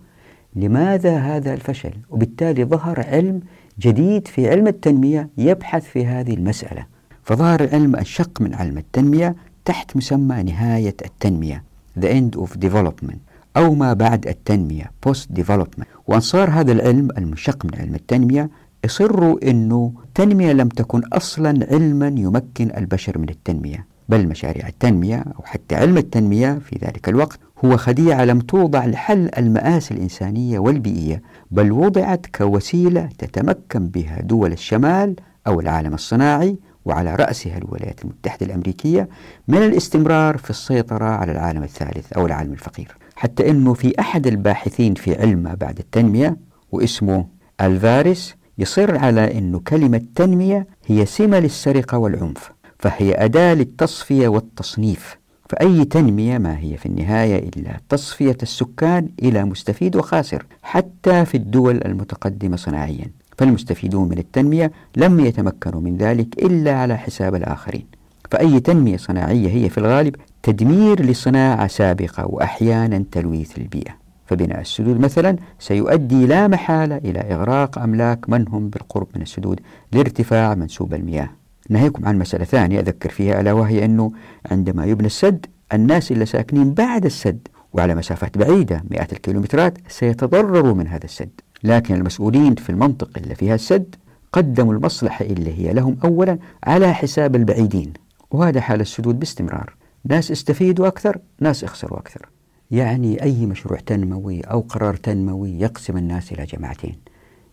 لماذا 0.56 1.18
هذا 1.18 1.54
الفشل؟ 1.54 1.94
وبالتالي 2.10 2.66
ظهر 2.66 3.06
علم 3.08 3.42
جديد 3.80 4.28
في 4.28 4.50
علم 4.50 4.68
التنمية 4.68 5.30
يبحث 5.38 5.84
في 5.84 6.06
هذه 6.06 6.34
المسألة. 6.34 6.86
فظهر 7.24 7.64
العلم 7.64 7.96
انشق 7.96 8.42
من 8.42 8.54
علم 8.54 8.78
التنمية 8.78 9.36
تحت 9.66 9.98
مسمى 9.98 10.44
نهاية 10.44 10.96
التنمية 11.06 11.64
The 12.00 12.04
End 12.08 12.40
of 12.40 12.70
Development 12.70 13.18
أو 13.58 13.76
ما 13.76 13.94
بعد 13.94 14.28
التنمية 14.28 14.92
Post 15.10 15.40
Development 15.40 15.86
وأنصار 16.08 16.50
هذا 16.50 16.72
العلم 16.72 17.08
المنشق 17.18 17.66
من 17.66 17.72
علم 17.80 17.96
التنمية 17.96 18.50
يصروا 18.86 19.50
أنه 19.50 19.94
التنمية 20.04 20.54
لم 20.54 20.68
تكن 20.70 21.02
أصلا 21.14 21.68
علما 21.72 22.08
يمكن 22.08 22.72
البشر 22.78 23.18
من 23.18 23.30
التنمية 23.30 23.86
بل 24.10 24.28
مشاريع 24.28 24.68
التنمية 24.68 25.18
أو 25.18 25.44
حتى 25.44 25.76
علم 25.76 25.98
التنمية 25.98 26.60
في 26.60 26.80
ذلك 26.84 27.10
الوقت 27.10 27.40
هو 27.66 27.78
خديعة 27.78 28.26
لم 28.26 28.40
توضع 28.40 28.86
لحل 28.86 29.30
المآسي 29.38 29.94
الإنسانية 29.94 30.60
والبيئية 30.60 31.22
بل 31.52 31.72
وضعت 31.72 32.26
كوسيلة 32.36 33.10
تتمكن 33.18 33.88
بها 33.88 34.22
دول 34.22 34.52
الشمال 34.52 35.16
أو 35.48 35.60
العالم 35.60 35.94
الصناعي 35.94 36.58
وعلى 36.86 37.16
رأسها 37.16 37.58
الولايات 37.58 38.02
المتحدة 38.06 38.46
الأمريكية 38.46 39.10
من 39.48 39.58
الاستمرار 39.58 40.38
في 40.38 40.50
السيطرة 40.50 41.06
على 41.06 41.32
العالم 41.32 41.64
الثالث 41.64 42.14
أو 42.14 42.26
العالم 42.26 42.54
الفقير. 42.54 42.98
حتى 43.16 43.50
أنه 43.50 43.74
في 43.74 44.00
أحد 44.00 44.28
الباحثين 44.28 44.94
في 44.94 45.22
علم 45.22 45.56
بعد 45.56 45.80
التنمية 45.80 46.38
واسمه 46.72 47.26
ألفاريس 47.62 48.36
يصر 48.58 48.98
على 48.98 49.38
أن 49.38 49.60
كلمة 49.60 50.02
تنمية 50.16 50.68
هي 50.86 51.06
سمة 51.06 51.40
للسرقة 51.40 51.98
والعنف 51.98 52.52
فهي 52.80 53.26
أداة 53.26 53.54
للتصفية 53.54 54.28
والتصنيف. 54.28 55.18
فأي 55.50 55.86
تنمية 55.86 56.38
ما 56.38 56.60
هي 56.60 56.78
في 56.78 56.86
النهاية 56.86 57.50
إلا 57.50 57.80
تصفية 57.90 58.38
السكان 58.44 59.10
إلى 59.24 59.46
مستفيد 59.46 59.96
وخاسر 59.96 60.46
حتى 60.64 61.26
في 61.26 61.38
الدول 61.38 61.82
المتقدمة 61.86 62.58
صناعيا. 62.58 63.06
فالمستفيدون 63.38 64.10
من 64.10 64.18
التنمية 64.18 64.72
لم 64.98 65.20
يتمكنوا 65.20 65.82
من 65.82 65.98
ذلك 65.98 66.44
إلا 66.44 66.76
على 66.76 66.98
حساب 66.98 67.36
الآخرين. 67.36 67.86
فأي 68.32 68.60
تنمية 68.60 68.98
صناعية 68.98 69.50
هي 69.50 69.70
في 69.70 69.78
الغالب 69.78 70.16
تدمير 70.44 71.06
لصناعة 71.06 71.68
سابقة 71.68 72.26
وأحيانا 72.28 73.04
تلويث 73.12 73.58
البيئة. 73.58 73.92
فبناء 74.26 74.62
السدود 74.62 75.00
مثلا 75.00 75.36
سيؤدي 75.60 76.26
لا 76.26 76.48
محالة 76.48 76.98
إلى 76.98 77.20
إغراق 77.20 77.80
أملاك 77.80 78.30
من 78.30 78.48
هم 78.48 78.70
بالقرب 78.70 79.08
من 79.16 79.22
السدود 79.22 79.60
لارتفاع 79.92 80.56
منسوب 80.56 80.94
المياه. 80.94 81.30
ناهيكم 81.70 82.06
عن 82.06 82.20
مسألة 82.20 82.46
ثانية 82.46 82.80
أذكر 82.80 83.10
فيها 83.10 83.42
ألا 83.42 83.54
وهي 83.54 83.86
أنه 83.86 84.12
عندما 84.52 84.86
يبنى 84.86 85.08
السد 85.08 85.46
الناس 85.74 86.12
اللي 86.12 86.26
ساكنين 86.26 86.74
بعد 86.74 87.06
السد 87.06 87.48
وعلى 87.74 87.96
مسافات 87.96 88.38
بعيدة 88.38 88.84
مئات 88.92 89.14
الكيلومترات 89.14 89.78
سيتضرروا 89.88 90.74
من 90.74 90.88
هذا 90.88 91.06
السد. 91.06 91.30
لكن 91.64 91.96
المسؤولين 91.96 92.56
في 92.56 92.70
المنطقة 92.70 93.20
اللي 93.20 93.36
فيها 93.36 93.56
السد 93.56 93.96
قدموا 94.34 94.74
المصلحة 94.74 95.26
اللي 95.26 95.54
هي 95.60 95.74
لهم 95.74 95.98
أولا 96.04 96.38
على 96.64 96.94
حساب 96.94 97.36
البعيدين. 97.36 97.94
وهذا 98.32 98.62
حال 98.62 98.82
السدود 98.82 99.20
باستمرار. 99.20 99.76
ناس 100.06 100.32
استفيدوا 100.32 100.88
أكثر 100.88 101.20
ناس 101.40 101.64
يخسروا 101.64 102.00
أكثر. 102.00 102.30
يعني 102.72 103.24
أي 103.24 103.46
مشروع 103.46 103.80
تنموي 103.80 104.42
أو 104.42 104.60
قرار 104.60 104.96
تنموي 104.96 105.60
يقسم 105.60 105.98
الناس 105.98 106.32
إلى 106.32 106.46
جماعتين. 106.46 106.96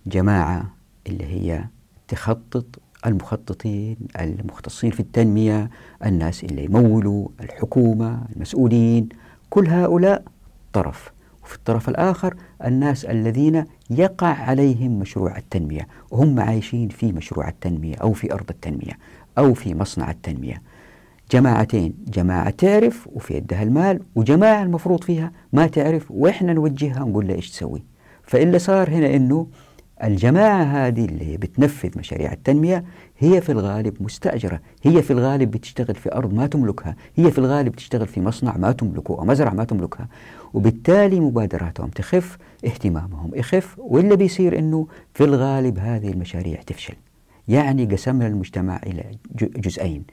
جماعة 0.06 0.74
اللي 1.06 1.24
هي 1.24 1.64
تخطط 2.08 2.66
المخططين 3.06 3.96
المختصين 4.20 4.90
في 4.90 5.00
التنمية 5.00 5.70
الناس 6.06 6.44
اللي 6.44 6.64
يمولوا 6.64 7.28
الحكومة 7.40 8.22
المسؤولين 8.36 9.08
كل 9.50 9.68
هؤلاء 9.68 10.22
طرف. 10.72 11.12
وفي 11.44 11.54
الطرف 11.54 11.88
الآخر 11.88 12.34
الناس 12.64 13.04
الذين 13.04 13.64
يقع 13.90 14.26
عليهم 14.26 14.98
مشروع 14.98 15.36
التنمية 15.36 15.88
وهم 16.10 16.40
عايشين 16.40 16.88
في 16.88 17.12
مشروع 17.12 17.48
التنمية 17.48 17.96
أو 17.96 18.12
في 18.12 18.32
أرض 18.32 18.50
التنمية 18.50 18.98
أو 19.38 19.54
في 19.54 19.74
مصنع 19.74 20.10
التنمية. 20.10 20.62
جماعتين 21.30 21.94
جماعة 22.08 22.50
تعرف 22.50 23.08
وفي 23.12 23.34
يدها 23.34 23.62
المال 23.62 24.00
وجماعة 24.14 24.62
المفروض 24.62 25.04
فيها 25.04 25.32
ما 25.52 25.66
تعرف 25.66 26.10
وإحنا 26.10 26.52
نوجهها 26.52 26.98
نقول 26.98 27.26
لها 27.26 27.36
إيش 27.36 27.50
تسوي. 27.50 27.82
فإلا 28.22 28.58
صار 28.58 28.90
هنا 28.90 29.16
إنه 29.16 29.46
الجماعة 30.04 30.62
هذه 30.62 31.04
اللي 31.04 31.36
بتنفذ 31.36 31.98
مشاريع 31.98 32.32
التنمية 32.32 32.84
هي 33.18 33.40
في 33.40 33.52
الغالب 33.52 34.02
مستأجرة. 34.02 34.60
هي 34.82 35.02
في 35.02 35.12
الغالب 35.12 35.50
بتشتغل 35.50 35.94
في 35.94 36.14
أرض 36.14 36.34
ما 36.34 36.46
تملكها. 36.46 36.96
هي 37.16 37.30
في 37.30 37.38
الغالب 37.38 37.74
تشتغل 37.76 38.06
في 38.06 38.20
مصنع 38.20 38.56
ما 38.56 38.72
تملكه 38.72 39.18
أو 39.18 39.24
مزرعة 39.24 39.52
ما 39.52 39.64
تملكها. 39.64 40.08
وبالتالي 40.54 41.20
مبادراتهم 41.20 41.88
تخف 41.88 42.38
اهتمامهم 42.64 43.30
يخف 43.34 43.78
واللي 43.78 44.16
بيصير 44.16 44.58
أنه 44.58 44.86
في 45.14 45.24
الغالب 45.24 45.78
هذه 45.78 46.10
المشاريع 46.10 46.62
تفشل. 46.62 46.94
يعني 47.48 47.84
قسمنا 47.84 48.26
المجتمع 48.26 48.80
إلى 48.86 49.04
جزئين 49.40 50.04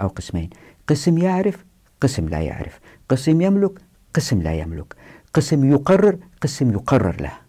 أو 0.00 0.08
قسمين. 0.08 0.50
قسم 0.86 1.18
يعرف 1.18 1.64
قسم 2.00 2.28
لا 2.28 2.40
يعرف. 2.40 2.80
قسم 3.08 3.40
يملك 3.40 3.78
قسم 4.14 4.42
لا 4.42 4.54
يملك. 4.54 4.94
قسم 5.34 5.72
يقرر 5.72 6.18
قسم 6.40 6.72
يقرر 6.72 7.20
له. 7.20 7.45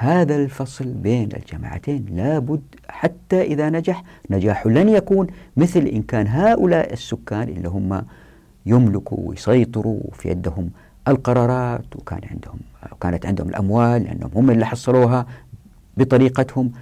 هذا 0.00 0.36
الفصل 0.36 0.84
بين 0.84 1.28
الجماعتين 1.32 2.06
لابد 2.10 2.62
حتى 2.88 3.42
إذا 3.42 3.70
نجح 3.70 4.02
نجاحه 4.30 4.70
لن 4.70 4.88
يكون 4.88 5.26
مثل 5.56 5.80
إن 5.80 6.02
كان 6.02 6.26
هؤلاء 6.26 6.92
السكان 6.92 7.48
اللي 7.48 7.68
هم 7.68 8.04
يملكوا 8.66 9.18
ويسيطروا 9.28 10.00
في 10.12 10.28
يدهم 10.28 10.70
القرارات 11.08 11.96
وكان 11.96 12.20
عندهم 12.30 12.58
وكانت 12.92 13.26
عندهم 13.26 13.48
الأموال 13.48 14.02
لأنهم 14.02 14.30
هم 14.34 14.50
اللي 14.50 14.66
حصلوها 14.66 15.26
بطريقتهم 15.96 16.72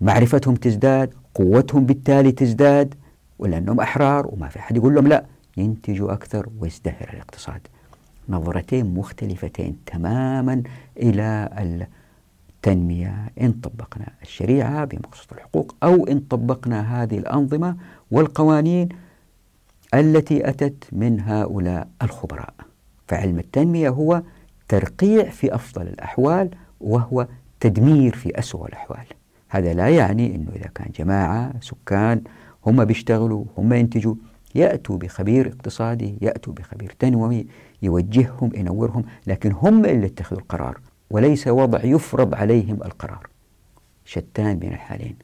معرفتهم 0.00 0.54
تزداد 0.54 1.14
قوتهم 1.34 1.86
بالتالي 1.86 2.32
تزداد 2.32 2.94
ولأنهم 3.38 3.80
أحرار 3.80 4.26
وما 4.26 4.48
في 4.48 4.58
أحد 4.58 4.76
يقول 4.76 4.94
لهم 4.94 5.06
لا 5.06 5.24
ينتجوا 5.56 6.12
أكثر 6.12 6.48
ويزدهر 6.58 7.10
الاقتصاد. 7.12 7.60
نظرتين 8.28 8.94
مختلفتين 8.94 9.76
تماما 9.86 10.62
إلى 10.96 11.48
التنمية 12.60 13.32
إن 13.40 13.52
طبقنا 13.52 14.06
الشريعة 14.22 14.84
بمقصود 14.84 15.32
الحقوق 15.32 15.74
أو 15.82 16.06
إن 16.06 16.20
طبقنا 16.20 17.02
هذه 17.02 17.18
الأنظمة 17.18 17.76
والقوانين 18.10 18.88
التي 19.94 20.48
أتت 20.48 20.84
من 20.92 21.20
هؤلاء 21.20 21.88
الخبراء. 22.02 22.54
فعلم 23.08 23.38
التنمية 23.38 23.88
هو 23.88 24.22
ترقيع 24.68 25.24
في 25.24 25.54
أفضل 25.54 25.82
الأحوال 25.82 26.50
وهو 26.80 27.26
تدمير 27.60 28.16
في 28.16 28.38
أسوأ 28.38 28.68
الأحوال. 28.68 29.06
هذا 29.48 29.74
لا 29.74 29.88
يعني 29.88 30.34
أنه 30.36 30.50
إذا 30.56 30.70
كان 30.74 30.90
جماعة 30.96 31.52
سكان 31.60 32.22
هم 32.66 32.84
بيشتغلوا 32.84 33.44
هم 33.58 33.72
ينتجوا 33.72 34.14
يأتوا 34.54 34.96
بخبير 34.96 35.48
اقتصادي 35.48 36.18
يأتوا 36.20 36.52
بخبير 36.52 36.96
تنموي 36.98 37.46
يوجههم 37.82 38.50
ينورهم 38.54 39.04
لكن 39.26 39.52
هم 39.52 39.84
اللي 39.84 40.06
اتخذوا 40.06 40.40
القرار. 40.40 40.80
وليس 41.10 41.48
وضع 41.48 41.84
يفرض 41.84 42.34
عليهم 42.34 42.78
القرار. 42.84 43.26
شتان 44.04 44.58
بين 44.58 44.72
الحالين. 44.72 45.16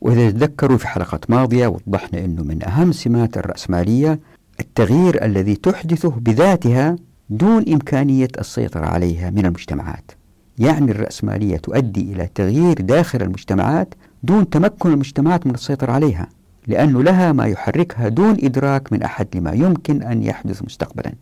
وإذا 0.00 0.30
تذكروا 0.30 0.78
في 0.78 0.88
حلقة 0.88 1.20
ماضية 1.28 1.66
وضحنا 1.66 2.24
أنه 2.24 2.42
من 2.42 2.64
أهم 2.64 2.92
سمات 2.92 3.38
الرأسمالية 3.38 4.20
التغيير 4.60 5.24
الذي 5.24 5.56
تحدثه 5.56 6.10
بذاتها 6.10 6.96
دون 7.30 7.64
إمكانية 7.72 8.28
السيطرة 8.38 8.86
عليها 8.86 9.30
من 9.30 9.46
المجتمعات. 9.46 10.10
يعني 10.58 10.90
الرأسمالية 10.90 11.56
تؤدي 11.56 12.12
إلى 12.12 12.28
تغيير 12.34 12.80
داخل 12.80 13.22
المجتمعات 13.22 13.94
دون 14.22 14.50
تمكن 14.50 14.92
المجتمعات 14.92 15.46
من 15.46 15.54
السيطرة 15.54 15.92
عليها 15.92 16.28
لأنه 16.66 17.02
لها 17.02 17.32
ما 17.32 17.46
يحركها 17.46 18.08
دون 18.08 18.36
إدراك 18.42 18.92
من 18.92 19.02
أحد 19.02 19.26
لما 19.34 19.52
يمكن 19.52 20.02
أن 20.02 20.22
يحدث 20.22 20.62
مستقبلا. 20.64 21.12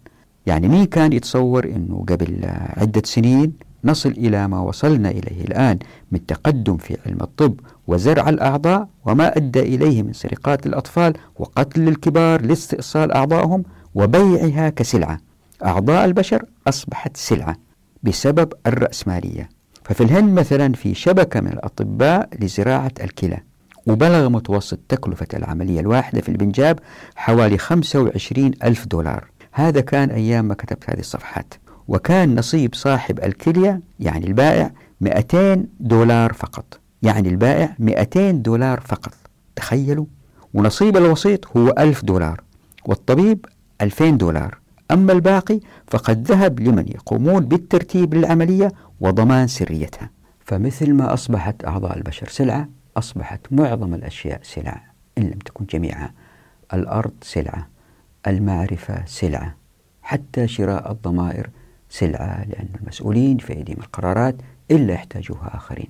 يعني 0.46 0.68
مين 0.68 0.84
كان 0.84 1.12
يتصور 1.12 1.64
أنه 1.64 2.04
قبل 2.08 2.40
عدة 2.76 3.02
سنين 3.04 3.52
نصل 3.84 4.10
إلى 4.10 4.48
ما 4.48 4.60
وصلنا 4.60 5.10
إليه 5.10 5.44
الآن 5.44 5.78
من 6.12 6.26
تقدم 6.26 6.76
في 6.76 6.96
علم 7.06 7.18
الطب 7.20 7.60
وزرع 7.86 8.28
الأعضاء 8.28 8.88
وما 9.04 9.36
أدى 9.36 9.60
إليه 9.60 10.02
من 10.02 10.12
سرقات 10.12 10.66
الأطفال 10.66 11.12
وقتل 11.36 11.88
الكبار 11.88 12.42
لاستئصال 12.42 13.12
أعضائهم 13.12 13.62
وبيعها 13.94 14.68
كسلعة. 14.68 15.20
أعضاء 15.64 16.04
البشر 16.04 16.44
أصبحت 16.68 17.16
سلعة 17.16 17.56
بسبب 18.02 18.52
الرأسمالية. 18.66 19.48
ففي 19.84 20.00
الهند 20.00 20.38
مثلا 20.38 20.72
في 20.72 20.94
شبكة 20.94 21.40
من 21.40 21.52
الأطباء 21.52 22.28
لزراعة 22.40 22.92
الكلى 23.02 23.40
وبلغ 23.86 24.28
متوسط 24.28 24.78
تكلفة 24.88 25.26
العملية 25.34 25.80
الواحدة 25.80 26.20
في 26.20 26.28
البنجاب 26.28 26.78
حوالي 27.16 27.58
25 27.58 28.52
ألف 28.64 28.86
دولار. 28.86 29.24
هذا 29.52 29.80
كان 29.80 30.10
أيام 30.10 30.44
ما 30.44 30.54
كتبت 30.54 30.90
هذه 30.90 31.00
الصفحات. 31.00 31.54
وكان 31.88 32.34
نصيب 32.34 32.74
صاحب 32.74 33.20
الكلية 33.20 33.80
يعني 34.00 34.26
البائع 34.26 34.70
200 35.00 35.66
دولار 35.80 36.32
فقط. 36.32 36.80
يعني 37.02 37.28
البائع 37.28 37.74
200 37.78 38.30
دولار 38.30 38.80
فقط. 38.80 39.14
تخيلوا. 39.56 40.06
ونصيب 40.54 40.96
الوسيط 40.96 41.56
هو 41.56 41.74
1000 41.78 42.04
دولار 42.04 42.40
والطبيب 42.86 43.46
2000 43.80 44.10
دولار. 44.10 44.58
أما 44.90 45.12
الباقي 45.12 45.60
فقد 45.86 46.30
ذهب 46.30 46.60
لمن 46.60 46.88
يقومون 46.88 47.40
بالترتيب 47.40 48.14
للعملية 48.14 48.72
وضمان 49.00 49.46
سريتها. 49.46 50.10
فمثل 50.44 50.92
ما 50.92 51.14
أصبحت 51.14 51.64
أعضاء 51.64 51.96
البشر 51.96 52.28
سلعة 52.28 52.68
أصبحت 52.96 53.40
معظم 53.50 53.94
الأشياء 53.94 54.40
سلع 54.42 54.82
إن 55.18 55.22
لم 55.22 55.38
تكن 55.38 55.64
جميعها 55.64 56.12
الأرض 56.74 57.12
سلعة 57.22 57.68
المعرفة 58.26 59.04
سلعة 59.06 59.54
حتى 60.02 60.48
شراء 60.48 60.92
الضمائر 60.92 61.50
سلعة 61.90 62.44
لأن 62.44 62.68
المسؤولين 62.80 63.38
في 63.38 63.52
أيديهم 63.52 63.78
القرارات 63.80 64.36
إلا 64.70 64.92
يحتاجوها 64.94 65.56
آخرين. 65.56 65.88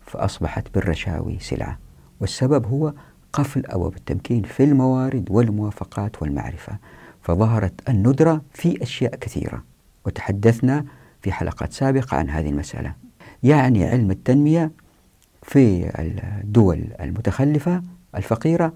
فأصبحت 0.00 0.74
بالرشاوي 0.74 1.38
سلعة 1.40 1.78
والسبب 2.20 2.66
هو 2.66 2.92
قفل 3.32 3.66
أبواب 3.66 3.96
التمكين 3.96 4.42
في 4.42 4.64
الموارد 4.64 5.30
والموافقات 5.30 6.22
والمعرفة. 6.22 6.78
فظهرت 7.22 7.88
الندرة 7.88 8.42
في 8.54 8.82
أشياء 8.82 9.16
كثيرة 9.16 9.64
وتحدثنا 10.06 10.84
في 11.22 11.32
حلقات 11.32 11.72
سابقة 11.72 12.16
عن 12.16 12.30
هذه 12.30 12.48
المسألة. 12.48 12.94
يعني 13.42 13.84
علم 13.84 14.10
التنمية 14.10 14.70
في 15.42 15.90
الدول 15.98 16.84
المتخلفة 17.00 17.82
الفقيرة 18.16 18.72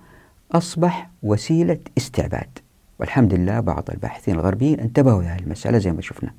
أصبح 0.53 1.11
وسيلة 1.23 1.79
استعباد. 1.99 2.59
والحمد 2.99 3.35
لله 3.35 3.61
بعض 3.61 3.91
الباحثين 3.91 4.35
الغربيين 4.35 4.81
انتبهوا 4.81 5.23
لهذه 5.23 5.41
المسألة 5.41 5.79
زي 5.79 5.93
ما 5.93 6.01
شفنا. 6.01 6.35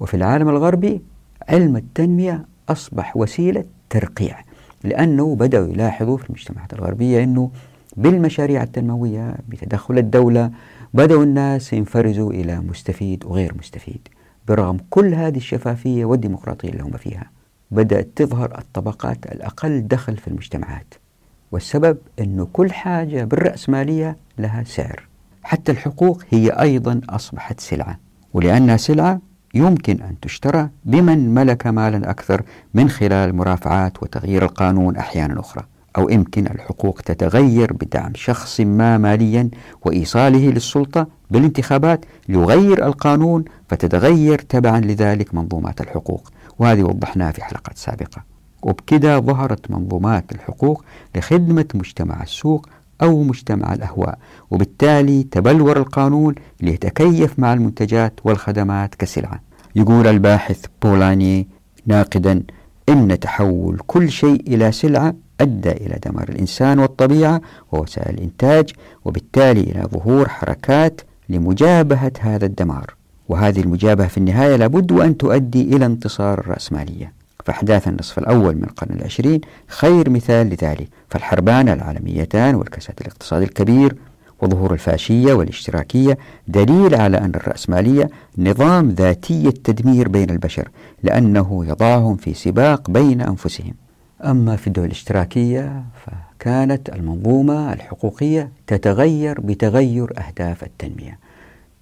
وفي 0.00 0.14
العالم 0.14 0.48
الغربي 0.48 1.02
علم 1.48 1.76
التنمية 1.76 2.46
أصبح 2.68 3.16
وسيلة 3.16 3.64
ترقيع 3.90 4.40
لأنه 4.84 5.36
بدأوا 5.36 5.68
يلاحظوا 5.68 6.16
في 6.16 6.26
المجتمعات 6.26 6.72
الغربية 6.72 7.24
أنه 7.24 7.50
بالمشاريع 7.96 8.62
التنموية 8.62 9.34
بتدخل 9.48 9.98
الدولة 9.98 10.50
بدأوا 10.94 11.22
الناس 11.22 11.72
ينفرزوا 11.72 12.32
إلى 12.32 12.60
مستفيد 12.60 13.24
وغير 13.24 13.54
مستفيد. 13.58 14.08
برغم 14.48 14.78
كل 14.90 15.14
هذه 15.14 15.36
الشفافية 15.36 16.04
والديمقراطية 16.04 16.68
اللي 16.68 16.82
هم 16.82 16.92
فيها 16.92 17.30
بدأت 17.70 18.08
تظهر 18.16 18.58
الطبقات 18.58 19.26
الأقل 19.26 19.88
دخل 19.88 20.16
في 20.16 20.28
المجتمعات. 20.28 20.94
والسبب 21.52 21.98
أنه 22.20 22.48
كل 22.52 22.72
حاجة 22.72 23.24
بالرأسمالية 23.24 24.16
لها 24.38 24.64
سعر. 24.64 25.08
حتى 25.42 25.72
الحقوق 25.72 26.22
هي 26.30 26.50
أيضا 26.50 27.00
أصبحت 27.08 27.60
سلعة 27.60 27.98
ولأنها 28.34 28.76
سلعة 28.76 29.20
يمكن 29.56 30.00
أن 30.02 30.20
تشترى 30.22 30.68
بمن 30.84 31.34
ملك 31.34 31.66
مالا 31.66 32.10
أكثر 32.10 32.42
من 32.74 32.88
خلال 32.88 33.36
مرافعات 33.36 34.02
وتغيير 34.02 34.42
القانون 34.44 34.96
أحيانا 34.96 35.40
أخرى 35.40 35.62
أو 35.96 36.08
يمكن 36.08 36.46
الحقوق 36.46 37.00
تتغير 37.00 37.72
بدعم 37.72 38.12
شخص 38.14 38.60
ما 38.60 38.98
ماليا 38.98 39.50
وإيصاله 39.84 40.50
للسلطة 40.50 41.06
بالانتخابات 41.30 42.04
ليغير 42.28 42.86
القانون 42.86 43.44
فتتغير 43.68 44.38
تبعا 44.38 44.80
لذلك 44.80 45.34
منظومات 45.34 45.80
الحقوق. 45.80 46.32
وهذه 46.58 46.82
وضحناها 46.82 47.32
في 47.32 47.44
حلقات 47.44 47.78
سابقة. 47.78 48.22
وبكذا 48.62 49.18
ظهرت 49.18 49.70
منظومات 49.70 50.32
الحقوق 50.32 50.84
لخدمة 51.14 51.64
مجتمع 51.74 52.22
السوق 52.22 52.68
أو 53.02 53.22
مجتمع 53.22 53.74
الأهواء 53.74 54.18
وبالتالي 54.50 55.22
تبلور 55.22 55.76
القانون 55.76 56.34
ليتكيف 56.60 57.38
مع 57.38 57.52
المنتجات 57.52 58.20
والخدمات 58.24 58.94
كسلعة 58.94 59.40
يقول 59.76 60.06
الباحث 60.06 60.64
بولاني 60.82 61.48
ناقدا 61.86 62.42
إن 62.88 63.20
تحول 63.20 63.78
كل 63.86 64.10
شيء 64.10 64.42
إلى 64.46 64.72
سلعة 64.72 65.14
أدى 65.40 65.70
إلى 65.72 65.98
دمار 66.06 66.28
الإنسان 66.28 66.78
والطبيعة 66.78 67.40
ووسائل 67.72 68.14
الإنتاج 68.14 68.70
وبالتالي 69.04 69.60
إلى 69.60 69.82
ظهور 69.82 70.28
حركات 70.28 71.00
لمجابهة 71.28 72.12
هذا 72.20 72.46
الدمار. 72.46 72.94
وهذه 73.28 73.60
المجابهة 73.60 74.08
في 74.08 74.18
النهاية 74.18 74.56
لابد 74.56 74.92
أن 74.92 75.16
تؤدي 75.16 75.62
إلى 75.76 75.86
انتصار 75.86 76.38
الرأسمالية 76.38 77.12
فأحداث 77.44 77.88
النصف 77.88 78.18
الأول 78.18 78.54
من 78.54 78.64
القرن 78.64 78.96
العشرين 78.96 79.40
خير 79.68 80.10
مثال 80.10 80.46
لذلك. 80.46 80.88
فالحربان 81.10 81.68
العالميتان 81.68 82.54
والكساد 82.54 82.94
الاقتصادي 83.00 83.44
الكبير 83.44 83.96
وظهور 84.42 84.72
الفاشية 84.72 85.32
والاشتراكية 85.32 86.18
دليل 86.48 86.94
على 86.94 87.18
أن 87.18 87.32
الرأسمالية 87.34 88.10
نظام 88.38 88.90
ذاتي 88.90 89.48
التدمير 89.48 90.08
بين 90.08 90.30
البشر 90.30 90.68
لأنه 91.02 91.64
يضعهم 91.66 92.16
في 92.16 92.34
سباق 92.34 92.90
بين 92.90 93.20
أنفسهم. 93.20 93.74
أما 94.24 94.56
في 94.56 94.66
الدول 94.66 94.84
الاشتراكية 94.84 95.84
فكانت 96.06 96.88
المنظومة 96.88 97.72
الحقوقية 97.72 98.50
تتغير 98.66 99.40
بتغير 99.40 100.12
أهداف 100.18 100.64
التنمية. 100.64 101.18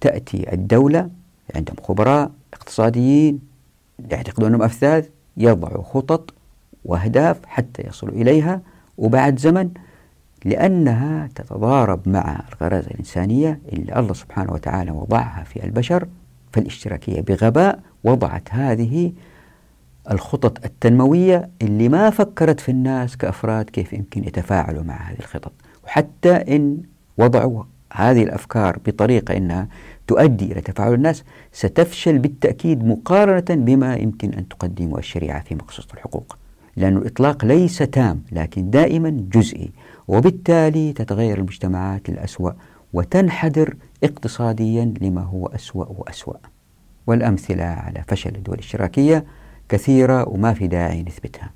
تأتي 0.01 0.53
الدولة 0.53 1.09
عندهم 1.55 1.75
خبراء 1.83 2.31
اقتصاديين 2.53 3.39
يعتقدون 4.11 4.47
أنهم 4.47 4.61
أفذاذ 4.61 5.05
يضعوا 5.37 5.83
خطط 5.83 6.33
وأهداف 6.85 7.37
حتى 7.45 7.87
يصلوا 7.87 8.13
إليها 8.13 8.61
وبعد 8.97 9.39
زمن 9.39 9.69
لأنها 10.45 11.29
تتضارب 11.35 12.09
مع 12.09 12.41
الغرائز 12.53 12.85
الإنسانية 12.85 13.59
اللي 13.73 13.99
الله 13.99 14.13
سبحانه 14.13 14.53
وتعالى 14.53 14.91
وضعها 14.91 15.43
في 15.43 15.63
البشر 15.63 16.07
فالاشتراكية 16.53 17.21
بغباء 17.21 17.79
وضعت 18.03 18.47
هذه 18.51 19.11
الخطط 20.11 20.65
التنموية 20.65 21.49
اللي 21.61 21.89
ما 21.89 22.09
فكرت 22.09 22.59
في 22.59 22.69
الناس 22.69 23.17
كأفراد 23.17 23.69
كيف 23.69 23.93
يمكن 23.93 24.23
يتفاعلوا 24.23 24.83
مع 24.83 24.95
هذه 24.95 25.19
الخطط. 25.19 25.51
وحتى 25.85 26.31
إن 26.31 26.77
وضعوا 27.17 27.63
هذه 27.93 28.23
الأفكار 28.23 28.79
بطريقة 28.85 29.37
أنها 29.37 29.67
تؤدي 30.07 30.51
إلى 30.51 30.61
تفاعل 30.61 30.93
الناس 30.93 31.23
ستفشل 31.51 32.17
بالتأكيد 32.17 32.83
مقارنة 32.83 33.61
بما 33.65 33.95
يمكن 33.95 34.33
أن 34.33 34.47
تقدمه 34.47 34.97
الشريعة 34.97 35.43
في 35.43 35.55
مخصوص 35.55 35.87
الحقوق. 35.93 36.37
لأن 36.77 36.97
الإطلاق 36.97 37.45
ليس 37.45 37.77
تام 37.77 38.21
لكن 38.31 38.69
دائما 38.69 39.09
جزئي. 39.09 39.71
وبالتالي 40.07 40.93
تتغير 40.93 41.37
المجتمعات 41.37 42.09
للأسوأ 42.09 42.51
وتنحدر 42.93 43.75
اقتصاديا 44.03 44.93
لما 45.01 45.21
هو 45.21 45.47
أسوأ 45.47 45.85
وأسوأ. 45.85 46.37
والأمثلة 47.07 47.63
على 47.63 48.03
فشل 48.07 48.35
الدول 48.35 48.55
الاشتراكية 48.55 49.25
كثيرة 49.69 50.29
وما 50.29 50.53
في 50.53 50.67
داعي 50.67 51.03
نثبتها. 51.03 51.51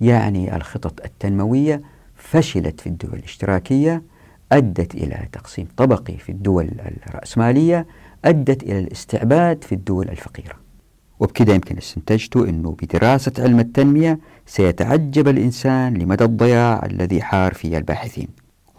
يعني 0.00 0.56
الخطط 0.56 1.04
التنموية 1.04 1.82
فشلت 2.14 2.80
في 2.80 2.86
الدول 2.86 3.14
الاشتراكية 3.14 4.02
أدت 4.52 4.94
إلى 4.94 5.28
تقسيم 5.32 5.68
طبقي 5.76 6.16
في 6.16 6.32
الدول 6.32 6.70
الرأسمالية 7.06 7.86
أدت 8.24 8.62
إلى 8.62 8.78
الاستعباد 8.78 9.64
في 9.64 9.74
الدول 9.74 10.08
الفقيرة. 10.08 10.63
وبكذا 11.20 11.54
يمكن 11.54 11.76
استنتجت 11.76 12.36
أنه 12.36 12.76
بدراسة 12.82 13.32
علم 13.38 13.60
التنمية 13.60 14.18
سيتعجب 14.46 15.28
الإنسان 15.28 15.94
لمدى 15.94 16.24
الضياع 16.24 16.86
الذي 16.86 17.22
حار 17.22 17.54
فيه 17.54 17.78
الباحثين. 17.78 18.28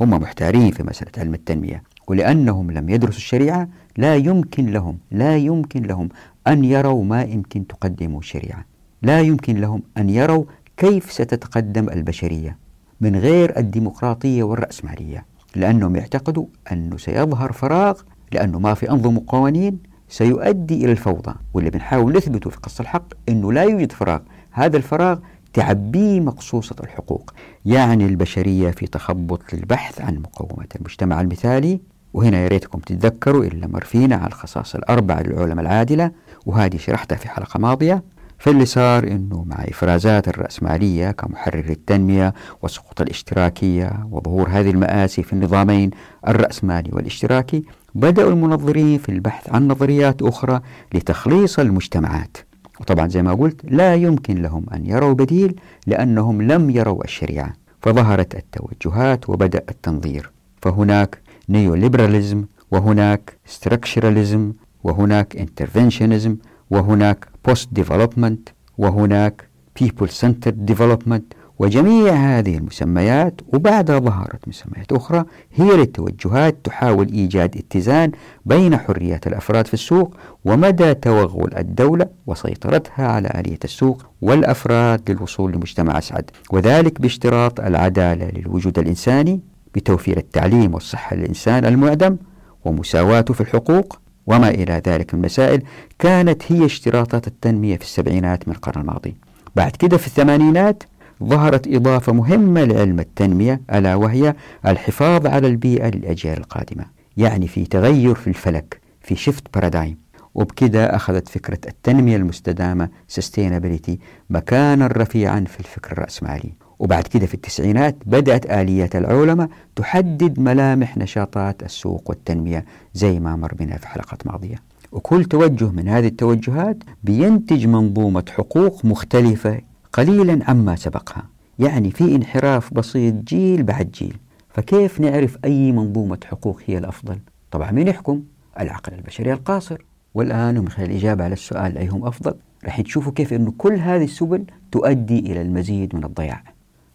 هم 0.02 0.10
محتارين 0.10 0.72
في 0.72 0.84
مسألة 0.84 1.12
علم 1.18 1.34
التنمية 1.34 1.84
ولأنهم 2.08 2.72
لم 2.72 2.90
يدرسوا 2.90 3.18
الشريعة 3.18 3.68
لا 3.98 4.16
يمكن 4.16 4.66
لهم 4.66 4.98
لا 5.12 5.38
يمكن 5.38 5.84
لهم 5.84 6.10
أن 6.48 6.64
يروا 6.64 7.04
ما 7.04 7.22
يمكن 7.22 7.68
تقدمه 7.68 8.20
الشريعة. 8.20 8.66
لا 9.02 9.22
يمكن 9.22 9.56
لهم 9.56 9.82
أن 9.98 10.10
يروا 10.10 10.44
كيف 10.78 11.12
ستتقدم 11.12 11.90
البشرية 11.90 12.58
من 13.02 13.16
غير 13.16 13.58
الديمقراطية 13.58 14.44
والرأسمالية 14.44 15.26
لأنهم 15.56 15.96
يعتقدوا 15.96 16.46
أنه 16.72 16.98
سيظهر 16.98 17.52
فراغ 17.52 18.02
لأنه 18.32 18.60
ما 18.60 18.74
في 18.74 18.92
أنظمة 18.92 19.24
قوانين 19.28 19.80
سيؤدي 20.10 20.86
إلى 20.86 20.92
الفوضى 20.92 21.36
واللي 21.54 21.70
بنحاول 21.70 22.18
نثبته 22.18 22.50
في 22.50 22.58
قصة 22.58 22.82
الحق 22.82 23.06
أنه 23.30 23.54
لا 23.54 23.64
يوجد 23.64 23.92
فراغ. 23.92 24.20
هذا 24.52 24.78
الفراغ 24.78 25.20
تعبيه 25.54 26.20
مقصوصة 26.20 26.76
الحقوق 26.84 27.34
يعني 27.66 28.06
البشرية 28.06 28.72
في 28.72 28.88
تخبط 28.88 29.54
للبحث 29.54 30.02
عن 30.02 30.16
مقومات 30.16 30.76
المجتمع 30.76 31.22
المثالي. 31.22 31.80
وهنا 32.14 32.38
يا 32.38 32.48
ريتكم 32.48 32.80
تتذكروا 32.80 33.44
إلا 33.44 33.68
مرفينا 33.68 34.16
على 34.16 34.28
الخصائص 34.28 34.76
الأربعة 34.76 35.22
للعلماء 35.22 35.66
العادلة 35.66 36.12
وهذه 36.46 36.78
شرحتها 36.78 37.16
في 37.16 37.30
حلقة 37.30 37.60
ماضية. 37.60 38.04
فاللي 38.38 38.66
صار 38.66 39.08
أنه 39.08 39.44
مع 39.44 39.56
إفرازات 39.56 40.28
الرأسمالية 40.28 41.12
كمحرر 41.12 41.66
للتنمية 41.70 42.34
وسقوط 42.64 43.02
الاشتراكية 43.02 44.08
وظهور 44.12 44.50
هذه 44.50 44.70
المآسي 44.70 45.24
في 45.24 45.34
النظامين 45.34 45.90
الرأسمالي 46.28 46.90
والاشتراكي. 46.94 47.64
بدأوا 47.96 48.32
المنظرين 48.32 48.98
في 48.98 49.10
البحث 49.10 49.50
عن 49.50 49.68
نظريات 49.68 50.22
أخرى 50.22 50.62
لتخليص 50.94 51.60
المجتمعات. 51.60 52.38
وطبعا 52.80 53.08
زي 53.08 53.24
ما 53.24 53.34
قلت 53.34 53.62
لا 53.64 53.96
يمكن 53.96 54.42
لهم 54.42 54.66
أن 54.74 54.86
يروا 54.86 55.14
بديل 55.14 55.60
لأنهم 55.88 56.42
لم 56.42 56.70
يروا 56.70 57.04
الشريعة. 57.04 57.54
فظهرت 57.82 58.36
التوجهات 58.36 59.30
وبدأ 59.30 59.62
التنظير. 59.70 60.32
فهناك 60.62 61.22
neoliberalism 61.50 62.46
وهناك 62.72 63.38
structuralism 63.46 64.54
وهناك 64.84 65.36
interventionism 65.36 66.38
وهناك 66.70 67.28
post 67.48 67.70
development 67.72 68.50
وهناك 68.78 69.48
people 69.82 70.10
centered 70.10 70.66
development 70.66 71.34
وجميع 71.60 72.14
هذه 72.14 72.58
المسميات 72.58 73.42
وبعدها 73.54 74.00
ظهرت 74.00 74.48
مسميات 74.48 74.92
أخرى 74.92 75.24
هي 75.56 75.78
للتوجهات 75.78 76.58
تحاول 76.64 77.08
إيجاد 77.08 77.58
اتزان 77.58 78.12
بين 78.46 78.78
حريات 78.78 79.28
الأفراد 79.28 79.68
في 79.68 79.74
السوق 79.74 80.16
ومدى 80.46 80.94
توغل 80.94 81.56
الدولة 81.58 82.06
وسيطرتها 82.28 83.08
على 83.08 83.28
آلية 83.36 83.60
السوق 83.64 84.06
والأفراد 84.22 85.12
للوصول 85.12 85.52
لمجتمع 85.52 85.98
أسعد. 85.98 86.32
وذلك 86.52 87.02
باشتراط 87.02 87.60
العدالة 87.60 88.30
للوجود 88.30 88.80
الإنساني 88.80 89.42
بتوفير 89.76 90.18
التعليم 90.18 90.74
والصحة 90.74 91.16
للإنسان 91.16 91.66
المعدم 91.66 92.18
ومساواته 92.66 93.34
في 93.34 93.42
الحقوق 93.42 94.00
وما 94.28 94.50
إلى 94.50 94.82
ذلك 94.88 95.16
من 95.16 95.22
مسائل 95.22 95.64
كانت 96.00 96.52
هي 96.52 96.66
اشتراطات 96.66 97.28
التنمية 97.28 97.78
في 97.78 97.84
السبعينات 97.84 98.48
من 98.48 98.56
القرن 98.56 98.82
الماضي. 98.82 99.16
بعد 99.56 99.72
كده 99.72 99.98
في 99.98 100.08
الثمانينات 100.08 100.84
ظهرت 101.24 101.68
إضافة 101.68 102.14
مهمة 102.14 102.64
لعلم 102.64 103.00
التنمية 103.00 103.62
ألا 103.74 103.96
وهي 103.96 104.36
الحفاظ 104.68 105.28
على 105.28 105.48
البيئة 105.48 105.88
للأجيال 105.90 106.38
القادمة. 106.38 106.86
يعني 107.18 107.48
في 107.48 107.66
تغير 107.66 108.16
في 108.16 108.28
الفلك 108.28 108.82
في 109.02 109.16
شفت 109.16 109.44
بارادايم 109.54 109.98
وبكده 110.36 110.96
أخذت 110.96 111.28
فكرة 111.28 111.60
التنمية 111.68 112.16
المستدامة 112.16 112.90
sustainability 113.20 113.92
مكانا 114.30 114.88
رفيعا 114.88 115.46
في 115.48 115.60
الفكر 115.60 115.92
الرأسمالي. 115.92 116.54
وبعد 116.80 117.04
كده 117.08 117.26
في 117.26 117.34
التسعينات 117.34 117.96
بدأت 118.06 118.46
آليات 118.52 118.96
العولمة 118.96 119.50
تحدد 119.76 120.40
ملامح 120.40 120.98
نشاطات 120.98 121.64
السوق 121.64 122.10
والتنمية 122.10 122.66
زي 122.94 123.20
ما 123.20 123.36
مر 123.36 123.54
بنا 123.54 123.78
في 123.78 123.88
حلقات 123.88 124.28
ماضية 124.28 124.56
وكل 124.92 125.26
توجه 125.26 125.72
من 125.72 125.88
هذه 125.88 126.08
التوجهات 126.08 126.78
بينتج 127.04 127.68
منظومة 127.68 128.24
حقوق 128.30 128.86
مختلفة 128.86 129.62
قليلا 129.94 130.40
عما 130.48 130.76
سبقها 130.76 131.24
يعني 131.60 131.92
في 131.92 132.16
انحراف 132.16 132.74
بسيط 132.74 133.14
جيل 133.14 133.64
بعد 133.64 133.92
جيل 133.92 134.18
فكيف 134.50 135.00
نعرف 135.00 135.38
أي 135.46 135.72
منظومة 135.72 136.18
حقوق 136.26 136.62
هي 136.66 136.78
الأفضل؟ 136.78 137.18
طبعا 137.52 137.72
مين 137.72 137.88
يحكم؟ 137.88 138.24
العقل 138.60 138.94
البشري 138.94 139.34
القاصر 139.34 139.86
والآن 140.14 140.58
ومن 140.58 140.70
خلال 140.70 140.92
الإجابة 140.92 141.24
على 141.24 141.34
السؤال 141.34 141.78
أيهم 141.78 142.06
أفضل 142.06 142.34
راح 142.66 142.82
تشوفوا 142.82 143.12
كيف 143.12 143.34
أنه 143.34 143.54
كل 143.58 143.74
هذه 143.74 144.04
السبل 144.04 144.46
تؤدي 144.72 145.20
إلى 145.20 145.42
المزيد 145.42 145.96
من 145.96 146.04
الضياع 146.04 146.44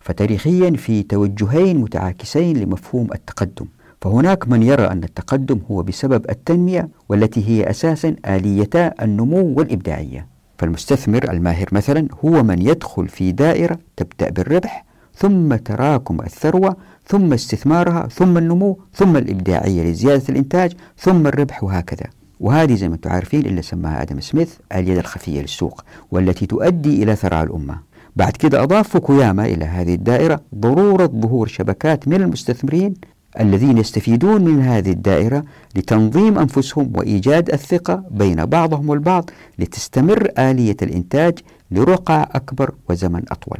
فتاريخيا 0.00 0.70
في 0.70 1.02
توجهين 1.02 1.78
متعاكسين 1.78 2.56
لمفهوم 2.56 3.08
التقدم. 3.14 3.66
فهناك 4.00 4.48
من 4.48 4.62
يرى 4.62 4.84
أن 4.84 5.04
التقدم 5.04 5.60
هو 5.70 5.82
بسبب 5.82 6.30
التنمية 6.30 6.88
والتي 7.08 7.48
هي 7.48 7.70
أساسا 7.70 8.16
آليتا 8.26 9.04
النمو 9.04 9.54
والإبداعية. 9.58 10.26
فالمستثمر 10.58 11.30
الماهر 11.30 11.66
مثلا 11.72 12.08
هو 12.24 12.42
من 12.42 12.62
يدخل 12.62 13.08
في 13.08 13.32
دائرة 13.32 13.78
تبدأ 13.96 14.30
بالربح 14.30 14.84
ثم 15.14 15.54
تراكم 15.54 16.20
الثروة 16.20 16.76
ثم 17.06 17.32
استثمارها 17.32 18.08
ثم 18.08 18.38
النمو 18.38 18.78
ثم 18.94 19.16
الإبداعية 19.16 19.82
لزيادة 19.82 20.22
الإنتاج 20.28 20.72
ثم 20.98 21.26
الربح 21.26 21.64
وهكذا. 21.64 22.10
وهذه 22.40 22.74
زي 22.74 22.88
ما 22.88 22.94
أنتم 22.94 23.10
عارفين 23.10 23.46
اللي 23.46 23.62
سماها 23.62 24.02
آدم 24.02 24.20
سميث 24.20 24.54
اليد 24.74 24.98
الخفية 24.98 25.40
للسوق 25.40 25.84
والتي 26.10 26.46
تؤدي 26.46 27.02
إلى 27.02 27.16
ثراء 27.16 27.44
الأمة. 27.44 27.89
بعد 28.16 28.32
كده 28.32 28.62
أضاف 28.62 28.88
فوكوياما 28.88 29.44
إلى 29.44 29.64
هذه 29.64 29.94
الدائرة 29.94 30.40
ضرورة 30.54 31.06
ظهور 31.06 31.46
شبكات 31.46 32.08
من 32.08 32.22
المستثمرين 32.22 32.94
الذين 33.40 33.78
يستفيدون 33.78 34.44
من 34.44 34.62
هذه 34.62 34.90
الدائرة 34.90 35.44
لتنظيم 35.76 36.38
أنفسهم 36.38 36.92
وإيجاد 36.96 37.50
الثقة 37.50 38.04
بين 38.10 38.44
بعضهم 38.46 38.88
والبعض 38.88 39.30
لتستمر 39.58 40.28
آلية 40.38 40.76
الإنتاج 40.82 41.38
لرقع 41.70 42.22
أكبر 42.32 42.74
وزمن 42.88 43.22
أطول. 43.30 43.58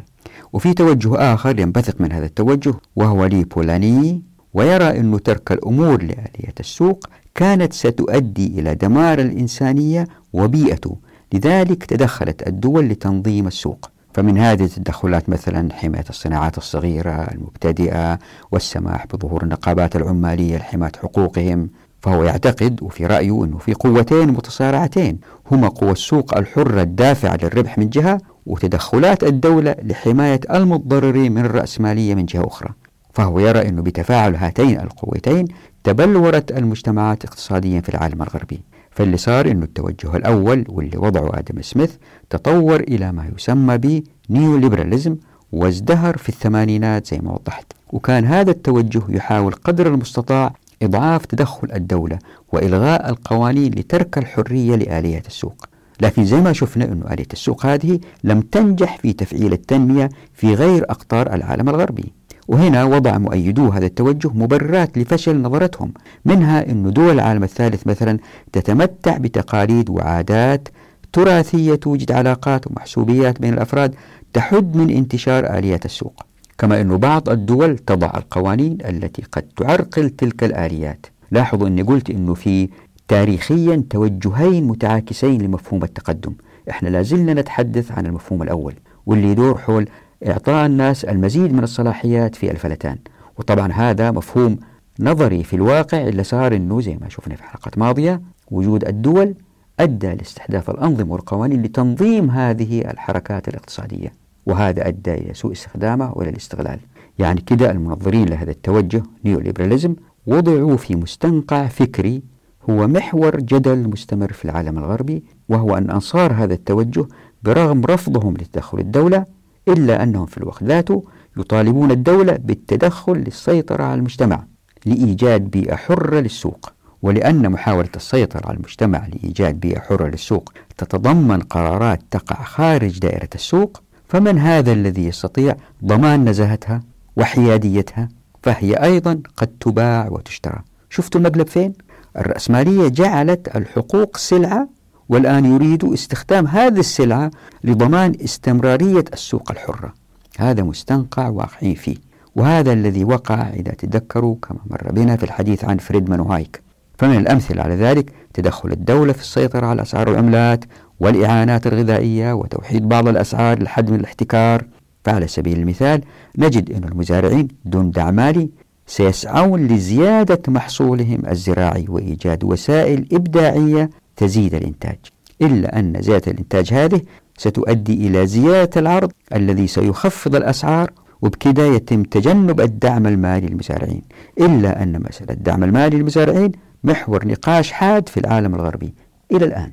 وفي 0.53 0.75
توجه 0.75 1.35
آخر 1.35 1.61
ينبثق 1.61 2.01
من 2.01 2.13
هذا 2.13 2.27
التوجه 2.27 2.75
وهو 2.97 3.27
لي 3.27 3.45
بولاني 3.45 4.23
ويرى 4.55 5.01
أن 5.01 5.23
ترك 5.23 5.53
الأمور 5.53 6.03
لآلية 6.03 6.55
السوق 6.61 7.07
كانت 7.35 7.73
ستؤدي 7.73 8.47
إلى 8.47 8.75
دمار 8.75 9.19
الإنسانية 9.19 10.07
وبيئته. 10.33 10.97
لذلك 11.33 11.85
تدخلت 11.85 12.49
الدول 12.49 12.89
لتنظيم 12.89 13.47
السوق. 13.47 13.91
فمن 14.15 14.39
هذه 14.39 14.65
التدخلات 14.65 15.29
مثلا 15.29 15.73
حماية 15.73 16.05
الصناعات 16.11 16.59
الصغيرة 16.59 17.11
المبتدئة 17.11 18.19
والسماح 18.53 19.07
بظهور 19.07 19.43
النقابات 19.43 19.97
العمالية 19.97 20.57
لحماية 20.57 20.93
حقوقهم 21.03 21.71
فهو 22.03 22.25
يعتقد 22.25 22.83
وفي 22.83 23.07
رأيه 23.07 23.45
أنه 23.45 23.59
في 23.59 23.75
قوتين 23.75 24.29
متصارعتين 24.29 25.19
هما 25.51 25.69
قوى 25.69 25.93
السوق 25.93 26.37
الحرة 26.37 26.83
الدافعة 26.83 27.39
للربح 27.43 27.79
من 27.79 27.89
جهة 27.89 28.19
وتدخلات 28.47 29.25
الدولة 29.25 29.75
لحماية 29.83 30.41
المتضررين 30.51 31.33
من 31.33 31.45
الرأسمالية 31.45 32.15
من 32.15 32.27
جهة 32.27 32.47
أخرى. 32.47 32.71
فهو 33.13 33.39
يرى 33.39 33.69
أنه 33.69 33.83
بتفاعل 33.83 34.37
هاتين 34.37 34.81
القوتين 34.81 35.45
تبلورت 35.85 36.53
المجتمعات 36.53 37.25
اقتصاديا 37.25 37.81
في 37.81 37.89
العالم 37.89 38.23
الغربي. 38.23 38.61
فاللي 38.91 39.17
صار 39.17 39.51
أنه 39.51 39.65
التوجه 39.65 40.17
الأول 40.17 40.65
واللي 40.69 40.99
وضعه 40.99 41.31
آدم 41.39 41.63
سميث 41.63 41.93
تطور 42.31 42.81
إلى 42.81 43.13
ما 43.13 43.31
يسمى 43.37 43.79
ب 43.79 44.03
نيو 44.31 44.57
ليبراليزم 44.57 45.17
وازدهر 45.53 46.17
في 46.17 46.29
الثمانينات 46.29 47.07
زي 47.07 47.19
ما 47.19 47.33
وضحت. 47.33 47.73
وكان 47.93 48.25
هذا 48.25 48.51
التوجه 48.51 49.03
يحاول 49.09 49.53
قدر 49.53 49.87
المستطاع 49.87 50.55
إضعاف 50.83 51.27
تدخل 51.27 51.69
الدولة 51.73 52.19
وإلغاء 52.53 53.11
القوانين 53.11 53.73
لترك 53.73 54.19
الحرية 54.19 54.77
لآلية 54.77 55.23
السوق. 55.27 55.67
لكن 56.01 56.25
زي 56.25 56.41
ما 56.41 56.53
شفنا 56.53 56.85
أن 56.85 57.03
آلية 57.13 57.27
السوق 57.33 57.67
هذه 57.67 58.01
لم 58.25 58.41
تنجح 58.41 58.99
في 58.99 59.13
تفعيل 59.13 59.53
التنمية 59.53 60.09
في 60.35 60.55
غير 60.55 60.85
أقطار 60.91 61.35
العالم 61.35 61.69
الغربي. 61.69 62.13
وهنا 62.51 62.85
وضع 62.85 63.19
مؤيدو 63.19 63.69
هذا 63.69 63.87
التوجه 63.87 64.29
مبررات 64.35 64.99
لفشل 64.99 65.43
نظرتهم 65.43 65.93
منها 66.25 66.71
أن 66.71 66.93
دول 66.93 67.15
العالم 67.15 67.43
الثالث 67.45 67.87
مثلا 67.87 68.19
تتمتع 68.53 69.17
بتقاليد 69.17 69.91
وعادات 69.91 70.69
تراثية 71.13 71.75
توجد 71.75 72.13
علاقات 72.13 72.67
ومحسوبيات 72.67 73.41
بين 73.41 73.55
الأفراد 73.55 73.95
تحد 74.33 74.77
من 74.77 74.91
انتشار 74.91 75.59
آليات 75.59 75.85
السوق 75.85 76.23
كما 76.59 76.81
أن 76.81 76.97
بعض 76.97 77.29
الدول 77.29 77.79
تضع 77.79 78.11
القوانين 78.17 78.79
التي 78.89 79.23
قد 79.33 79.43
تعرقل 79.57 80.11
تلك 80.11 80.45
الآليات. 80.45 81.07
لاحظوا 81.31 81.69
أني 81.69 81.83
قلت 81.83 82.11
أنه 82.11 82.35
في 82.35 82.69
تاريخيا 83.09 83.85
توجهين 83.91 84.65
متعاكسين 84.67 85.43
لمفهوم 85.43 85.83
التقدم 85.83 86.33
إحنا 86.71 86.89
لازلنا 86.89 87.35
نتحدث 87.35 87.93
عن 87.93 88.07
المفهوم 88.07 88.43
الأول 88.43 88.75
واللي 89.07 89.29
يدور 89.31 89.59
حول 89.59 89.89
إعطاء 90.27 90.67
الناس 90.67 91.05
المزيد 91.05 91.53
من 91.53 91.63
الصلاحيات 91.63 92.35
في 92.35 92.51
الفلتان. 92.51 92.99
وطبعا 93.39 93.73
هذا 93.73 94.11
مفهوم 94.11 94.59
نظري 95.01 95.45
في 95.45 95.57
الواقع 95.57 96.09
اللي 96.09 96.25
صار 96.25 96.57
أنه 96.57 96.81
زي 96.81 96.97
ما 97.01 97.09
شفنا 97.09 97.37
في 97.37 97.43
حلقات 97.43 97.79
ماضية 97.79 98.23
وجود 98.51 98.89
الدول 98.89 99.35
أدى 99.81 100.15
لاستحداث 100.15 100.71
الأنظمة 100.71 101.13
والقوانين 101.13 101.63
لتنظيم 101.63 102.31
هذه 102.31 102.81
الحركات 102.81 103.49
الاقتصادية. 103.49 104.13
وهذا 104.47 104.89
أدى 104.89 105.15
إلى 105.15 105.35
سوء 105.35 105.53
استخدامه 105.53 106.13
وإلى 106.15 106.31
الاستغلال. 106.31 106.79
يعني 107.19 107.41
كده 107.41 107.71
المنظرين 107.71 108.29
لهذا 108.29 108.51
التوجه 108.51 109.03
نيو 109.25 109.41
ليبراليزم 109.41 109.95
وضعوا 110.27 110.77
في 110.77 110.97
مستنقع 110.97 111.67
فكري 111.67 112.23
هو 112.71 112.89
محور 112.89 113.37
جدل 113.37 113.89
مستمر 113.89 114.33
في 114.33 114.45
العالم 114.45 114.79
الغربي 114.79 115.25
وهو 115.49 115.77
أن 115.77 115.91
أنصار 115.91 116.33
هذا 116.33 116.55
التوجه 116.55 117.07
برغم 117.43 117.85
رفضهم 117.85 118.35
لتدخل 118.35 118.79
الدولة 118.79 119.25
إلا 119.69 120.03
أنهم 120.03 120.27
في 120.27 120.39
الوقت 120.39 120.63
ذاته 120.63 121.05
يطالبون 121.37 121.91
الدولة 121.91 122.37
بالتدخل 122.37 123.13
للسيطرة 123.13 123.85
على 123.85 123.95
المجتمع 123.95 124.45
لإيجاد 124.87 125.41
بيئة 125.41 125.77
حرة 125.77 126.21
للسوق. 126.21 126.73
ولأن 127.03 127.51
محاولة 127.51 127.89
السيطرة 127.97 128.47
على 128.47 128.57
المجتمع 128.57 129.07
لإيجاد 129.07 129.61
بيئة 129.61 129.81
حرة 129.81 130.07
للسوق 130.09 130.53
تتضمن 130.79 131.41
قرارات 131.41 132.01
تقع 132.11 132.43
خارج 132.45 132.99
دائرة 132.99 133.29
السوق 133.35 133.83
فمن 134.09 134.39
هذا 134.39 134.73
الذي 134.73 135.07
يستطيع 135.07 135.57
ضمان 135.85 136.29
نزاهتها 136.29 136.81
وحياديتها؟ 137.17 138.09
فهي 138.43 138.75
أيضا 138.75 139.21
قد 139.37 139.49
تباع 139.61 140.09
وتشترى. 140.11 140.59
شفتوا 140.91 141.21
المقلب 141.21 141.47
فين؟ 141.47 141.73
الرأسمالية 142.17 142.89
جعلت 142.89 143.57
الحقوق 143.57 144.17
سلعة 144.17 144.69
والآن 145.11 145.45
يريد 145.45 145.85
استخدام 145.85 146.47
هذه 146.47 146.79
السلعة 146.79 147.31
لضمان 147.65 148.13
استمرارية 148.25 149.05
السوق 149.13 149.51
الحرة. 149.51 149.95
هذا 150.39 150.63
مستنقع 150.63 151.29
واقعي 151.29 151.75
فيه 151.75 151.97
وهذا 152.37 152.73
الذي 152.73 153.05
وقع 153.05 153.49
إذا 153.49 153.73
تذكروا 153.73 154.37
كما 154.43 154.59
مر 154.71 154.93
بنا 154.93 155.17
في 155.17 155.25
الحديث 155.25 155.65
عن 155.65 155.79
فريدمان 155.79 156.21
وهايك 156.21 156.63
فمن 156.99 157.17
الأمثلة 157.17 157.63
على 157.63 157.75
ذلك 157.75 158.13
تدخل 158.35 158.73
الدولة 158.73 159.13
في 159.13 159.21
السيطرة 159.21 159.67
على 159.67 159.83
أسعار 159.83 160.11
العملات 160.11 160.65
والإعانات 161.01 161.67
الغذائية 161.67 162.33
وتوحيد 162.33 162.89
بعض 162.89 163.09
الأسعار 163.09 163.63
لحد 163.63 163.91
من 163.91 164.01
الاحتكار. 164.01 164.65
فعلى 165.05 165.27
سبيل 165.27 165.59
المثال 165.59 166.01
نجد 166.39 166.73
أن 166.73 166.85
المزارعين 166.85 167.49
دون 167.65 167.91
دعم 167.91 168.15
مالي 168.15 168.51
سيسعون 168.87 169.67
لزيادة 169.67 170.43
محصولهم 170.49 171.23
الزراعي 171.29 171.87
وإيجاد 171.89 172.45
وسائل 172.45 173.07
إبداعية 173.13 173.91
تزيد 174.21 174.55
الإنتاج 174.55 174.99
إلا 175.43 175.79
أن 175.79 176.03
زيادة 176.03 176.33
الإنتاج 176.33 176.73
هذه 176.73 177.01
ستؤدي 177.39 178.07
إلى 178.07 178.27
زيادة 178.27 178.81
العرض 178.81 179.13
الذي 179.35 179.67
سيخفض 179.67 180.35
الأسعار 180.35 180.91
وبكذا 181.23 181.67
يتم 181.67 182.03
تجنب 182.03 182.61
الدعم 182.61 183.07
المالي 183.07 183.47
للمزارعين. 183.47 184.03
إلا 184.41 184.83
أن 184.83 185.03
مسألة 185.03 185.33
الدعم 185.33 185.65
المالي 185.65 185.97
للمزارعين 185.97 186.53
محور 186.85 187.29
نقاش 187.29 187.73
حاد 187.73 188.09
في 188.09 188.21
العالم 188.21 188.55
الغربي. 188.55 188.95
إلى 189.33 189.45
الآن 189.45 189.71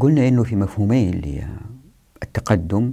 قلنا 0.00 0.28
أنه 0.28 0.42
في 0.42 0.56
مفهومين 0.56 1.44
للتقدم 2.22 2.92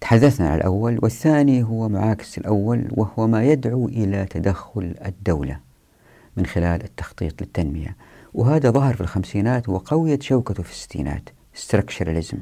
تحدثنا 0.00 0.48
عن 0.48 0.56
الأول 0.56 0.98
والثاني 1.02 1.62
هو 1.62 1.88
معاكس 1.88 2.38
الأول 2.38 2.88
وهو 2.90 3.26
ما 3.26 3.44
يدعو 3.44 3.88
إلى 3.88 4.26
تدخل 4.30 4.94
الدولة 5.06 5.58
من 6.36 6.46
خلال 6.46 6.84
التخطيط 6.84 7.42
للتنمية. 7.42 7.96
وهذا 8.34 8.70
ظهر 8.70 8.94
في 8.94 9.00
الخمسينات 9.00 9.68
وقويت 9.68 10.22
شوكته 10.22 10.62
في 10.62 10.70
الستينات 10.70 11.28
structuralism. 11.54 12.36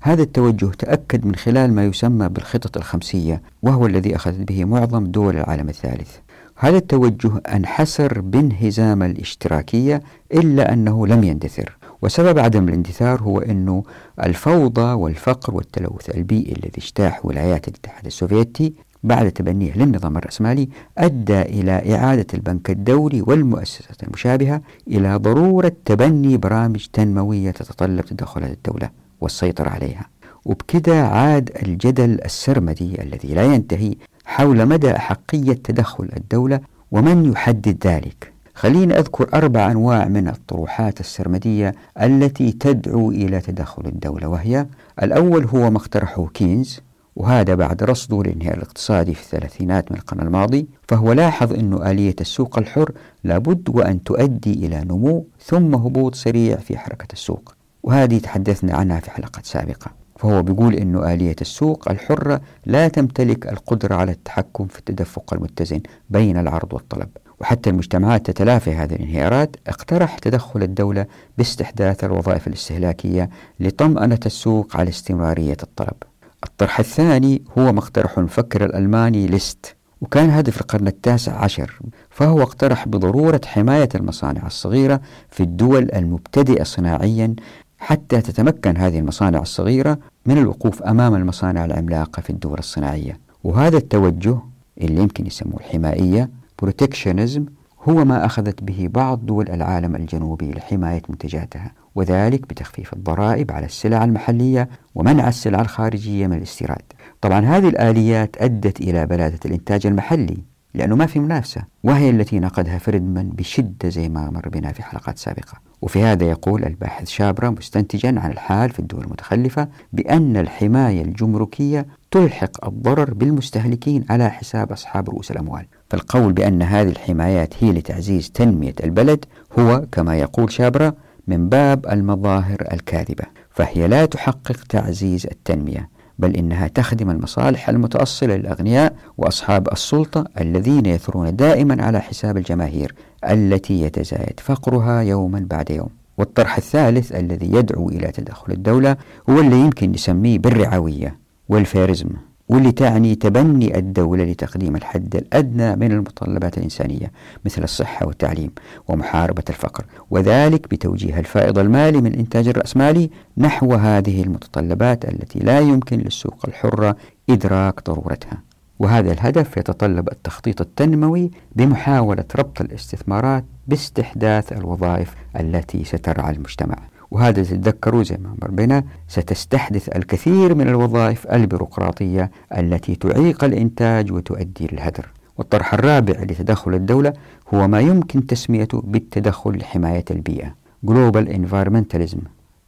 هذا 0.00 0.22
التوجه 0.22 0.66
تأكد 0.66 1.26
من 1.26 1.34
خلال 1.34 1.72
ما 1.72 1.84
يسمى 1.84 2.28
بالخطط 2.28 2.76
الخمسية 2.76 3.42
وهو 3.62 3.86
الذي 3.86 4.16
أخذت 4.16 4.48
به 4.48 4.64
معظم 4.64 5.04
دول 5.04 5.36
العالم 5.36 5.68
الثالث. 5.68 6.16
هذا 6.56 6.76
التوجه 6.76 7.30
انحسر 7.54 8.20
بانهزام 8.20 9.02
الاشتراكية 9.02 10.02
إلا 10.32 10.72
أنه 10.72 11.06
لم 11.06 11.24
يندثر. 11.24 11.76
وسبب 12.02 12.38
عدم 12.38 12.68
الاندثار 12.68 13.22
هو 13.22 13.38
أنه 13.38 13.82
الفوضى 14.22 14.92
والفقر 14.92 15.54
والتلوث 15.54 16.10
البيئي 16.16 16.52
الذي 16.52 16.78
اجتاح 16.78 17.26
ولايات 17.26 17.68
الاتحاد 17.68 18.06
السوفيتي 18.06 18.74
بعد 19.02 19.30
تبنيه 19.30 19.72
للنظام 19.76 20.16
الرأسمالي 20.16 20.68
أدى 20.98 21.42
إلى 21.42 21.94
إعادة 21.94 22.26
البنك 22.34 22.70
الدولي 22.70 23.22
والمؤسسات 23.22 24.02
المشابهة 24.02 24.60
إلى 24.88 25.16
ضرورة 25.16 25.72
تبني 25.84 26.36
برامج 26.36 26.86
تنموية 26.92 27.50
تتطلب 27.50 28.00
تدخلات 28.04 28.50
الدولة 28.50 28.90
والسيطرة 29.20 29.70
عليها. 29.70 30.06
وبكذا 30.44 31.02
عاد 31.02 31.50
الجدل 31.62 32.20
السرمدي 32.24 33.02
الذي 33.02 33.34
لا 33.34 33.42
ينتهي 33.54 33.94
حول 34.24 34.66
مدى 34.66 34.96
أحقية 34.96 35.52
تدخل 35.52 36.08
الدولة 36.16 36.60
ومن 36.90 37.32
يحدد 37.32 37.86
ذلك. 37.86 38.32
خليني 38.54 38.98
أذكر 38.98 39.28
أربع 39.34 39.70
أنواع 39.70 40.08
من 40.08 40.28
الطروحات 40.28 41.00
السرمدية 41.00 41.74
التي 42.02 42.52
تدعو 42.52 43.10
إلى 43.10 43.40
تدخل 43.40 43.86
الدولة 43.86 44.28
وهي 44.28 44.66
الأول 45.02 45.44
هو 45.44 45.70
ما 45.70 45.76
اقترحه 45.78 46.26
كينز 46.34 46.80
وهذا 47.16 47.54
بعد 47.54 47.82
رصده 47.82 48.22
للانهيار 48.22 48.56
الاقتصادي 48.56 49.14
في 49.14 49.22
الثلاثينات 49.22 49.92
من 49.92 49.98
القرن 49.98 50.20
الماضي 50.20 50.68
فهو 50.88 51.12
لاحظ 51.12 51.52
أن 51.52 51.86
آلية 51.86 52.16
السوق 52.20 52.58
الحر 52.58 52.92
لابد 53.24 53.68
وأن 53.68 54.02
تؤدي 54.02 54.52
إلى 54.52 54.84
نمو 54.84 55.26
ثم 55.44 55.74
هبوط 55.74 56.14
سريع 56.14 56.56
في 56.56 56.78
حركة 56.78 57.12
السوق. 57.12 57.54
وهذه 57.82 58.18
تحدثنا 58.18 58.74
عنها 58.74 59.00
في 59.00 59.10
حلقة 59.10 59.40
سابقة. 59.44 59.90
فهو 60.18 60.42
بيقول 60.42 60.74
أن 60.74 60.96
آلية 60.96 61.36
السوق 61.40 61.90
الحرة 61.90 62.40
لا 62.66 62.88
تمتلك 62.88 63.46
القدرة 63.46 63.94
على 63.94 64.12
التحكم 64.12 64.66
في 64.66 64.78
التدفق 64.78 65.34
المتزن 65.34 65.80
بين 66.10 66.38
العرض 66.38 66.72
والطلب. 66.72 67.08
وحتى 67.40 67.70
المجتمعات 67.70 68.26
تتلافى 68.26 68.74
هذه 68.74 68.94
الانهيارات 68.94 69.56
اقترح 69.66 70.18
تدخل 70.18 70.62
الدولة 70.62 71.06
باستحداث 71.38 72.04
الوظائف 72.04 72.46
الاستهلاكية 72.46 73.30
لطمأنة 73.60 74.20
السوق 74.26 74.76
على 74.76 74.88
استمرارية 74.88 75.56
الطلب. 75.62 76.09
الطرح 76.44 76.78
الثاني 76.78 77.42
هو 77.58 77.72
ما 77.72 77.78
اقترحه 77.78 78.18
المفكر 78.18 78.64
الألماني 78.64 79.26
ليست 79.26 79.76
وكان 80.00 80.30
هدف 80.30 80.60
القرن 80.60 80.86
التاسع 80.86 81.32
عشر 81.44 81.78
فهو 82.10 82.42
اقترح 82.42 82.88
بضرورة 82.88 83.40
حماية 83.46 83.88
المصانع 83.94 84.46
الصغيرة 84.46 85.00
في 85.30 85.42
الدول 85.42 85.90
المبتدئة 85.94 86.62
صناعيا 86.64 87.34
حتى 87.78 88.20
تتمكن 88.20 88.76
هذه 88.76 88.98
المصانع 88.98 89.38
الصغيرة 89.38 89.98
من 90.26 90.38
الوقوف 90.38 90.82
أمام 90.82 91.14
المصانع 91.14 91.64
العملاقة 91.64 92.20
في 92.20 92.30
الدول 92.30 92.58
الصناعية. 92.58 93.20
وهذا 93.44 93.76
التوجه 93.76 94.38
اللي 94.80 95.02
يمكن 95.02 95.26
يسموه 95.26 95.60
الحمائية 95.60 96.30
بروتكشنزم 96.62 97.46
هو 97.88 98.04
ما 98.04 98.24
أخذت 98.24 98.62
به 98.62 98.88
بعض 98.90 99.26
دول 99.26 99.50
العالم 99.50 99.96
الجنوبي 99.96 100.50
لحماية 100.50 101.02
منتجاتها 101.08 101.72
وذلك 101.94 102.48
بتخفيف 102.48 102.92
الضرائب 102.92 103.52
على 103.52 103.66
السلع 103.66 104.04
المحلية 104.04 104.68
ومنع 104.94 105.28
السلع 105.28 105.60
الخارجية 105.60 106.26
من 106.26 106.36
الاستيراد. 106.36 106.82
طبعا 107.20 107.40
هذه 107.40 107.68
الآليات 107.68 108.36
أدت 108.38 108.80
إلى 108.80 109.06
بلادة 109.06 109.38
الإنتاج 109.44 109.86
المحلي 109.86 110.36
لأنه 110.74 110.96
ما 110.96 111.06
في 111.06 111.18
منافسة 111.18 111.62
وهي 111.84 112.10
التي 112.10 112.38
نقدها 112.38 112.78
فريدمان 112.78 113.28
بشدة 113.28 113.88
زي 113.88 114.08
ما 114.08 114.30
مر 114.30 114.48
بنا 114.48 114.72
في 114.72 114.82
حلقات 114.82 115.18
سابقة. 115.18 115.60
وفي 115.82 116.02
هذا 116.02 116.24
يقول 116.24 116.64
الباحث 116.64 117.08
شابرا 117.08 117.50
مستنتجا 117.50 118.08
عن 118.20 118.30
الحال 118.30 118.70
في 118.70 118.78
الدول 118.78 119.04
المتخلفة 119.04 119.68
بأن 119.92 120.36
الحماية 120.36 121.02
الجمركية 121.02 121.86
تلحق 122.10 122.64
الضرر 122.66 123.14
بالمستهلكين 123.14 124.04
على 124.10 124.30
حساب 124.30 124.72
أصحاب 124.72 125.10
رؤوس 125.10 125.30
الأموال. 125.30 125.66
فالقول 125.90 126.32
بأن 126.32 126.62
هذه 126.62 126.88
الحمايات 126.88 127.54
هي 127.60 127.72
لتعزيز 127.72 128.30
تنمية 128.30 128.74
البلد 128.84 129.24
هو 129.58 129.86
كما 129.92 130.18
يقول 130.18 130.52
شابرا 130.52 130.92
من 131.26 131.48
باب 131.48 131.86
المظاهر 131.86 132.64
الكاذبة 132.72 133.24
فهي 133.50 133.88
لا 133.88 134.04
تحقق 134.06 134.64
تعزيز 134.68 135.26
التنمية 135.26 135.88
بل 136.18 136.36
إنها 136.36 136.68
تخدم 136.68 137.10
المصالح 137.10 137.68
المتأصلة 137.68 138.36
للأغنياء 138.36 138.96
وأصحاب 139.18 139.68
السلطة 139.72 140.24
الذين 140.40 140.86
يثرون 140.86 141.36
دائما 141.36 141.84
على 141.84 142.00
حساب 142.00 142.36
الجماهير 142.36 142.94
التي 143.30 143.80
يتزايد 143.80 144.40
فقرها 144.40 145.00
يوما 145.00 145.46
بعد 145.50 145.70
يوم. 145.70 145.88
والطرح 146.18 146.56
الثالث 146.56 147.12
الذي 147.12 147.46
يدعو 147.46 147.88
إلى 147.88 148.12
تدخل 148.12 148.52
الدولة 148.52 148.96
هو 149.30 149.40
اللي 149.40 149.60
يمكن 149.60 149.92
نسميه 149.92 150.38
بالرعوية 150.38 151.18
والفيرزم. 151.48 152.08
واللي 152.50 152.72
تعني 152.72 153.14
تبني 153.14 153.78
الدولة 153.78 154.24
لتقديم 154.24 154.76
الحد 154.76 155.16
الأدنى 155.16 155.76
من 155.76 155.92
المتطلبات 155.92 156.58
الإنسانية 156.58 157.12
مثل 157.44 157.62
الصحة 157.62 158.06
والتعليم 158.06 158.50
ومحاربة 158.88 159.42
الفقر 159.48 159.84
وذلك 160.10 160.70
بتوجيه 160.70 161.18
الفائض 161.18 161.58
المالي 161.58 162.00
من 162.00 162.06
الإنتاج 162.06 162.48
الرأسمالي 162.48 163.10
نحو 163.38 163.74
هذه 163.74 164.22
المتطلبات 164.22 165.04
التي 165.04 165.38
لا 165.38 165.60
يمكن 165.60 165.98
للسوق 165.98 166.44
الحرة 166.48 166.96
إدراك 167.30 167.84
ضرورتها. 167.90 168.42
وهذا 168.78 169.12
الهدف 169.12 169.56
يتطلب 169.56 170.08
التخطيط 170.08 170.60
التنموي 170.60 171.30
بمحاولة 171.56 172.24
ربط 172.36 172.60
الاستثمارات 172.60 173.44
باستحداث 173.68 174.52
الوظائف 174.52 175.14
التي 175.40 175.84
سترعى 175.84 176.32
المجتمع. 176.32 176.76
وهذا 177.10 177.42
تتذكروا 177.42 178.02
زي 178.02 178.16
ما 178.16 178.34
مر 178.42 178.50
بنا 178.50 178.84
ستستحدث 179.08 179.88
الكثير 179.96 180.54
من 180.54 180.68
الوظائف 180.68 181.26
البيروقراطية 181.26 182.30
التي 182.58 182.94
تعيق 182.94 183.44
الإنتاج 183.44 184.12
وتؤدي 184.12 184.68
للهدر. 184.72 185.08
والطرح 185.38 185.74
الرابع 185.74 186.14
لتدخل 186.22 186.74
الدولة 186.74 187.12
هو 187.54 187.68
ما 187.68 187.80
يمكن 187.80 188.26
تسميته 188.26 188.80
بالتدخل 188.80 189.56
لحماية 189.56 190.04
البيئة 190.10 190.54
Global 190.86 191.26
Environmentalism. 191.28 192.18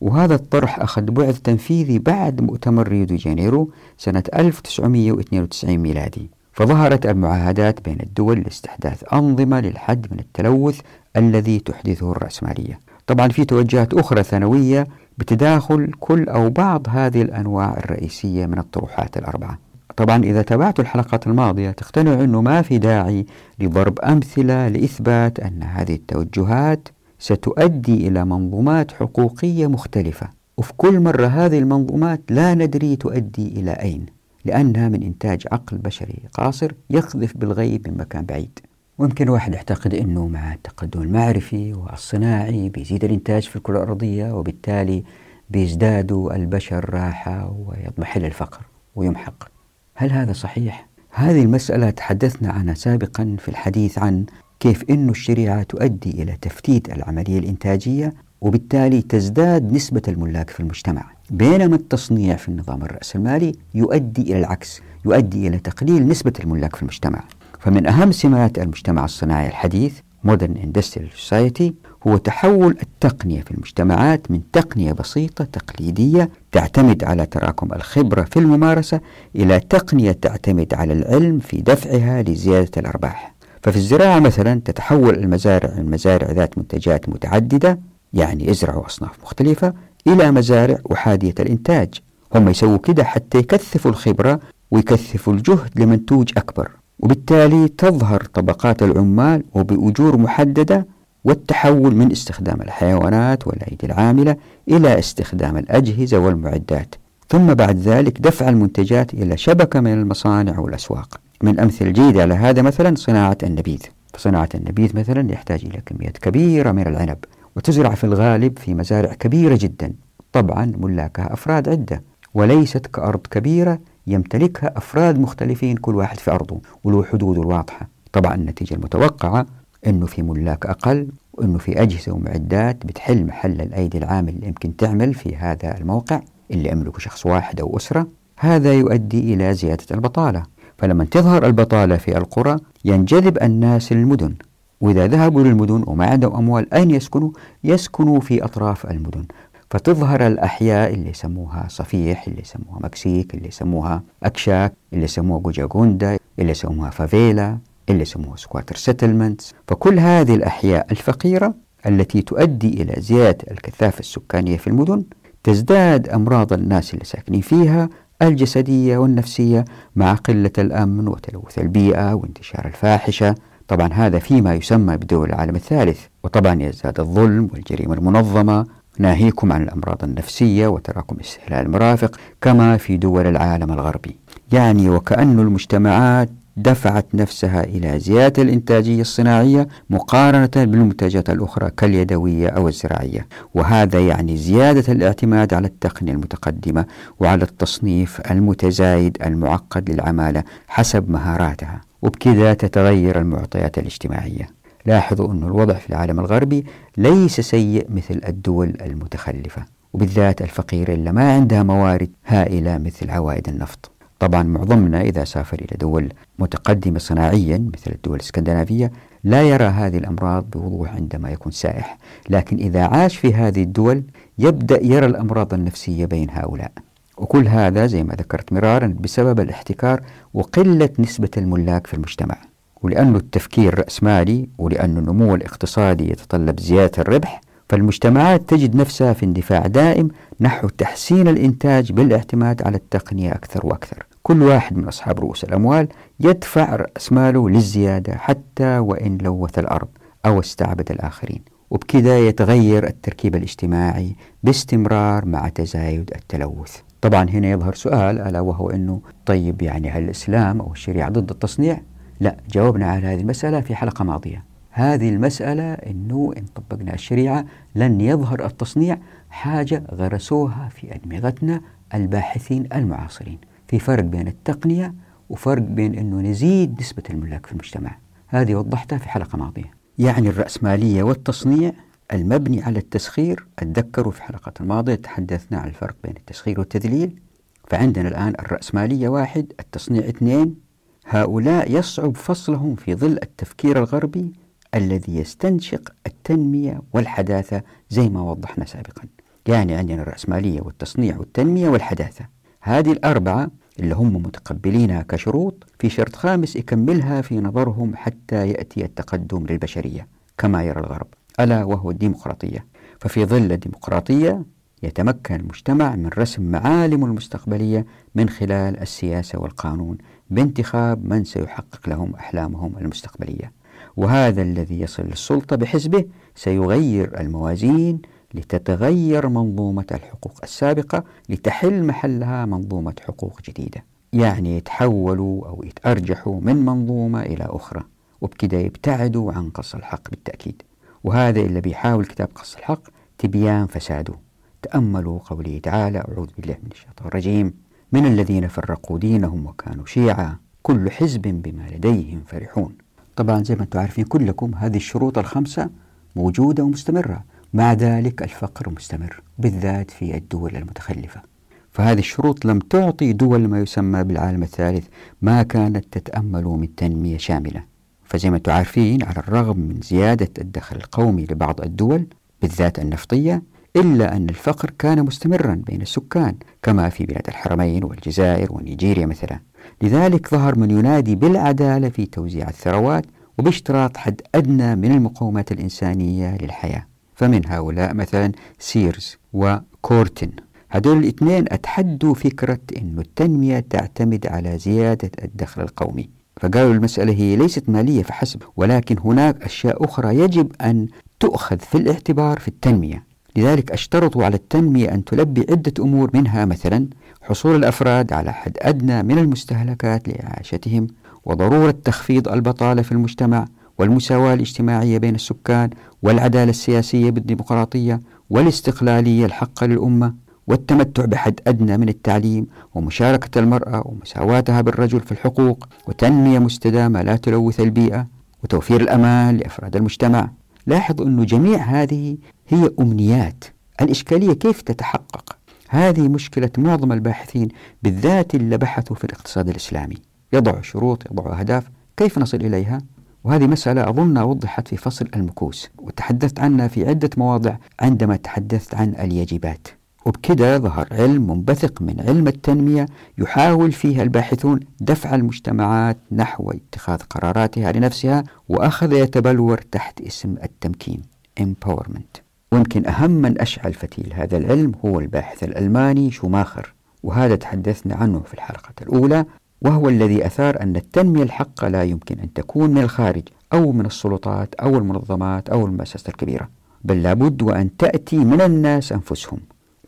وهذا 0.01 0.34
الطرح 0.34 0.80
أخذ 0.80 1.03
بعد 1.03 1.34
تنفيذي 1.34 1.99
بعد 1.99 2.40
مؤتمر 2.40 2.88
ريو 2.88 3.05
دي 3.05 3.16
جانيرو 3.16 3.70
سنة 3.99 4.22
1992 4.34 5.78
ميلادي. 5.78 6.30
فظهرت 6.53 7.07
المعاهدات 7.07 7.84
بين 7.84 7.99
الدول 8.01 8.40
لاستحداث 8.40 9.05
أنظمة 9.12 9.61
للحد 9.61 10.07
من 10.12 10.18
التلوث 10.18 10.80
الذي 11.16 11.59
تحدثه 11.59 12.12
الرأسمالية. 12.12 12.80
طبعا 13.07 13.28
في 13.28 13.44
توجهات 13.44 13.94
أخرى 13.94 14.22
ثانوية 14.22 14.86
بتداخل 15.18 15.92
كل 16.00 16.28
أو 16.28 16.50
بعض 16.50 16.86
هذه 16.90 17.22
الأنواع 17.22 17.76
الرئيسية 17.78 18.46
من 18.46 18.59
الطروحات 18.59 19.16
الأربعة. 19.16 19.59
طبعا 19.96 20.24
إذا 20.24 20.42
تابعت 20.42 20.80
الحلقات 20.80 21.26
الماضية 21.26 21.70
تقتنع 21.70 22.24
أنه 22.24 22.40
ما 22.40 22.62
في 22.62 22.78
داعي 22.78 23.26
لضرب 23.59 23.98
أمثلة 24.00 24.68
لإثبات 24.68 25.40
أن 25.40 25.62
هذه 25.62 25.94
التوجهات 25.94 26.88
ستؤدي 27.18 28.09
إلى 28.09 28.24
منظومات 28.24 28.92
حقوقية 28.92 29.66
مختلفة. 29.66 30.28
وفي 30.57 30.72
كل 30.76 31.00
مرة 31.00 31.26
هذه 31.26 31.59
المنظومات 31.59 32.20
لا 32.30 32.55
ندري 32.55 32.96
تؤدي 32.96 33.48
إلى 33.48 33.70
أين 33.70 34.07
لأنها 34.44 34.88
من 34.88 35.03
إنتاج 35.03 35.42
عقل 35.53 35.78
بشري 35.78 36.18
قاصر 36.32 36.72
يقذف 36.90 37.36
بالغيب 37.36 37.88
من 37.88 37.96
مكان 37.96 38.24
بعيد. 38.24 38.59
ويمكن 38.99 39.24
الواحد 39.24 39.55
يعتقد 39.55 39.95
أنه 39.95 40.28
مع 40.28 40.53
التقدم 40.55 41.03
المعرفي 41.03 41.74
والصناعي 41.74 42.68
بيزيد 42.68 43.05
الإنتاج 43.05 43.43
في 43.43 43.57
الكرة 43.57 43.82
الأرضية 43.82 44.32
وبالتالي 44.32 45.05
بيزدادوا 45.51 46.36
البشر 46.36 46.90
راحة 46.90 47.57
ويضمحل 47.66 48.24
الفقر 48.24 48.61
ويمحق. 48.95 49.49
هل 49.95 50.12
هذا 50.12 50.32
صحيح؟ 50.32 50.88
هذه 51.11 51.43
المسألة 51.43 51.90
تحدثنا 51.90 52.53
عنها 52.53 52.74
سابقا 52.74 53.36
في 53.38 53.49
الحديث 53.49 53.99
عن 53.99 54.26
كيف 54.61 54.90
أن 54.90 55.11
الشريعة 55.11 55.62
تؤدي 55.62 56.22
إلى 56.22 56.36
تفتيت 56.43 56.93
العملية 56.93 57.38
الإنتاجية 57.38 58.14
وبالتالي 58.40 59.03
تزداد 59.03 59.72
نسبة 59.72 60.03
الملاك 60.09 60.51
في 60.51 60.61
المجتمع. 60.61 61.05
بينما 61.30 61.76
التصنيع 61.76 62.36
في 62.36 62.49
النظام 62.49 62.82
الرأسمالي 62.82 63.53
يؤدي 63.74 64.22
إلى 64.22 64.38
العكس 64.38 64.80
يؤدي 65.05 65.49
إلى 65.49 65.59
تقليل 65.59 66.09
نسبة 66.09 66.32
الملاك 66.40 66.76
في 66.76 66.82
المجتمع. 66.82 67.24
فمن 67.62 67.86
أهم 67.86 68.12
سمات 68.12 68.58
المجتمع 68.58 69.04
الصناعي 69.04 69.46
الحديث 69.46 69.98
Modern 70.26 70.56
Industrial 70.64 71.30
Society 71.30 71.72
هو 72.06 72.16
تحول 72.16 72.76
التقنية 72.82 73.40
في 73.40 73.50
المجتمعات 73.50 74.30
من 74.30 74.40
تقنية 74.52 74.92
بسيطة 74.92 75.44
تقليدية 75.44 76.30
تعتمد 76.52 77.04
على 77.04 77.26
تراكم 77.26 77.72
الخبرة 77.72 78.22
في 78.22 78.38
الممارسة 78.38 79.00
إلى 79.36 79.60
تقنية 79.60 80.12
تعتمد 80.12 80.74
على 80.74 80.92
العلم 80.92 81.38
في 81.38 81.60
دفعها 81.60 82.22
لزيادة 82.22 82.70
الأرباح. 82.76 83.34
ففي 83.62 83.76
الزراعة 83.76 84.18
مثلا 84.18 84.60
تتحول 84.64 85.14
المزارع 85.14 85.74
من 85.74 85.90
مزارع 85.90 86.30
ذات 86.30 86.58
منتجات 86.58 87.08
متعددة 87.08 87.78
يعني 88.12 88.48
يزرعوا 88.48 88.86
أصناف 88.86 89.22
مختلفة 89.22 89.74
إلى 90.06 90.30
مزارع 90.30 90.78
أحادية 90.92 91.34
الإنتاج. 91.40 91.94
هم 92.34 92.48
يسووا 92.48 92.78
كده 92.78 93.04
حتى 93.04 93.38
يكثفوا 93.38 93.90
الخبرة 93.90 94.40
ويكثفوا 94.70 95.32
الجهد 95.32 95.70
لمنتوج 95.76 96.30
أكبر. 96.36 96.70
وبالتالي 97.03 97.68
تظهر 97.68 98.22
طبقات 98.34 98.82
العمال 98.82 99.44
وبأجور 99.55 100.16
محددة 100.16 100.86
والتحول 101.24 101.94
من 101.94 102.12
استخدام 102.12 102.62
الحيوانات 102.62 103.46
والأيدي 103.46 103.86
العاملة 103.86 104.36
إلى 104.68 104.98
استخدام 104.98 105.57
الأجهزة 105.57 106.18
والمعدات. 106.18 106.94
ثم 107.28 107.55
بعد 107.55 107.78
ذلك 107.78 108.20
دفع 108.20 108.48
المنتجات 108.48 109.14
إلى 109.14 109.36
شبكة 109.36 109.80
من 109.80 109.92
المصانع 109.92 110.59
والأسواق. 110.59 111.20
من 111.42 111.53
الأمثلة 111.53 111.88
الجيدة 111.88 112.22
على 112.22 112.34
هذا 112.34 112.62
مثلا 112.62 112.94
صناعة 112.96 113.38
النبيذ. 113.42 113.80
فصناعة 114.14 114.48
النبيذ 114.55 114.96
مثلا 114.96 115.32
يحتاج 115.32 115.64
إلى 115.64 115.82
كميات 115.86 116.18
كبيرة 116.18 116.72
من 116.72 116.86
العنب 116.86 117.18
وتزرع 117.57 117.94
في 117.94 118.05
الغالب 118.05 118.59
في 118.59 118.74
مزارع 118.74 119.14
كبيرة 119.14 119.59
جدا. 119.61 119.92
طبعا 120.32 120.72
ملاكها 120.78 121.32
أفراد 121.32 121.68
عدة 121.68 122.03
وليست 122.34 122.86
كأرض 122.86 123.20
كبيرة 123.30 123.78
يمتلكها 124.07 124.72
أفراد 124.76 125.18
مختلفين 125.18 125.76
كل 125.76 125.94
واحد 125.94 126.18
في 126.18 126.30
أرضه 126.30 126.61
وله 126.84 127.05
حدوده 127.05 127.42
الواضحة 127.42 127.88
طبعا 128.12 128.34
النتيجة 128.34 128.74
المتوقعة 128.74 129.46
أنه 129.86 130.07
في 130.07 130.22
ملاك 130.22 130.66
أقل 130.66 131.09
وأنه 131.32 131.59
في 131.59 131.82
أجهزة 131.82 132.12
ومعدات 132.12 132.86
بتحل 132.86 133.26
محل 133.26 133.61
الأيدي 133.61 133.98
العامل 133.98 134.28
اللي 134.28 134.46
يمكن 134.46 134.76
تعمل 134.76 135.14
في 135.14 135.36
هذا 135.36 135.78
الموقع 135.78 136.20
اللي 136.50 136.70
يملكه 136.70 136.98
شخص 136.98 137.26
واحد 137.26 137.61
أو 137.61 137.76
أسرة. 137.76 138.07
هذا 138.38 138.72
يؤدي 138.72 139.34
إلى 139.34 139.55
زيادة 139.55 139.84
البطالة. 139.90 140.42
فلما 140.78 141.05
تظهر 141.05 141.46
البطالة 141.46 141.96
في 141.96 142.16
القرى 142.18 142.57
ينجذب 142.84 143.42
الناس 143.42 143.92
للمدن. 143.92 144.34
وإذا 144.80 145.07
ذهبوا 145.07 145.42
للمدن 145.42 145.84
وما 145.86 146.07
عندهم 146.07 146.36
أموال 146.36 146.74
أين 146.74 146.90
يسكنوا؟ 146.90 147.30
يسكنوا 147.64 148.20
في 148.20 148.44
أطراف 148.44 148.86
المدن. 148.90 149.24
فتظهر 149.72 150.26
الأحياء 150.26 150.94
اللي 150.94 151.10
يسموها 151.10 151.66
صفيح 151.68 152.24
اللي 152.28 152.40
يسموها 152.40 152.78
مكسيك 152.80 153.34
اللي 153.34 153.48
يسموها 153.48 154.02
أكشاك 154.22 154.72
اللي 154.92 155.04
يسموها 155.04 155.40
جوجاغوندا 155.40 156.18
اللي 156.38 156.50
يسموها 156.50 156.90
فافيلا 156.90 157.58
اللي 157.88 158.02
يسموها 158.02 158.36
squatter 158.36 158.76
settlements. 158.76 159.55
فكل 159.68 159.98
هذه 159.98 160.34
الأحياء 160.34 160.86
الفقيرة 160.90 161.54
التي 161.86 162.22
تؤدي 162.22 162.82
إلى 162.82 163.00
زيادة 163.00 163.44
الكثافة 163.50 164.00
السكانية 164.00 164.56
في 164.56 164.66
المدن 164.66 165.04
تزداد 165.44 166.08
أمراض 166.08 166.52
الناس 166.52 166.94
اللي 166.94 167.04
ساكنين 167.04 167.40
فيها 167.40 167.88
الجسدية 168.22 168.98
والنفسية 168.98 169.64
مع 169.96 170.14
قلة 170.14 170.52
الأمن 170.58 171.08
وتلوث 171.08 171.58
البيئة 171.58 172.14
وانتشار 172.14 172.66
الفاحشة. 172.66 173.34
طبعا 173.68 173.88
هذا 173.92 174.18
فيما 174.18 174.54
يسمى 174.54 174.96
بدول 174.96 175.28
العالم 175.28 175.56
الثالث. 175.56 176.00
وطبعا 176.24 176.62
يزداد 176.62 177.00
الظلم 177.00 177.48
والجريمة 177.52 177.94
المنظمة. 177.94 178.82
ناهيكم 178.99 179.53
عن 179.53 179.62
الأمراض 179.62 180.05
النفسية 180.05 180.66
وتراكم 180.66 181.16
استهلال 181.20 181.66
المرافق 181.66 182.16
كما 182.40 182.76
في 182.76 182.97
دول 182.97 183.26
العالم 183.26 183.72
الغربي. 183.72 184.16
يعني 184.53 184.90
وكأن 184.90 185.40
المجتمعات 185.40 186.28
دفعت 186.57 187.07
نفسها 187.14 187.64
إلى 187.64 187.99
زيادة 187.99 188.43
الإنتاجية 188.43 189.01
الصناعية 189.01 189.68
مقارنة 189.90 190.51
بالمنتجات 190.57 191.30
الأخرى 191.30 191.70
كاليدوية 191.70 192.49
أو 192.49 192.68
الزراعية. 192.68 193.26
وهذا 193.55 194.01
يعني 194.01 194.36
زيادة 194.36 194.93
الاعتماد 194.93 195.55
على 195.55 195.66
التقنية 195.66 196.12
المتقدمة 196.12 196.86
وعلى 197.20 197.45
التصنيف 197.45 198.20
المتزايد 198.30 199.18
المعقد 199.26 199.90
للعمالة 199.90 200.45
حسب 200.68 201.11
مهاراتها. 201.11 201.80
وبكذا 202.03 202.55
تتغير 202.55 203.18
المعطيات 203.18 203.78
الاجتماعية. 203.78 204.61
لاحظوا 204.87 205.33
أن 205.33 205.43
الوضع 205.43 205.74
في 205.74 205.91
العالم 205.91 206.20
الغربي 206.20 206.66
ليس 206.97 207.41
سيء 207.41 207.87
مثل 207.91 208.20
الدول 208.28 208.76
المتخلفة 208.80 209.64
وبالذات 209.93 210.43
الفقيرة 210.43 210.93
اللي 210.95 211.12
ما 211.12 211.33
عندها 211.33 211.62
موارد 211.62 212.11
هائلة 212.26 212.78
مثل 212.78 213.11
عوائد 213.11 213.49
النفط. 213.49 213.91
طبعا 214.18 214.43
معظمنا 214.43 215.01
إذا 215.01 215.24
سافر 215.24 215.59
إلى 215.59 215.76
دول 215.80 216.12
متقدمة 216.39 216.99
صناعيا 216.99 217.70
مثل 217.74 217.91
الدول 217.93 218.16
الإسكندنافية 218.16 218.93
لا 219.24 219.43
يرى 219.43 219.64
هذه 219.64 219.99
الأمراض 219.99 220.51
بوضوح 220.51 220.95
عندما 220.95 221.30
يكون 221.30 221.53
سائح. 221.53 221.99
لكن 222.30 222.57
إذا 222.57 222.85
عاش 222.85 223.16
في 223.16 223.35
هذه 223.35 223.62
الدول 223.62 224.03
يبدأ 224.39 224.85
يرى 224.85 225.07
الأمراض 225.07 225.55
النفسية 225.55 226.05
بين 226.05 226.30
هؤلاء. 226.30 226.72
وكل 227.18 227.49
هذا 227.49 227.87
زي 227.87 228.03
ما 228.03 228.14
ذكرت 228.14 228.53
مرارا 228.53 228.97
بسبب 229.01 229.41
الاحتكار 229.41 230.01
وقلة 230.35 230.91
نسبة 230.99 231.30
الملاك 231.37 231.87
في 231.87 231.95
المجتمع. 231.95 232.37
ولأن 232.83 233.16
التفكير 233.16 233.78
رأسمالي 233.78 234.49
ولأن 234.59 234.99
النمو 234.99 235.35
الاقتصادي 235.35 236.11
يتطلب 236.11 236.61
زيادة 236.61 237.03
الربح 237.03 237.41
فالمجتمعات 237.68 238.49
تجد 238.49 238.76
نفسها 238.76 239.12
في 239.12 239.26
اندفاع 239.26 239.66
دائم 239.66 240.09
نحو 240.41 240.68
تحسين 240.68 241.28
الإنتاج 241.28 241.93
بالاعتماد 241.93 242.62
على 242.62 242.76
التقنية 242.76 243.33
أكثر 243.33 243.66
وأكثر. 243.66 244.07
كل 244.22 244.43
واحد 244.43 244.76
من 244.76 244.89
أصحاب 244.89 245.20
رؤوس 245.20 245.45
الأموال 245.45 245.89
يدفع 246.20 246.76
رأس 246.76 247.12
ماله 247.12 247.49
للزيادة 247.51 248.14
حتى 248.14 248.78
وإن 248.78 249.18
لوث 249.18 249.59
الأرض 249.59 249.89
أو 250.26 250.41
استعبد 250.41 250.91
الآخرين. 250.91 251.43
وبكذا 251.70 252.18
يتغير 252.18 252.87
التركيب 252.87 253.37
الاجتماعي 253.37 254.16
باستمرار 254.43 255.24
مع 255.24 255.49
تزايد 255.49 256.11
التلوث. 256.14 256.76
طبعا 257.01 257.30
هنا 257.30 257.51
يظهر 257.51 257.74
سؤال 257.74 258.18
ألا 258.20 258.41
وهو 258.41 258.70
أنه 258.70 259.01
طيب 259.26 259.62
يعني 259.62 259.91
هل 259.91 260.05
الإسلام 260.05 260.61
أو 260.61 260.72
الشريعة 260.72 261.11
ضد 261.11 261.30
التصنيع؟ 261.30 261.80
لا 262.22 262.36
جاوبنا 262.50 262.86
على 262.86 263.06
هذه 263.06 263.20
المسألة 263.20 263.60
في 263.60 263.74
حلقة 263.74 264.04
ماضية. 264.04 264.44
هذه 264.70 265.08
المسألة 265.08 265.72
أنه 265.72 266.32
إن 266.36 266.44
طبقنا 266.44 266.94
الشريعة 266.94 267.44
لن 267.74 268.00
يظهر 268.00 268.46
التصنيع 268.46 268.98
حاجة 269.30 269.82
غرسوها 269.90 270.68
في 270.68 270.94
أدمغتنا 270.94 271.60
الباحثين 271.94 272.68
المعاصرين. 272.74 273.38
في 273.68 273.78
فرق 273.78 274.04
بين 274.04 274.28
التقنية 274.28 274.94
وفرق 275.30 275.62
بين 275.62 275.94
أنه 275.94 276.20
نزيد 276.20 276.80
نسبة 276.80 277.02
الملاك 277.10 277.46
في 277.46 277.52
المجتمع. 277.52 277.96
هذه 278.28 278.54
وضحتها 278.54 278.98
في 278.98 279.08
حلقة 279.08 279.38
ماضية. 279.38 279.70
يعني 279.98 280.28
الرأسمالية 280.28 281.02
والتصنيع 281.02 281.72
المبني 282.12 282.62
على 282.62 282.78
التسخير 282.78 283.46
أتذكروا 283.58 284.12
في 284.12 284.22
حلقة 284.22 284.52
الماضية 284.60 284.94
تحدثنا 284.94 285.58
عن 285.58 285.68
الفرق 285.68 285.96
بين 286.04 286.16
التسخير 286.16 286.60
والتذليل. 286.60 287.20
فعندنا 287.68 288.08
الآن 288.08 288.34
الرأسمالية 288.40 289.08
واحد 289.08 289.52
التصنيع 289.60 290.08
اثنين 290.08 290.71
هؤلاء 291.07 291.72
يصعب 291.72 292.16
فصلهم 292.16 292.74
في 292.74 292.94
ظل 292.94 293.18
التفكير 293.22 293.78
الغربي 293.78 294.32
الذي 294.74 295.16
يستنشق 295.16 295.92
التنمية 296.07 296.82
والحداثة 296.92 297.62
زي 297.90 298.09
ما 298.09 298.22
وضحنا 298.22 298.64
سابقا. 298.64 299.03
يعني 299.48 299.74
عندنا 299.74 300.03
الرأسمالية 300.03 300.61
والتصنيع 300.61 301.16
والتنمية 301.18 301.68
والحداثة. 301.68 302.26
هذه 302.61 302.92
الأربعة 302.92 303.50
اللي 303.80 303.94
هم 303.94 304.16
متقبلينها 304.16 305.03
كشروط 305.03 305.66
في 305.78 305.88
شرط 305.88 306.16
خامس 306.16 306.57
يكملها 306.57 307.20
في 307.20 307.40
نظرهم 307.40 307.96
حتى 307.96 308.48
يأتي 308.48 308.84
التقدم 308.84 309.46
للبشرية 309.46 310.07
كما 310.38 310.62
يرى 310.62 310.80
الغرب 310.80 311.07
ألا 311.40 311.64
وهو 311.64 311.90
الديمقراطية. 311.90 312.66
ففي 313.00 313.24
ظل 313.24 313.53
الديمقراطية 313.53 314.42
يتمكن 314.82 315.34
المجتمع 315.34 315.96
من 315.96 316.11
رسم 316.18 316.42
معالمه 316.42 317.07
المستقبلية 317.07 317.86
من 318.14 318.28
خلال 318.28 318.80
السياسة 318.80 319.38
والقانون 319.38 319.98
بانتخاب 320.35 321.05
من 321.05 321.24
سيحقق 321.24 321.89
لهم 321.89 322.14
أحلامهم 322.14 322.78
المستقبلية. 322.78 323.53
وهذا 323.97 324.43
الذي 324.43 324.80
يصل 324.80 325.03
للسلطة 325.03 325.57
بحزبه 325.57 326.05
سيغير 326.35 327.20
الموازين 327.20 328.03
لتتغير 328.35 329.28
منظومة 329.28 329.87
الحقوق 329.91 330.41
السابقة 330.43 331.05
لتحل 331.28 331.85
محلها 331.85 332.47
منظومة 332.47 332.95
حقوق 333.07 333.41
جديدة. 333.43 333.85
يعني 334.12 334.57
يتحولوا 334.57 335.49
أو 335.49 335.62
يتأرجحوا 335.64 336.41
من 336.41 336.57
منظومة 336.57 337.22
إلى 337.22 337.45
أخرى 337.51 337.83
وبكده 338.20 338.59
يبتعدوا 338.59 339.33
عن 339.33 339.51
قص 339.51 339.74
الحق 339.74 340.11
بالتأكيد. 340.11 340.62
وهذا 341.05 341.41
اللي 341.41 341.61
بيحاول 341.61 342.05
كتاب 342.07 342.28
قص 342.35 342.57
الحق 342.57 342.83
تبيان 343.18 343.66
فساده. 343.66 344.14
تأملوا 344.62 345.18
قوله 345.18 345.61
تعالى 345.62 345.99
أعوذ 345.99 346.28
بالله 346.39 346.57
من 346.62 346.70
الشيطان 346.72 347.09
الرجيم. 347.09 347.55
من 347.93 348.07
الذين 348.07 348.49
فرقوا 348.49 348.99
دينهم 348.99 349.47
وكانوا 349.47 349.86
شيعا 349.86 350.36
كل 350.62 350.90
حزب 350.90 351.22
بما 351.22 351.62
لديهم 351.72 352.22
فرحون. 352.26 352.74
طبعا 353.16 353.43
زي 353.43 353.55
ما 353.55 353.62
أنتم 353.62 353.78
عارفين 353.78 354.05
كلكم 354.05 354.55
هذه 354.55 354.76
الشروط 354.76 355.18
الخمسة 355.18 355.70
موجودة 356.16 356.64
ومستمرة. 356.64 357.24
مع 357.55 357.72
ذلك 357.72 358.22
الفقر 358.22 358.70
مستمر 358.70 359.22
بالذات 359.38 359.90
في 359.90 360.16
الدول 360.16 360.57
المتخلفة. 360.57 361.22
فهذه 361.70 361.99
الشروط 361.99 362.45
لم 362.45 362.59
تعطي 362.59 363.12
دول 363.12 363.49
ما 363.49 363.61
يسمى 363.61 364.05
بالعالم 364.05 364.43
الثالث 364.43 364.86
ما 365.22 365.43
كانت 365.43 365.84
تتأمل 365.99 366.45
من 366.45 366.74
تنمية 366.74 367.18
شاملة. 367.18 367.64
فزي 368.05 368.30
ما 368.30 368.36
أنتم 368.36 368.53
عارفين 368.53 369.03
على 369.03 369.16
الرغم 369.18 369.59
من 369.59 369.80
زيادة 369.82 370.30
الدخل 370.38 370.76
القومي 370.76 371.26
لبعض 371.30 371.61
الدول 371.61 372.07
بالذات 372.43 372.78
النفطية 372.78 373.43
إلا 373.76 374.16
أن 374.16 374.28
الفقر 374.28 374.70
كان 374.78 375.04
مستمرا 375.04 375.62
بين 375.66 375.82
السكان 375.82 376.34
كما 376.62 376.88
في 376.88 377.06
بلاد 377.06 377.28
الحرمين 377.28 377.84
والجزائر 377.84 378.52
ونيجيريا 378.52 379.06
مثلا. 379.06 379.40
لذلك 379.82 380.28
ظهر 380.28 380.58
من 380.58 380.70
ينادي 380.70 381.14
بالعدالة 381.14 381.88
في 381.88 382.06
توزيع 382.06 382.48
الثروات 382.48 383.04
وباشتراط 383.38 383.96
حد 383.96 384.20
أدنى 384.34 384.76
من 384.76 384.92
المقومات 384.92 385.52
الإنسانية 385.52 386.36
للحياة. 386.36 386.86
فمن 387.14 387.46
هؤلاء 387.46 387.94
مثلا 387.94 388.32
سيرز 388.58 389.16
وكورتن. 389.32 390.30
هذول 390.70 390.98
الاثنين 390.98 391.44
أتحدوا 391.48 392.14
فكرة 392.14 392.60
أن 392.78 392.98
التنمية 392.98 393.64
تعتمد 393.70 394.26
على 394.26 394.58
زيادة 394.58 395.10
الدخل 395.24 395.62
القومي. 395.62 396.10
فقالوا 396.40 396.74
المسألة 396.74 397.12
هي 397.12 397.36
ليست 397.36 397.68
مالية 397.68 398.02
فحسب 398.02 398.42
ولكن 398.56 398.96
هناك 398.98 399.42
أشياء 399.42 399.84
أخرى 399.84 400.18
يجب 400.18 400.52
أن 400.60 400.88
تؤخذ 401.20 401.58
في 401.58 401.74
الاعتبار 401.74 402.38
في 402.38 402.48
التنمية. 402.48 403.11
لذلك 403.37 403.72
أشترطوا 403.72 404.24
على 404.24 404.37
التنمية 404.37 404.95
أن 404.95 405.05
تلبي 405.05 405.47
عدة 405.51 405.72
أمور 405.85 406.11
منها 406.14 406.45
مثلا 406.45 406.87
حصول 407.22 407.57
الأفراد 407.57 408.12
على 408.12 408.33
حد 408.33 408.57
أدنى 408.61 409.03
من 409.03 409.18
المستهلكات 409.18 410.09
لإعاشتهم 410.09 410.87
وضرورة 411.24 411.74
تخفيض 411.85 412.28
البطالة 412.28 412.83
في 412.83 412.93
المجتمع 412.93 413.45
والمساواة 413.78 414.35
الاجتماعية 414.35 414.99
بين 414.99 415.14
السكان 415.14 415.70
والعدالة 416.03 416.51
السياسية 416.51 417.11
بالديمقراطية 417.11 418.01
والاستقلالية 418.30 419.26
الحقة 419.26 419.66
للأمة 419.66 420.14
والتمتع 420.47 421.05
بحد 421.05 421.41
أدنى 421.47 421.76
من 421.78 421.89
التعليم 421.89 422.47
ومشاركة 422.74 423.39
المرأة 423.39 423.83
ومساواتها 423.87 424.61
بالرجل 424.61 425.01
في 425.01 425.12
الحقوق 425.12 425.68
وتنمية 425.89 426.39
مستدامة 426.39 427.03
لا 427.03 427.16
تلوث 427.16 427.61
البيئة 427.61 428.07
وتوفير 428.45 428.80
الأمان 428.80 429.37
لأفراد 429.37 429.76
المجتمع. 429.76 430.30
لاحظ 430.66 431.02
أن 431.02 431.26
جميع 431.26 431.58
هذه 431.58 432.16
هي 432.48 432.70
أمنيات. 432.80 433.44
الإشكالية 433.80 434.32
كيف 434.32 434.62
تتحقق؟ 434.62 435.36
هذه 435.68 436.08
مشكلة 436.08 436.50
معظم 436.58 436.92
الباحثين 436.92 437.48
بالذات 437.82 438.34
اللي 438.34 438.58
بحثوا 438.58 438.96
في 438.96 439.04
الاقتصاد 439.04 439.48
الإسلامي. 439.48 439.96
يضعوا 440.32 440.62
شروط 440.62 441.10
يضعوا 441.10 441.40
أهداف 441.40 441.70
كيف 441.96 442.18
نصل 442.18 442.36
إليها؟ 442.36 442.78
وهذه 443.24 443.46
مسألة 443.46 443.88
أظن 443.88 444.18
وضحت 444.18 444.68
في 444.68 444.76
فصل 444.76 445.08
المكوس 445.16 445.68
وتحدثت 445.78 446.40
عنها 446.40 446.68
في 446.68 446.88
عدة 446.88 447.10
مواضع 447.16 447.56
عندما 447.80 448.16
تحدثت 448.16 448.74
عن 448.74 448.94
اليجبات 448.94 449.68
وبكذا 450.05 450.59
ظهر 450.59 450.88
علم 450.92 451.30
منبثق 451.30 451.82
من 451.82 452.00
علم 452.00 452.28
التنمية 452.28 452.86
يحاول 453.18 453.72
فيها 453.72 454.03
الباحثون 454.03 454.61
دفع 454.80 455.14
المجتمعات 455.14 455.98
نحو 456.12 456.50
اتخاذ 456.50 456.98
قراراتها 456.98 457.72
لنفسها 457.72 458.24
وأخذ 458.48 458.92
يتبلور 458.92 459.59
تحت 459.59 460.00
اسم 460.00 460.34
التمكين 460.42 461.03
empowerment. 461.40 462.20
ويمكن 462.53 462.86
أهم 462.86 463.11
من 463.11 463.40
أشعل 463.40 463.74
فتيل 463.74 464.12
هذا 464.14 464.36
العلم 464.36 464.72
هو 464.84 465.00
الباحث 465.00 465.44
الألماني 465.44 466.11
شوماخر 466.11 466.74
وهذا 467.03 467.36
تحدثنا 467.36 467.94
عنه 467.94 468.20
في 468.20 468.34
الحلقة 468.34 468.72
الأولى 468.82 469.24
وهو 469.62 469.88
الذي 469.88 470.26
أثار 470.26 470.62
أن 470.62 470.76
التنمية 470.76 471.22
الحقة 471.22 471.68
لا 471.68 471.82
يمكن 471.84 472.20
أن 472.20 472.32
تكون 472.32 472.70
من 472.70 472.78
الخارج 472.82 473.22
أو 473.53 473.72
من 473.72 473.86
السلطات 473.86 474.55
أو 474.55 474.78
المنظمات 474.78 475.48
أو 475.48 475.66
المؤسسات 475.66 476.09
الكبيرة 476.09 476.48
بل 476.84 477.03
لابد 477.03 477.42
وأن 477.42 477.76
تأتي 477.76 478.16
من 478.16 478.40
الناس 478.40 478.92
أنفسهم. 478.92 479.38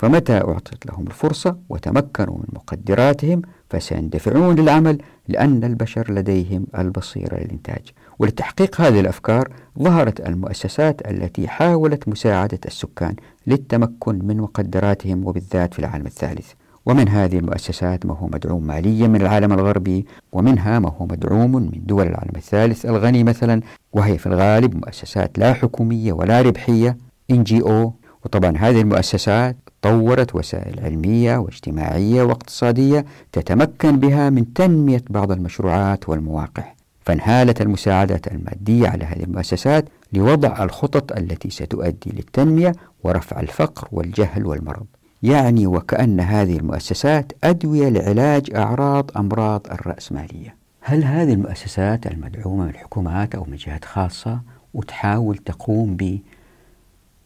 فمتى 0.01 0.33
أعطت 0.33 0.87
لهم 0.87 1.07
الفرصة 1.07 1.57
وتمكنوا 1.69 2.37
من 2.39 2.45
مقدراتهم 2.53 3.43
فسيندفعون 3.71 4.55
للعمل 4.57 4.99
لأن 5.29 5.65
البشر 5.65 6.13
لديهم 6.13 6.67
البصيرة 6.79 7.37
للإنتاج. 7.37 7.83
ولتحقيق 8.19 8.81
هذه 8.81 9.01
الأفكار 9.01 9.49
ظهرت 9.79 10.21
المؤسسات 10.29 11.11
التي 11.11 11.49
حاولت 11.49 12.09
مساعدة 12.09 12.59
السكان 12.67 13.15
للتمكن 13.47 14.25
من 14.25 14.37
مقدراتهم 14.37 15.27
وبالذات 15.27 15.75
في 15.75 15.79
العالم 15.79 16.07
الثالث. 16.07 16.53
ومن 16.87 17.09
هذه 17.09 17.39
المؤسسات 17.39 18.07
ما 18.07 18.15
هو 18.15 18.27
مدعوم 18.27 18.67
ماليا 18.67 19.09
من 19.09 19.21
العالم 19.21 19.53
الغربي 19.53 20.07
ومنها 20.33 20.79
ما 20.79 20.89
هو 20.89 21.07
مدعوم 21.07 21.53
من 21.53 21.71
دول 21.87 22.07
العالم 22.07 22.33
الثالث 22.37 22.87
الغني 22.87 23.25
مثلا 23.25 23.61
وهي 23.93 24.19
في 24.19 24.27
الغالب 24.27 24.75
مؤسسات 24.77 25.39
لا 25.39 25.53
حكومية 25.53 26.13
ولا 26.13 26.43
ربحية 26.43 26.97
NGO 27.33 27.91
وطبعا 28.25 28.57
هذه 28.57 28.81
المؤسسات 28.81 29.57
طورت 29.85 30.35
وسائل 30.35 30.81
علمية 30.81 31.37
واجتماعية 31.37 32.23
واقتصادية 32.23 33.05
تتمكن 33.33 33.99
بها 33.99 34.31
من 34.31 34.53
تنمية 34.53 35.03
بعض 35.11 35.33
المشروعات 35.33 36.09
والمواقع. 36.09 36.65
فانهالت 37.01 37.61
المساعدات 37.61 38.29
المادية 38.29 38.89
على 38.89 39.05
هذه 39.05 39.23
المؤسسات 39.23 39.85
لوضع 40.13 40.65
الخطط 40.65 41.13
التي 41.13 41.51
ستؤدي 41.51 42.11
للتنمية 42.11 42.73
ورفع 43.05 43.41
الفقر 43.41 43.89
والجهل 43.93 44.47
والمرض. 44.47 44.87
يعني 45.23 45.67
وكأن 45.67 46.21
هذه 46.21 46.57
المؤسسات 46.57 47.33
أدوية 47.45 47.89
لعلاج 47.89 48.55
أعراض 48.55 49.11
أمراض 49.17 49.67
الرأسمالية. 49.71 50.57
هل 50.81 51.05
هذه 51.05 51.33
المؤسسات 51.33 52.07
المدعومة 52.07 52.65
من 52.65 52.71
الحكومات 52.71 53.35
أو 53.35 53.45
من 53.45 53.57
جهات 53.57 53.85
خاصة 53.85 54.41
وتحاول 54.75 55.37
تقوم 55.37 55.97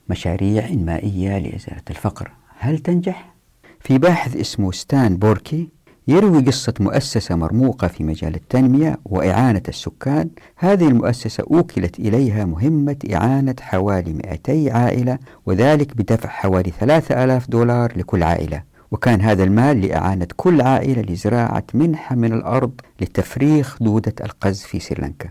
بمشاريع 0.08 0.68
إنمائية 0.68 1.38
لإزالة 1.38 1.82
الفقر؟ 1.90 2.30
هل 2.60 2.78
تنجح؟ 2.78 3.34
في 3.80 3.98
باحث 3.98 4.36
اسمه 4.36 4.72
ستان 4.72 5.16
بوركي 5.16 5.68
يروي 6.08 6.42
قصة 6.42 6.74
مؤسسة 6.80 7.34
مرموقة 7.34 7.88
في 7.88 8.04
مجال 8.04 8.34
التنمية 8.34 8.98
وإعانة 9.04 9.62
السكان. 9.68 10.30
هذه 10.56 10.88
المؤسسة 10.88 11.44
أوكلت 11.50 11.98
إليها 11.98 12.44
مهمة 12.44 12.96
إعانة 13.14 13.54
حوالي 13.60 14.12
200 14.12 14.72
عائلة 14.72 15.18
وذلك 15.46 15.96
بدفع 15.96 16.28
حوالي 16.28 16.70
3000 16.80 17.50
دولار 17.50 17.92
لكل 17.98 18.22
عائلة. 18.22 18.62
وكان 18.90 19.20
هذا 19.20 19.44
المال 19.44 19.80
لإعانة 19.80 20.26
كل 20.36 20.60
عائلة 20.60 21.02
لزراعة 21.02 21.64
منحة 21.74 22.16
من 22.16 22.32
الأرض 22.32 22.72
لتفريخ 23.00 23.76
دودة 23.80 24.14
القز 24.24 24.62
في 24.62 24.80
سريلانكا. 24.80 25.28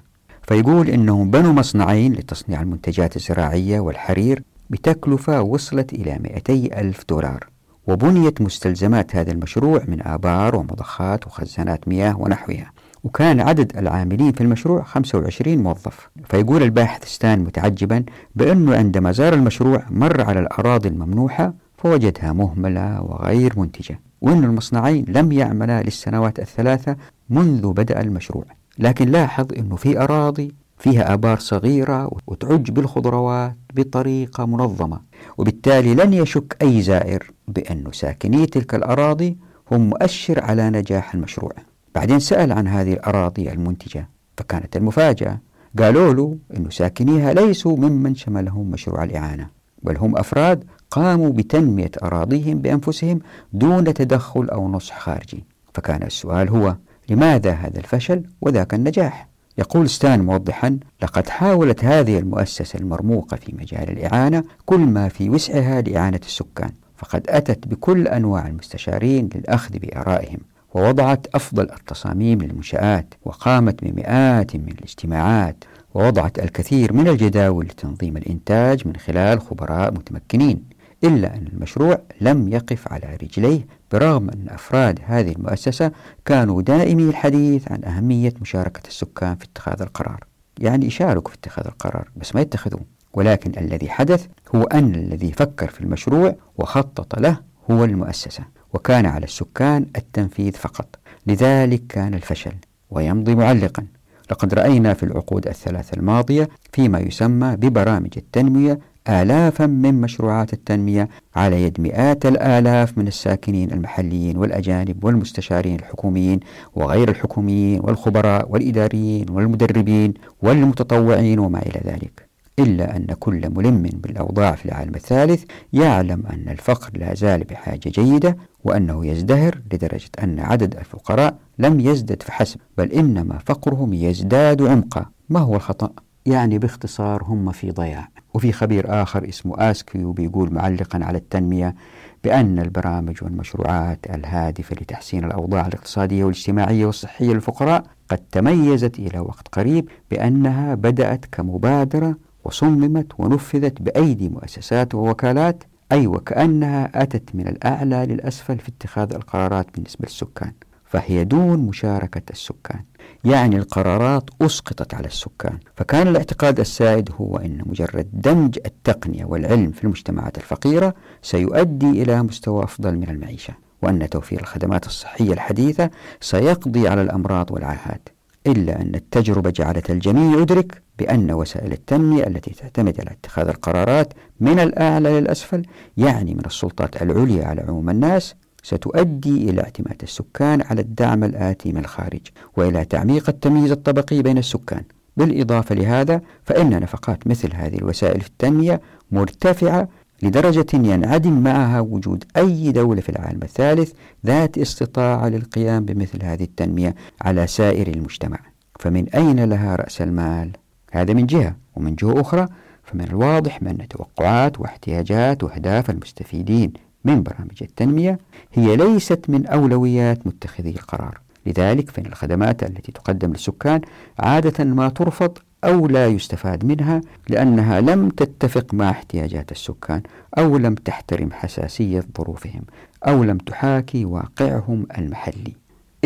فيقول 0.47 0.89
إنهم 0.89 1.31
بنوا 1.31 1.53
مصنعين 1.53 2.13
لتصنيع 2.13 2.61
المنتجات 2.61 3.15
الزراعية 3.15 3.79
والحرير 3.79 4.43
بتكلفة 4.69 5.41
وصلت 5.41 5.93
إلى 5.93 6.19
200 6.23 6.53
ألف 6.53 7.03
دولار 7.09 7.47
وبنيت 7.87 8.41
مستلزمات 8.41 9.15
هذا 9.15 9.31
المشروع 9.31 9.81
من 9.87 10.07
آبار 10.07 10.55
ومضخات 10.55 11.27
وخزانات 11.27 11.87
مياه 11.87 12.17
ونحوها. 12.19 12.71
وكان 13.03 13.39
عدد 13.39 13.77
العاملين 13.77 14.31
في 14.31 14.41
المشروع 14.41 14.83
25 14.83 15.57
موظف. 15.57 16.09
فيقول 16.29 16.63
الباحث 16.63 17.05
ستان 17.05 17.39
متعجبا 17.39 18.03
بأنه 18.35 18.75
عندما 18.75 19.11
زار 19.11 19.33
المشروع 19.33 19.83
مر 19.89 20.21
على 20.21 20.39
الأراضي 20.39 20.89
الممنوحة 20.89 21.53
فوجدها 21.77 22.33
مهملة 22.33 23.01
وغير 23.01 23.53
منتجة 23.59 23.99
وأن 24.21 24.43
المصنعين 24.43 25.05
لم 25.07 25.31
يعملا 25.31 25.81
للسنوات 25.83 26.39
الثلاثة 26.39 26.95
منذ 27.29 27.73
بدأ 27.73 28.01
المشروع. 28.01 28.45
لكن 28.79 29.09
لاحظ 29.09 29.53
أنه 29.57 29.75
في 29.75 29.99
أراضي 29.99 30.55
فيها 30.77 31.13
آبار 31.13 31.39
صغيرة 31.39 32.11
وتعج 32.27 32.71
بالخضروات 32.71 33.55
بطريقة 33.73 34.45
منظمة 34.45 34.99
وبالتالي 35.37 35.95
لن 35.95 36.13
يشك 36.13 36.57
أي 36.61 36.81
زائر 36.81 37.31
بأن 37.47 37.83
ساكني 37.91 38.45
تلك 38.45 38.75
الأراضي 38.75 39.37
هم 39.71 39.89
مؤشر 39.89 40.43
على 40.43 40.69
نجاح 40.69 41.13
المشروع. 41.13 41.51
بعدين 41.95 42.19
سأل 42.19 42.51
عن 42.51 42.67
هذه 42.67 42.93
الأراضي 42.93 43.51
المنتجة 43.51 44.09
فكانت 44.37 44.77
المفاجأة. 44.77 45.39
قالوا 45.79 46.13
له 46.13 46.37
أن 46.57 46.69
ساكنيها 46.69 47.33
ليسوا 47.33 47.77
ممن 47.77 48.15
شملهم 48.15 48.71
مشروع 48.71 49.03
الإعانة 49.03 49.47
بل 49.83 49.97
هم 49.97 50.17
أفراد 50.17 50.63
قاموا 50.91 51.29
بتنمية 51.29 51.91
أراضيهم 52.03 52.57
بأنفسهم 52.57 53.19
دون 53.53 53.93
تدخل 53.93 54.49
أو 54.49 54.71
نصح 54.71 54.99
خارجي. 54.99 55.43
فكان 55.73 56.03
السؤال 56.03 56.49
هو 56.49 56.75
لماذا 57.09 57.51
هذا 57.51 57.79
الفشل 57.79 58.23
وذاك 58.41 58.73
النجاح؟ 58.73 59.27
يقول 59.57 59.89
ستان 59.89 60.25
موضحا 60.25 60.79
لقد 61.01 61.29
حاولت 61.29 61.85
هذه 61.85 62.19
المؤسسة 62.19 62.79
المرموقة 62.79 63.37
في 63.37 63.53
مجال 63.59 63.89
الإعانة 63.89 64.43
كل 64.65 64.79
ما 64.79 65.09
في 65.09 65.29
وسعها 65.29 65.81
لإعانة 65.81 66.19
السكان 66.25 66.71
فقد 66.97 67.25
أتت 67.29 67.67
بكل 67.67 68.07
أنواع 68.07 68.47
المستشارين 68.47 69.29
للأخذ 69.35 69.79
بآرائهم 69.79 70.39
ووضعت 70.73 71.27
أفضل 71.35 71.63
التصاميم 71.63 72.41
للمنشآت 72.41 73.13
وقامت 73.25 73.83
بمئات 73.83 74.55
من 74.55 74.67
الاجتماعات 74.71 75.63
ووضعت 75.93 76.39
الكثير 76.39 76.93
من 76.93 77.07
الجداول 77.07 77.65
لتنظيم 77.65 78.17
الإنتاج 78.17 78.87
من 78.87 78.95
خلال 78.95 79.41
خبراء 79.41 79.91
متمكنين. 79.91 80.63
إلا 81.03 81.35
أن 81.35 81.47
المشروع 81.53 82.01
لم 82.21 82.47
يقف 82.47 82.93
على 82.93 83.17
رجليه 83.23 83.67
برغم 83.91 84.29
أن 84.29 84.45
أفراد 84.49 84.99
هذه 85.05 85.31
المؤسسة 85.31 85.91
كانوا 86.25 86.61
دائمي 86.61 87.03
الحديث 87.03 87.71
عن 87.71 87.83
أهمية 87.83 88.33
مشاركة 88.41 88.87
السكان 88.87 89.35
في 89.35 89.45
اتخاذ 89.45 89.81
القرار. 89.81 90.23
يعني 90.59 90.85
يشاركوا 90.85 91.31
في 91.31 91.37
اتخاذ 91.37 91.67
القرار 91.67 92.09
بس 92.15 92.35
ما 92.35 92.41
يتخذوه 92.41 92.81
ولكن 93.13 93.51
الذي 93.57 93.89
حدث 93.89 94.27
هو 94.55 94.63
أن 94.63 94.95
الذي 94.95 95.31
فكر 95.31 95.67
في 95.67 95.81
المشروع 95.81 96.35
وخطط 96.57 97.19
له 97.19 97.37
هو 97.71 97.83
المؤسسة 97.83 98.43
وكان 98.73 99.05
على 99.05 99.23
السكان 99.23 99.85
التنفيذ 99.95 100.51
فقط. 100.51 100.99
لذلك 101.27 101.81
كان 101.89 102.13
الفشل 102.13 102.53
ويمضي 102.89 103.35
معلقا. 103.35 103.85
لقد 104.31 104.53
رأينا 104.53 104.93
في 104.93 105.03
العقود 105.03 105.47
الثلاثة 105.47 105.97
الماضية 105.97 106.49
فيما 106.73 106.99
يسمى 106.99 107.55
ببرامج 107.55 108.09
التنمية 108.17 108.79
آلافا 109.09 109.65
من 109.65 110.01
مشروعات 110.01 110.53
التنمية 110.53 111.09
على 111.35 111.63
يد 111.63 111.81
مئات 111.81 112.25
الآلاف 112.25 112.97
من 112.97 113.07
الساكنين 113.07 113.71
المحليين 113.71 114.37
والأجانب 114.37 115.03
والمستشارين 115.03 115.75
الحكوميين 115.75 116.39
وغير 116.75 117.09
الحكوميين 117.09 117.79
والخبراء 117.83 118.51
والإداريين 118.51 119.25
والمدربين 119.29 120.13
والمتطوعين 120.41 121.39
وما 121.39 121.59
إلى 121.59 121.81
ذلك. 121.85 122.27
إلا 122.59 122.95
أن 122.95 123.05
كل 123.05 123.49
ملم 123.49 123.81
بالأوضاع 123.83 124.55
في 124.55 124.65
العالم 124.65 124.95
الثالث 124.95 125.43
يعلم 125.73 126.23
أن 126.33 126.49
الفقر 126.51 126.97
لا 126.97 127.13
زال 127.13 127.43
بحاجة 127.43 127.89
جيدة 127.89 128.37
وأنه 128.63 129.05
يزدهر 129.05 129.61
لدرجة 129.73 130.09
أن 130.23 130.39
عدد 130.39 130.75
الفقراء 130.75 131.37
لم 131.59 131.79
يزدد 131.79 132.23
فحسب 132.23 132.59
بل 132.77 132.91
إنما 132.91 133.37
فقرهم 133.45 133.93
يزداد 133.93 134.61
عمقا. 134.61 135.05
ما 135.29 135.39
هو 135.39 135.55
الخطأ؟ 135.55 135.89
يعني 136.25 136.59
باختصار 136.59 137.23
هم 137.23 137.51
في 137.51 137.71
ضياع. 137.71 138.07
وفي 138.37 138.51
خبير 138.51 139.01
آخر 139.01 139.29
اسمه 139.29 139.71
آسكيو 139.71 140.11
بيقول 140.11 140.53
معلقا 140.53 140.99
على 141.03 141.17
التنمية 141.17 141.75
بأن 142.23 142.59
البرامج 142.59 143.23
والمشروعات 143.23 143.99
الهادفة 144.09 144.75
لتحسين 144.81 145.23
الأوضاع 145.23 145.67
الاقتصادية 145.67 146.23
والاجتماعية 146.23 146.85
والصحية 146.85 147.33
للفقراء 147.33 147.83
قد 148.09 148.17
تميزت 148.17 148.99
إلى 148.99 149.19
وقت 149.19 149.47
قريب 149.47 149.89
بأنها 150.11 150.75
بدأت 150.75 151.25
كمبادرة 151.31 152.15
وصممت 152.45 153.07
ونفذت 153.19 153.81
بأيدي 153.81 154.29
مؤسسات 154.29 154.95
ووكالات 154.95 155.63
أي 155.91 156.07
وكأنها 156.07 157.03
أتت 157.03 157.35
من 157.35 157.47
الأعلى 157.47 158.05
للأسفل 158.05 158.57
في 158.59 158.69
اتخاذ 158.69 159.13
القرارات 159.13 159.67
بالنسبة 159.75 160.05
للسكان 160.05 160.51
فهي 160.85 161.23
دون 161.23 161.59
مشاركة 161.59 162.21
السكان. 162.31 162.79
يعني 163.25 163.57
القرارات 163.57 164.29
أسقطت 164.41 164.93
على 164.93 165.07
السكان. 165.07 165.57
فكان 165.75 166.07
الاعتقاد 166.07 166.59
السائد 166.59 167.09
هو 167.21 167.37
أن 167.37 167.61
مجرد 167.65 168.07
دمج 168.13 168.59
التقنية 168.65 169.25
والعلم 169.25 169.71
في 169.71 169.83
المجتمعات 169.83 170.37
الفقيرة 170.37 170.93
سيؤدي 171.21 172.03
إلى 172.03 172.23
مستوى 172.23 172.63
أفضل 172.63 172.95
من 172.95 173.09
المعيشة 173.09 173.53
وأن 173.81 174.09
توفير 174.09 174.39
الخدمات 174.39 174.85
الصحية 174.85 175.33
الحديثة 175.33 175.89
سيقضي 176.21 176.87
على 176.87 177.01
الأمراض 177.01 177.51
والعاهات 177.51 178.09
إلا 178.47 178.81
أن 178.81 178.95
التجربة 178.95 179.49
جعلت 179.49 179.91
الجميع 179.91 180.39
يدرك 180.41 180.81
بأن 180.99 181.31
وسائل 181.31 181.71
التنمية 181.71 182.27
التي 182.27 182.51
تعتمد 182.51 182.99
على 182.99 183.11
اتخاذ 183.11 183.47
القرارات 183.47 184.13
من 184.39 184.59
الأعلى 184.59 185.19
للأسفل 185.19 185.65
يعني 185.97 186.33
من 186.33 186.45
السلطات 186.45 187.01
العليا 187.01 187.45
على 187.45 187.61
عموم 187.61 187.89
الناس 187.89 188.35
ستؤدي 188.63 189.49
إلى 189.49 189.61
اعتماد 189.61 189.97
السكان 190.03 190.61
على 190.61 190.81
الدعم 190.81 191.23
الآتي 191.23 191.71
من 191.71 191.77
الخارج 191.77 192.21
وإلى 192.57 192.85
تعميق 192.85 193.29
التمييز 193.29 193.71
الطبقي 193.71 194.21
بين 194.21 194.37
السكان. 194.37 194.83
بالإضافة 195.17 195.75
لهذا 195.75 196.21
فإن 196.45 196.69
نفقات 196.69 197.27
مثل 197.27 197.53
هذه 197.53 197.75
الوسائل 197.77 198.21
في 198.21 198.27
التنمية 198.27 198.81
مرتفعة 199.11 199.89
لدرجة 200.23 200.65
ينعدم 200.73 201.43
معها 201.43 201.79
وجود 201.79 202.23
أي 202.37 202.71
دولة 202.71 203.01
في 203.01 203.09
العالم 203.09 203.39
الثالث 203.43 203.91
ذات 204.25 204.57
استطاعة 204.57 205.29
للقيام 205.29 205.85
بمثل 205.85 206.23
هذه 206.23 206.43
التنمية 206.43 206.95
على 207.21 207.47
سائر 207.47 207.87
المجتمع. 207.87 208.39
فمن 208.79 209.09
أين 209.09 209.43
لها 209.43 209.75
رأس 209.75 210.01
المال؟ 210.01 210.51
هذا 210.91 211.13
من 211.13 211.25
جهة 211.25 211.55
ومن 211.75 211.95
جهة 211.95 212.21
أخرى 212.21 212.47
فمن 212.83 213.01
الواضح 213.01 213.63
بأن 213.63 213.87
توقعات 213.87 214.59
واحتياجات 214.59 215.43
وأهداف 215.43 215.89
المستفيدين. 215.89 216.73
من 217.07 217.23
برامج 217.23 217.57
التنمية 217.61 218.19
هي 218.53 218.75
ليست 218.75 219.29
من 219.29 219.45
أولويات 219.45 220.27
متخذي 220.27 220.69
القرار. 220.69 221.19
لذلك 221.45 221.89
فإن 221.89 222.05
الخدمات 222.05 222.63
التي 222.63 222.91
تقدم 222.91 223.31
للسكان 223.31 223.81
عادة 224.19 224.63
ما 224.63 224.89
ترفض 224.89 225.37
أو 225.63 225.87
لا 225.87 226.07
يستفاد 226.07 226.65
منها 226.65 227.01
لأنها 227.29 227.81
لم 227.81 228.09
تتفق 228.09 228.73
مع 228.73 228.89
احتياجات 228.89 229.51
السكان 229.51 230.01
أو 230.37 230.57
لم 230.57 230.75
تحترم 230.75 231.31
حساسية 231.31 232.03
ظروفهم 232.17 232.61
أو 233.07 233.23
لم 233.23 233.37
تحاكي 233.37 234.05
واقعهم 234.05 234.87
المحلي. 234.97 235.53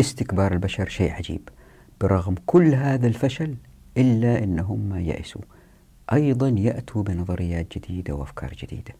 استكبار 0.00 0.52
البشر 0.52 0.88
شيء 0.88 1.12
عجيب. 1.12 1.48
برغم 2.00 2.34
كل 2.46 2.74
هذا 2.74 3.06
الفشل 3.06 3.54
إلا 3.96 4.44
أنهم 4.44 4.94
يأسوا 4.96 5.42
أيضا 6.12 6.48
يأتوا 6.48 7.02
بنظريات 7.02 7.78
جديدة 7.78 8.14
وأفكار 8.14 8.54
جديدة. 8.62 8.94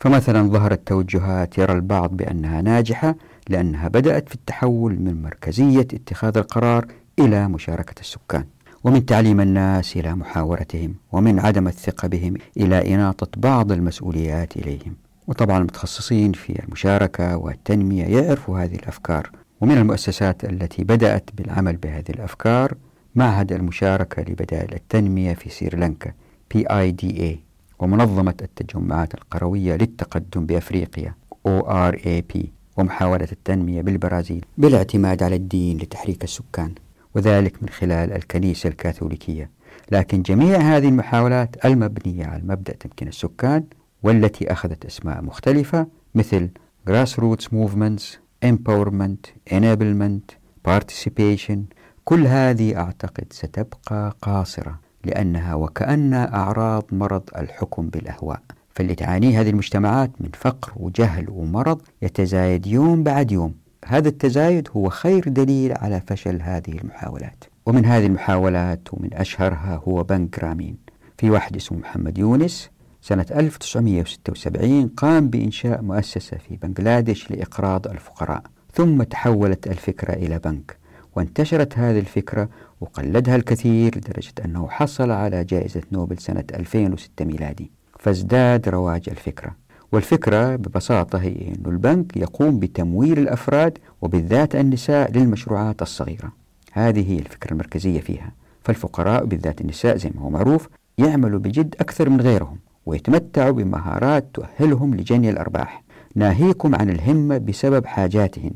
فمثلا 0.00 0.42
ظهرت 0.48 0.88
توجهات 0.88 1.58
يرى 1.58 1.72
البعض 1.72 2.16
بأنها 2.16 2.62
ناجحة 2.62 3.14
لأنها 3.48 3.88
بدأت 3.88 4.28
في 4.28 4.34
التحول 4.34 4.92
من 5.00 5.22
مركزية 5.22 5.80
اتخاذ 5.80 6.38
القرار 6.38 6.86
إلى 7.18 7.48
مشاركة 7.48 8.00
السكان 8.00 8.44
ومن 8.84 9.06
تعليم 9.06 9.40
الناس 9.40 9.96
إلى 9.96 10.14
محاورتهم 10.14 10.94
ومن 11.12 11.40
عدم 11.40 11.68
الثقة 11.68 12.08
بهم 12.08 12.34
إلى 12.56 12.94
إناطة 12.94 13.28
بعض 13.36 13.72
المسؤوليات 13.72 14.56
إليهم. 14.56 14.94
وطبعا 15.26 15.58
المتخصصين 15.58 16.32
في 16.32 16.62
المشاركة 16.64 17.36
والتنمية 17.36 18.04
يعرفوا 18.04 18.58
هذه 18.58 18.74
الأفكار 18.74 19.30
ومن 19.60 19.78
المؤسسات 19.78 20.44
التي 20.44 20.84
بدأت 20.84 21.30
بالعمل 21.34 21.76
بهذه 21.76 22.10
الأفكار 22.10 22.74
معهد 23.14 23.52
المشاركة 23.52 24.22
لبدائل 24.22 24.74
التنمية 24.74 25.34
في 25.34 25.50
سريلانكا 25.50 26.12
PIDA 26.54 27.36
ومنظمة 27.78 28.34
التجمعات 28.42 29.14
القروية 29.14 29.76
للتقدم 29.76 30.46
بأفريقيا 30.46 31.14
ORAP 31.48 32.38
ومحاولة 32.76 33.28
التنمية 33.32 33.82
بالبرازيل 33.82 34.44
بالاعتماد 34.58 35.22
على 35.22 35.36
الدين 35.36 35.76
لتحريك 35.78 36.24
السكان 36.24 36.74
وذلك 37.14 37.62
من 37.62 37.68
خلال 37.68 38.12
الكنيسة 38.12 38.68
الكاثوليكية. 38.68 39.50
لكن 39.92 40.22
جميع 40.22 40.58
هذه 40.58 40.88
المحاولات 40.88 41.64
المبنية 41.64 42.26
على 42.26 42.42
مبدأ 42.42 42.72
تمكين 42.72 43.08
السكان 43.08 43.64
والتي 44.02 44.52
أخذت 44.52 44.86
أسماء 44.86 45.22
مختلفة 45.22 45.86
مثل 46.14 46.48
Grassroots 46.90 47.44
Movements, 47.44 48.02
Empowerment, 48.44 49.52
Enablement, 49.54 50.34
Participation 50.68 51.58
كل 52.04 52.26
هذه 52.26 52.76
أعتقد 52.76 53.26
ستبقى 53.30 54.16
قاصرة. 54.22 54.83
لأنها 55.06 55.54
وكأنها 55.54 56.34
أعراض 56.34 56.84
مرض 56.92 57.22
الحكم 57.36 57.88
بالأهواء. 57.88 58.40
فاللي 58.74 58.94
تعانيه 58.94 59.40
هذه 59.40 59.50
المجتمعات 59.50 60.10
من 60.20 60.28
فقر 60.34 60.72
وجهل 60.76 61.30
ومرض 61.30 61.80
يتزايد 62.02 62.66
يوم 62.66 63.02
بعد 63.02 63.32
يوم. 63.32 63.54
هذا 63.86 64.08
التزايد 64.08 64.68
هو 64.76 64.88
خير 64.88 65.28
دليل 65.28 65.72
على 65.78 66.02
فشل 66.06 66.42
هذه 66.42 66.78
المحاولات. 66.82 67.44
ومن 67.66 67.84
هذه 67.84 68.06
المحاولات 68.06 68.80
ومن 68.92 69.14
أشهرها 69.14 69.82
هو 69.88 70.02
بنك 70.02 70.38
رامين. 70.38 70.76
في 71.18 71.30
واحد 71.30 71.56
اسمه 71.56 71.78
محمد 71.78 72.18
يونس 72.18 72.70
سنة 73.02 73.26
1976 73.30 74.88
قام 74.88 75.28
بإنشاء 75.28 75.82
مؤسسة 75.82 76.36
في 76.36 76.56
بنغلاديش 76.56 77.30
لإقراض 77.30 77.86
الفقراء. 77.86 78.42
ثم 78.72 79.02
تحولت 79.02 79.66
الفكرة 79.66 80.12
إلى 80.12 80.38
بنك. 80.38 80.76
وانتشرت 81.16 81.78
هذه 81.78 81.98
الفكرة 81.98 82.48
وقلدها 82.84 83.36
الكثير 83.36 83.96
لدرجة 83.96 84.32
أنه 84.44 84.68
حصل 84.68 85.10
على 85.10 85.44
جائزة 85.44 85.82
نوبل 85.92 86.18
سنة 86.18 86.44
2006 86.54 87.24
ميلادي 87.24 87.70
فازداد 87.98 88.68
رواج 88.68 89.08
الفكرة. 89.08 89.56
والفكرة 89.92 90.56
ببساطة 90.56 91.18
هي 91.18 91.48
أن 91.48 91.62
البنك 91.66 92.16
يقوم 92.16 92.58
بتمويل 92.58 93.18
الأفراد 93.18 93.78
وبالذات 94.02 94.56
النساء 94.56 95.12
للمشروعات 95.12 95.82
الصغيرة. 95.82 96.32
هذه 96.72 97.12
هي 97.12 97.18
الفكرة 97.18 97.52
المركزية 97.52 98.00
فيها. 98.00 98.32
فالفقراء 98.62 99.24
بالذات 99.24 99.60
النساء 99.60 99.96
زي 99.96 100.10
ما 100.14 100.22
هو 100.22 100.30
معروف 100.30 100.68
يعملوا 100.98 101.40
بجد 101.40 101.74
أكثر 101.80 102.08
من 102.08 102.20
غيرهم 102.20 102.58
ويتمتعوا 102.86 103.52
بمهارات 103.52 104.26
تؤهلهم 104.34 104.94
لجني 104.94 105.30
الأرباح. 105.30 105.84
ناهيكم 106.14 106.74
عن 106.74 106.90
الهمة 106.90 107.38
بسبب 107.38 107.86
حاجاتهن. 107.86 108.54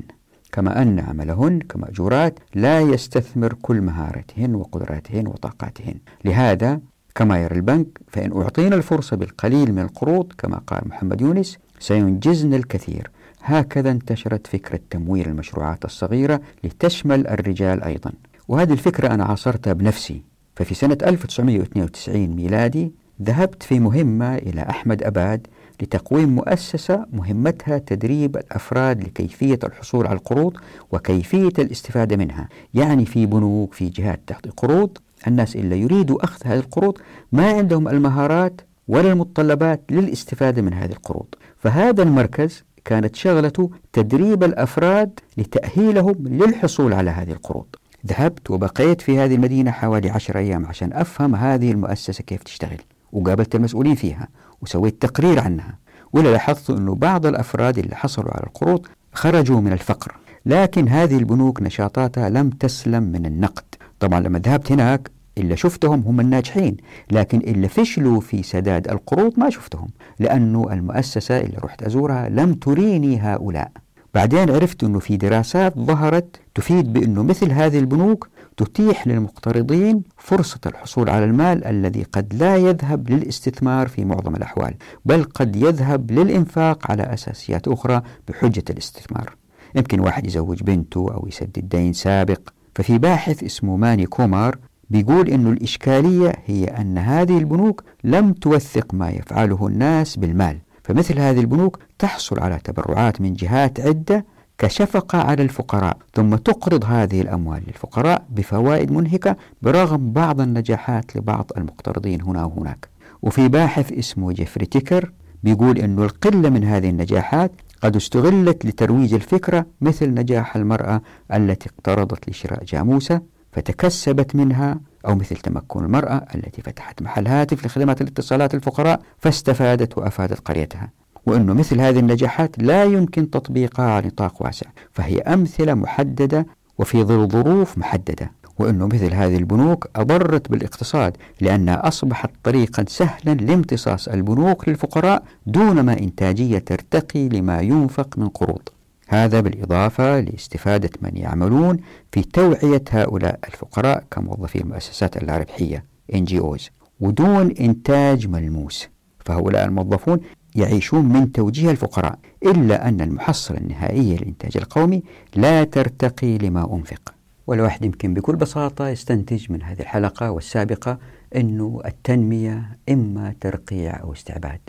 كما 0.58 0.82
أن 0.82 1.00
عملهن 1.00 1.58
كمأجورات 1.58 2.38
لا 2.54 2.80
يستثمر 2.80 3.52
كل 3.62 3.80
مهاراتهن 3.80 4.54
وقدراتهن 4.54 5.26
وطاقاتهن. 5.26 5.94
لهذا 6.24 6.80
كما 7.14 7.38
يرى 7.38 7.56
البنك 7.56 7.86
فإن 8.08 8.42
أعطينا 8.42 8.76
الفرصة 8.76 9.16
بالقليل 9.16 9.72
من 9.72 9.78
القروض 9.78 10.32
كما 10.38 10.60
قال 10.66 10.88
محمد 10.88 11.20
يونس 11.20 11.58
سينجزنا 11.78 12.56
الكثير. 12.56 13.10
هكذا 13.42 13.90
انتشرت 13.90 14.46
فكرة 14.46 14.80
تمويل 14.90 15.28
المشروعات 15.28 15.84
الصغيرة 15.84 16.40
لتشمل 16.64 17.26
الرجال 17.26 17.82
أيضا. 17.82 18.12
وهذه 18.48 18.72
الفكرة 18.72 19.14
أنا 19.14 19.24
عاصرتها 19.24 19.72
بنفسي. 19.72 20.22
ففي 20.56 20.74
سنة 20.74 20.98
1992 21.02 22.36
ميلادي 22.36 22.92
ذهبت 23.22 23.62
في 23.62 23.80
مهمة 23.80 24.34
إلى 24.34 24.62
أحمد 24.62 25.02
أباد 25.02 25.46
لتقويم 25.82 26.28
مؤسسة 26.28 27.06
مهمتها 27.12 27.78
تدريب 27.78 28.36
الأفراد 28.36 29.04
لكيفية 29.04 29.58
الحصول 29.64 30.06
على 30.06 30.18
القروض 30.18 30.56
وكيفية 30.92 31.52
الاستفادة 31.58 32.16
منها. 32.16 32.48
يعني 32.74 33.04
في 33.06 33.26
بنوك 33.26 33.74
في 33.74 33.88
جهات 33.88 34.20
تعطي 34.26 34.50
قروض 34.50 34.98
الناس 35.26 35.56
اللي 35.56 35.80
يريدوا 35.80 36.24
أخذ 36.24 36.40
هذه 36.44 36.58
القروض 36.58 36.98
ما 37.32 37.52
عندهم 37.52 37.88
المهارات 37.88 38.60
ولا 38.88 39.12
المتطلبات 39.12 39.82
للاستفادة 39.90 40.62
من 40.62 40.72
هذه 40.74 40.92
القروض. 40.92 41.26
فهذا 41.58 42.02
المركز 42.02 42.64
كانت 42.84 43.16
شغلته 43.16 43.70
تدريب 43.92 44.44
الأفراد 44.44 45.20
لتأهيلهم 45.36 46.16
للحصول 46.28 46.92
على 46.92 47.10
هذه 47.10 47.30
القروض. 47.32 47.66
ذهبت 48.06 48.50
وبقيت 48.50 49.00
في 49.00 49.18
هذه 49.18 49.34
المدينة 49.34 49.70
حوالي 49.70 50.10
عشر 50.10 50.38
أيام 50.38 50.66
عشان 50.66 50.92
أفهم 50.92 51.34
هذه 51.34 51.70
المؤسسة 51.70 52.24
كيف 52.24 52.42
تشتغل 52.42 52.78
وقابلت 53.12 53.54
المسؤولين 53.54 53.94
فيها 53.94 54.28
وسويت 54.62 55.02
تقرير 55.02 55.40
عنها 55.40 55.78
ولا 56.12 56.28
لاحظت 56.28 56.70
أنه 56.70 56.94
بعض 56.94 57.26
الأفراد 57.26 57.78
اللي 57.78 57.96
حصلوا 57.96 58.30
على 58.30 58.46
القروض 58.46 58.86
خرجوا 59.12 59.60
من 59.60 59.72
الفقر. 59.72 60.16
لكن 60.46 60.88
هذه 60.88 61.16
البنوك 61.18 61.62
نشاطاتها 61.62 62.28
لم 62.28 62.50
تسلم 62.50 63.02
من 63.02 63.26
النقد. 63.26 63.64
طبعا 64.00 64.20
لما 64.20 64.38
ذهبت 64.38 64.72
هناك 64.72 65.10
اللي 65.38 65.56
شفتهم 65.56 66.00
هم 66.06 66.20
الناجحين 66.20 66.76
لكن 67.10 67.38
اللي 67.38 67.68
فشلوا 67.68 68.20
في 68.20 68.42
سداد 68.42 68.88
القروض 68.88 69.38
ما 69.38 69.50
شفتهم 69.50 69.88
لأنه 70.18 70.72
المؤسسة 70.72 71.40
اللي 71.40 71.56
رحت 71.58 71.82
أزورها 71.82 72.28
لم 72.28 72.54
تريني 72.54 73.20
هؤلاء. 73.20 73.70
بعدين 74.14 74.50
عرفت 74.50 74.84
أنه 74.84 74.98
في 74.98 75.16
دراسات 75.16 75.78
ظهرت 75.78 76.40
تفيد 76.54 76.92
بأنه 76.92 77.22
مثل 77.22 77.52
هذه 77.52 77.78
البنوك 77.78 78.28
تتيح 78.58 79.06
للمقترضين 79.06 80.02
فرصة 80.16 80.60
الحصول 80.66 81.10
على 81.10 81.24
المال 81.24 81.64
الذي 81.64 82.02
قد 82.02 82.34
لا 82.34 82.56
يذهب 82.56 83.10
للاستثمار 83.10 83.88
في 83.88 84.04
معظم 84.04 84.36
الأحوال 84.36 84.74
بل 85.04 85.24
قد 85.24 85.56
يذهب 85.56 86.10
للإنفاق 86.10 86.90
على 86.90 87.02
أساسيات 87.02 87.68
أخرى 87.68 88.02
بحجة 88.28 88.64
الاستثمار. 88.70 89.36
يمكن 89.74 90.00
واحد 90.00 90.26
يزوج 90.26 90.62
بنته 90.62 91.14
أو 91.14 91.26
يسدد 91.28 91.68
دين 91.68 91.92
سابق. 91.92 92.40
ففي 92.74 92.98
باحث 92.98 93.44
اسمه 93.44 93.76
ماني 93.76 94.06
كومار 94.06 94.58
بيقول 94.90 95.28
أن 95.28 95.46
الإشكالية 95.46 96.32
هي 96.46 96.64
أن 96.64 96.98
هذه 96.98 97.38
البنوك 97.38 97.84
لم 98.04 98.32
توثق 98.32 98.94
ما 98.94 99.10
يفعله 99.10 99.66
الناس 99.66 100.16
بالمال. 100.16 100.58
فمثل 100.84 101.18
هذه 101.18 101.40
البنوك 101.40 101.78
تحصل 101.98 102.40
على 102.40 102.58
تبرعات 102.64 103.20
من 103.20 103.34
جهات 103.34 103.80
عدة 103.80 104.24
كشفقة 104.58 105.18
على 105.18 105.42
الفقراء 105.42 105.96
ثم 106.14 106.36
تقرض 106.36 106.84
هذه 106.84 107.20
الأموال 107.20 107.62
للفقراء 107.66 108.24
بفوائد 108.30 108.92
منهكة 108.92 109.36
برغم 109.62 110.12
بعض 110.12 110.40
النجاحات 110.40 111.16
لبعض 111.16 111.50
المقترضين 111.56 112.22
هنا 112.22 112.44
وهناك. 112.44 112.88
وفي 113.22 113.48
باحث 113.48 113.92
اسمه 113.92 114.32
جيفري 114.32 114.66
تيكر 114.66 115.12
بيقول 115.42 115.78
أنه 115.78 116.04
القلة 116.04 116.50
من 116.50 116.64
هذه 116.64 116.90
النجاحات 116.90 117.52
قد 117.82 117.96
استغلت 117.96 118.66
لترويج 118.66 119.14
الفكرة 119.14 119.66
مثل 119.80 120.14
نجاح 120.14 120.56
المرأة 120.56 121.02
التي 121.34 121.68
اقترضت 121.68 122.28
لشراء 122.30 122.64
جاموسة 122.64 123.20
فتكسبت 123.52 124.36
منها 124.36 124.80
أو 125.06 125.14
مثل 125.14 125.36
تمكن 125.36 125.84
المرأة 125.84 126.24
التي 126.34 126.62
فتحت 126.62 127.02
محل 127.02 127.26
هاتف 127.28 127.66
لخدمات 127.66 128.00
الاتصالات 128.00 128.54
الفقراء 128.54 129.00
فاستفادت 129.18 129.98
وأفادت 129.98 130.40
قريتها. 130.40 130.90
وأنه 131.26 131.52
مثل 131.52 131.80
هذه 131.80 131.98
النجاحات 131.98 132.58
لا 132.58 132.84
يمكن 132.84 133.30
تطبيقها 133.30 133.90
على 133.90 134.06
نطاق 134.06 134.42
واسع 134.42 134.66
فهي 134.92 135.18
أمثلة 135.18 135.74
محددة 135.74 136.46
وفي 136.78 137.04
ظل 137.04 137.28
ظروف 137.28 137.78
محددة. 137.78 138.30
وأنه 138.58 138.86
مثل 138.86 139.14
هذه 139.14 139.36
البنوك 139.36 139.88
أضرت 139.96 140.50
بالاقتصاد 140.50 141.16
لأنها 141.40 141.88
أصبحت 141.88 142.30
طريقا 142.44 142.84
سهلا 142.88 143.34
لامتصاص 143.34 144.08
البنوك 144.08 144.68
للفقراء 144.68 145.22
دون 145.46 145.80
ما 145.80 145.98
إنتاجية 145.98 146.58
ترتقي 146.58 147.28
لما 147.28 147.60
ينفق 147.60 148.18
من 148.18 148.28
قروض. 148.28 148.62
هذا 149.08 149.40
بالإضافة 149.40 150.20
لاستفادة 150.20 150.90
من 151.02 151.16
يعملون 151.16 151.76
في 152.12 152.22
توعية 152.22 152.82
هؤلاء 152.90 153.38
الفقراء 153.48 154.04
كموظفي 154.10 154.60
المؤسسات 154.60 155.16
اللاربحية 155.16 155.84
NGOs 156.12 156.62
ودون 157.00 157.50
إنتاج 157.60 158.28
ملموس. 158.28 158.88
فهؤلاء 159.24 159.64
الموظفون 159.64 160.20
يعيشون 160.58 161.04
من 161.04 161.32
توجيه 161.32 161.70
الفقراء 161.70 162.18
إلا 162.42 162.88
أن 162.88 163.00
المحصلة 163.00 163.58
النهائية 163.58 164.16
للإنتاج 164.16 164.56
القومي 164.56 165.02
لا 165.36 165.64
ترتقي 165.64 166.38
لما 166.38 166.74
أنفق. 166.74 167.14
والواحد 167.46 167.84
يمكن 167.84 168.14
بكل 168.14 168.36
بساطة 168.36 168.88
يستنتج 168.88 169.52
من 169.52 169.62
هذه 169.62 169.80
الحلقة 169.80 170.30
والسابقة 170.30 170.98
أنه 171.36 171.80
التنمية 171.86 172.78
إما 172.88 173.34
ترقيع 173.40 174.00
أو 174.00 174.12
استعباد. 174.12 174.60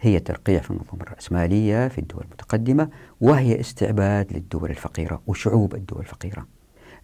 هي 0.00 0.20
ترقيع 0.20 0.60
في 0.60 0.70
النظم 0.70 1.00
الرأسمالية 1.00 1.88
في 1.88 1.98
الدول 1.98 2.24
المتقدمة 2.24 2.88
وهي 3.20 3.60
استعباد 3.60 4.32
للدول 4.32 4.70
الفقيرة 4.70 5.22
وشعوب 5.26 5.74
الدول 5.74 6.00
الفقيرة. 6.00 6.46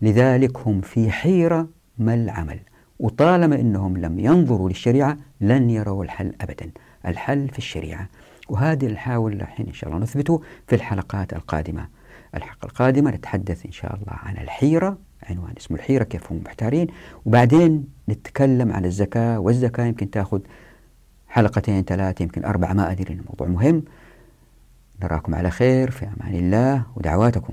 لذلك 0.03 0.59
هم 0.59 0.81
في 0.81 1.11
حيرة 1.11 1.69
ما 1.99 2.15
العمل؟ 2.15 2.61
وطالما 2.99 3.61
أنهم 3.61 3.97
لم 3.97 4.19
ينظروا 4.19 4.69
للشريعة 4.69 5.17
لن 5.41 5.71
يروا 5.71 6.05
الحل 6.05 6.33
أبدا. 6.41 6.71
الحل 7.07 7.49
في 7.49 7.59
الشريعة 7.59 8.09
وهذه 8.51 8.87
نحاول 8.87 9.33
الحين 9.33 9.67
إن 9.67 9.73
شاء 9.73 9.91
الله 9.91 10.03
نثبته 10.03 10.43
في 10.67 10.75
الحلقات 10.75 11.33
القادمة. 11.33 11.89
الحلقة 12.35 12.67
القادمة 12.67 13.11
نتحدث 13.11 13.67
إن 13.67 13.73
شاء 13.73 13.95
الله 13.95 14.13
عن 14.13 14.37
الحيرة 14.37 14.99
عنوان 15.23 15.53
اسمه 15.59 15.77
الحيرة 15.77 16.05
كيف 16.05 16.33
هم 16.33 16.43
محتارين. 16.47 16.87
وبعدين 17.25 17.87
نتكلم 18.09 18.73
عن 18.73 18.85
الزكاة 18.85 19.39
والزكاة 19.39 19.85
يمكن 19.85 20.11
تأخذ 20.11 20.41
حلقتين 21.29 21.85
ثلاثة 21.85 22.23
يمكن 22.23 22.45
أربعة 22.45 22.73
ما 22.73 22.91
أدري 22.91 23.15
الموضوع 23.15 23.47
مهم. 23.47 23.83
نراكم 25.03 25.35
على 25.35 25.51
خير 25.51 25.91
في 25.91 26.07
أمان 26.07 26.35
الله 26.35 26.83
ودعواتكم. 26.97 27.53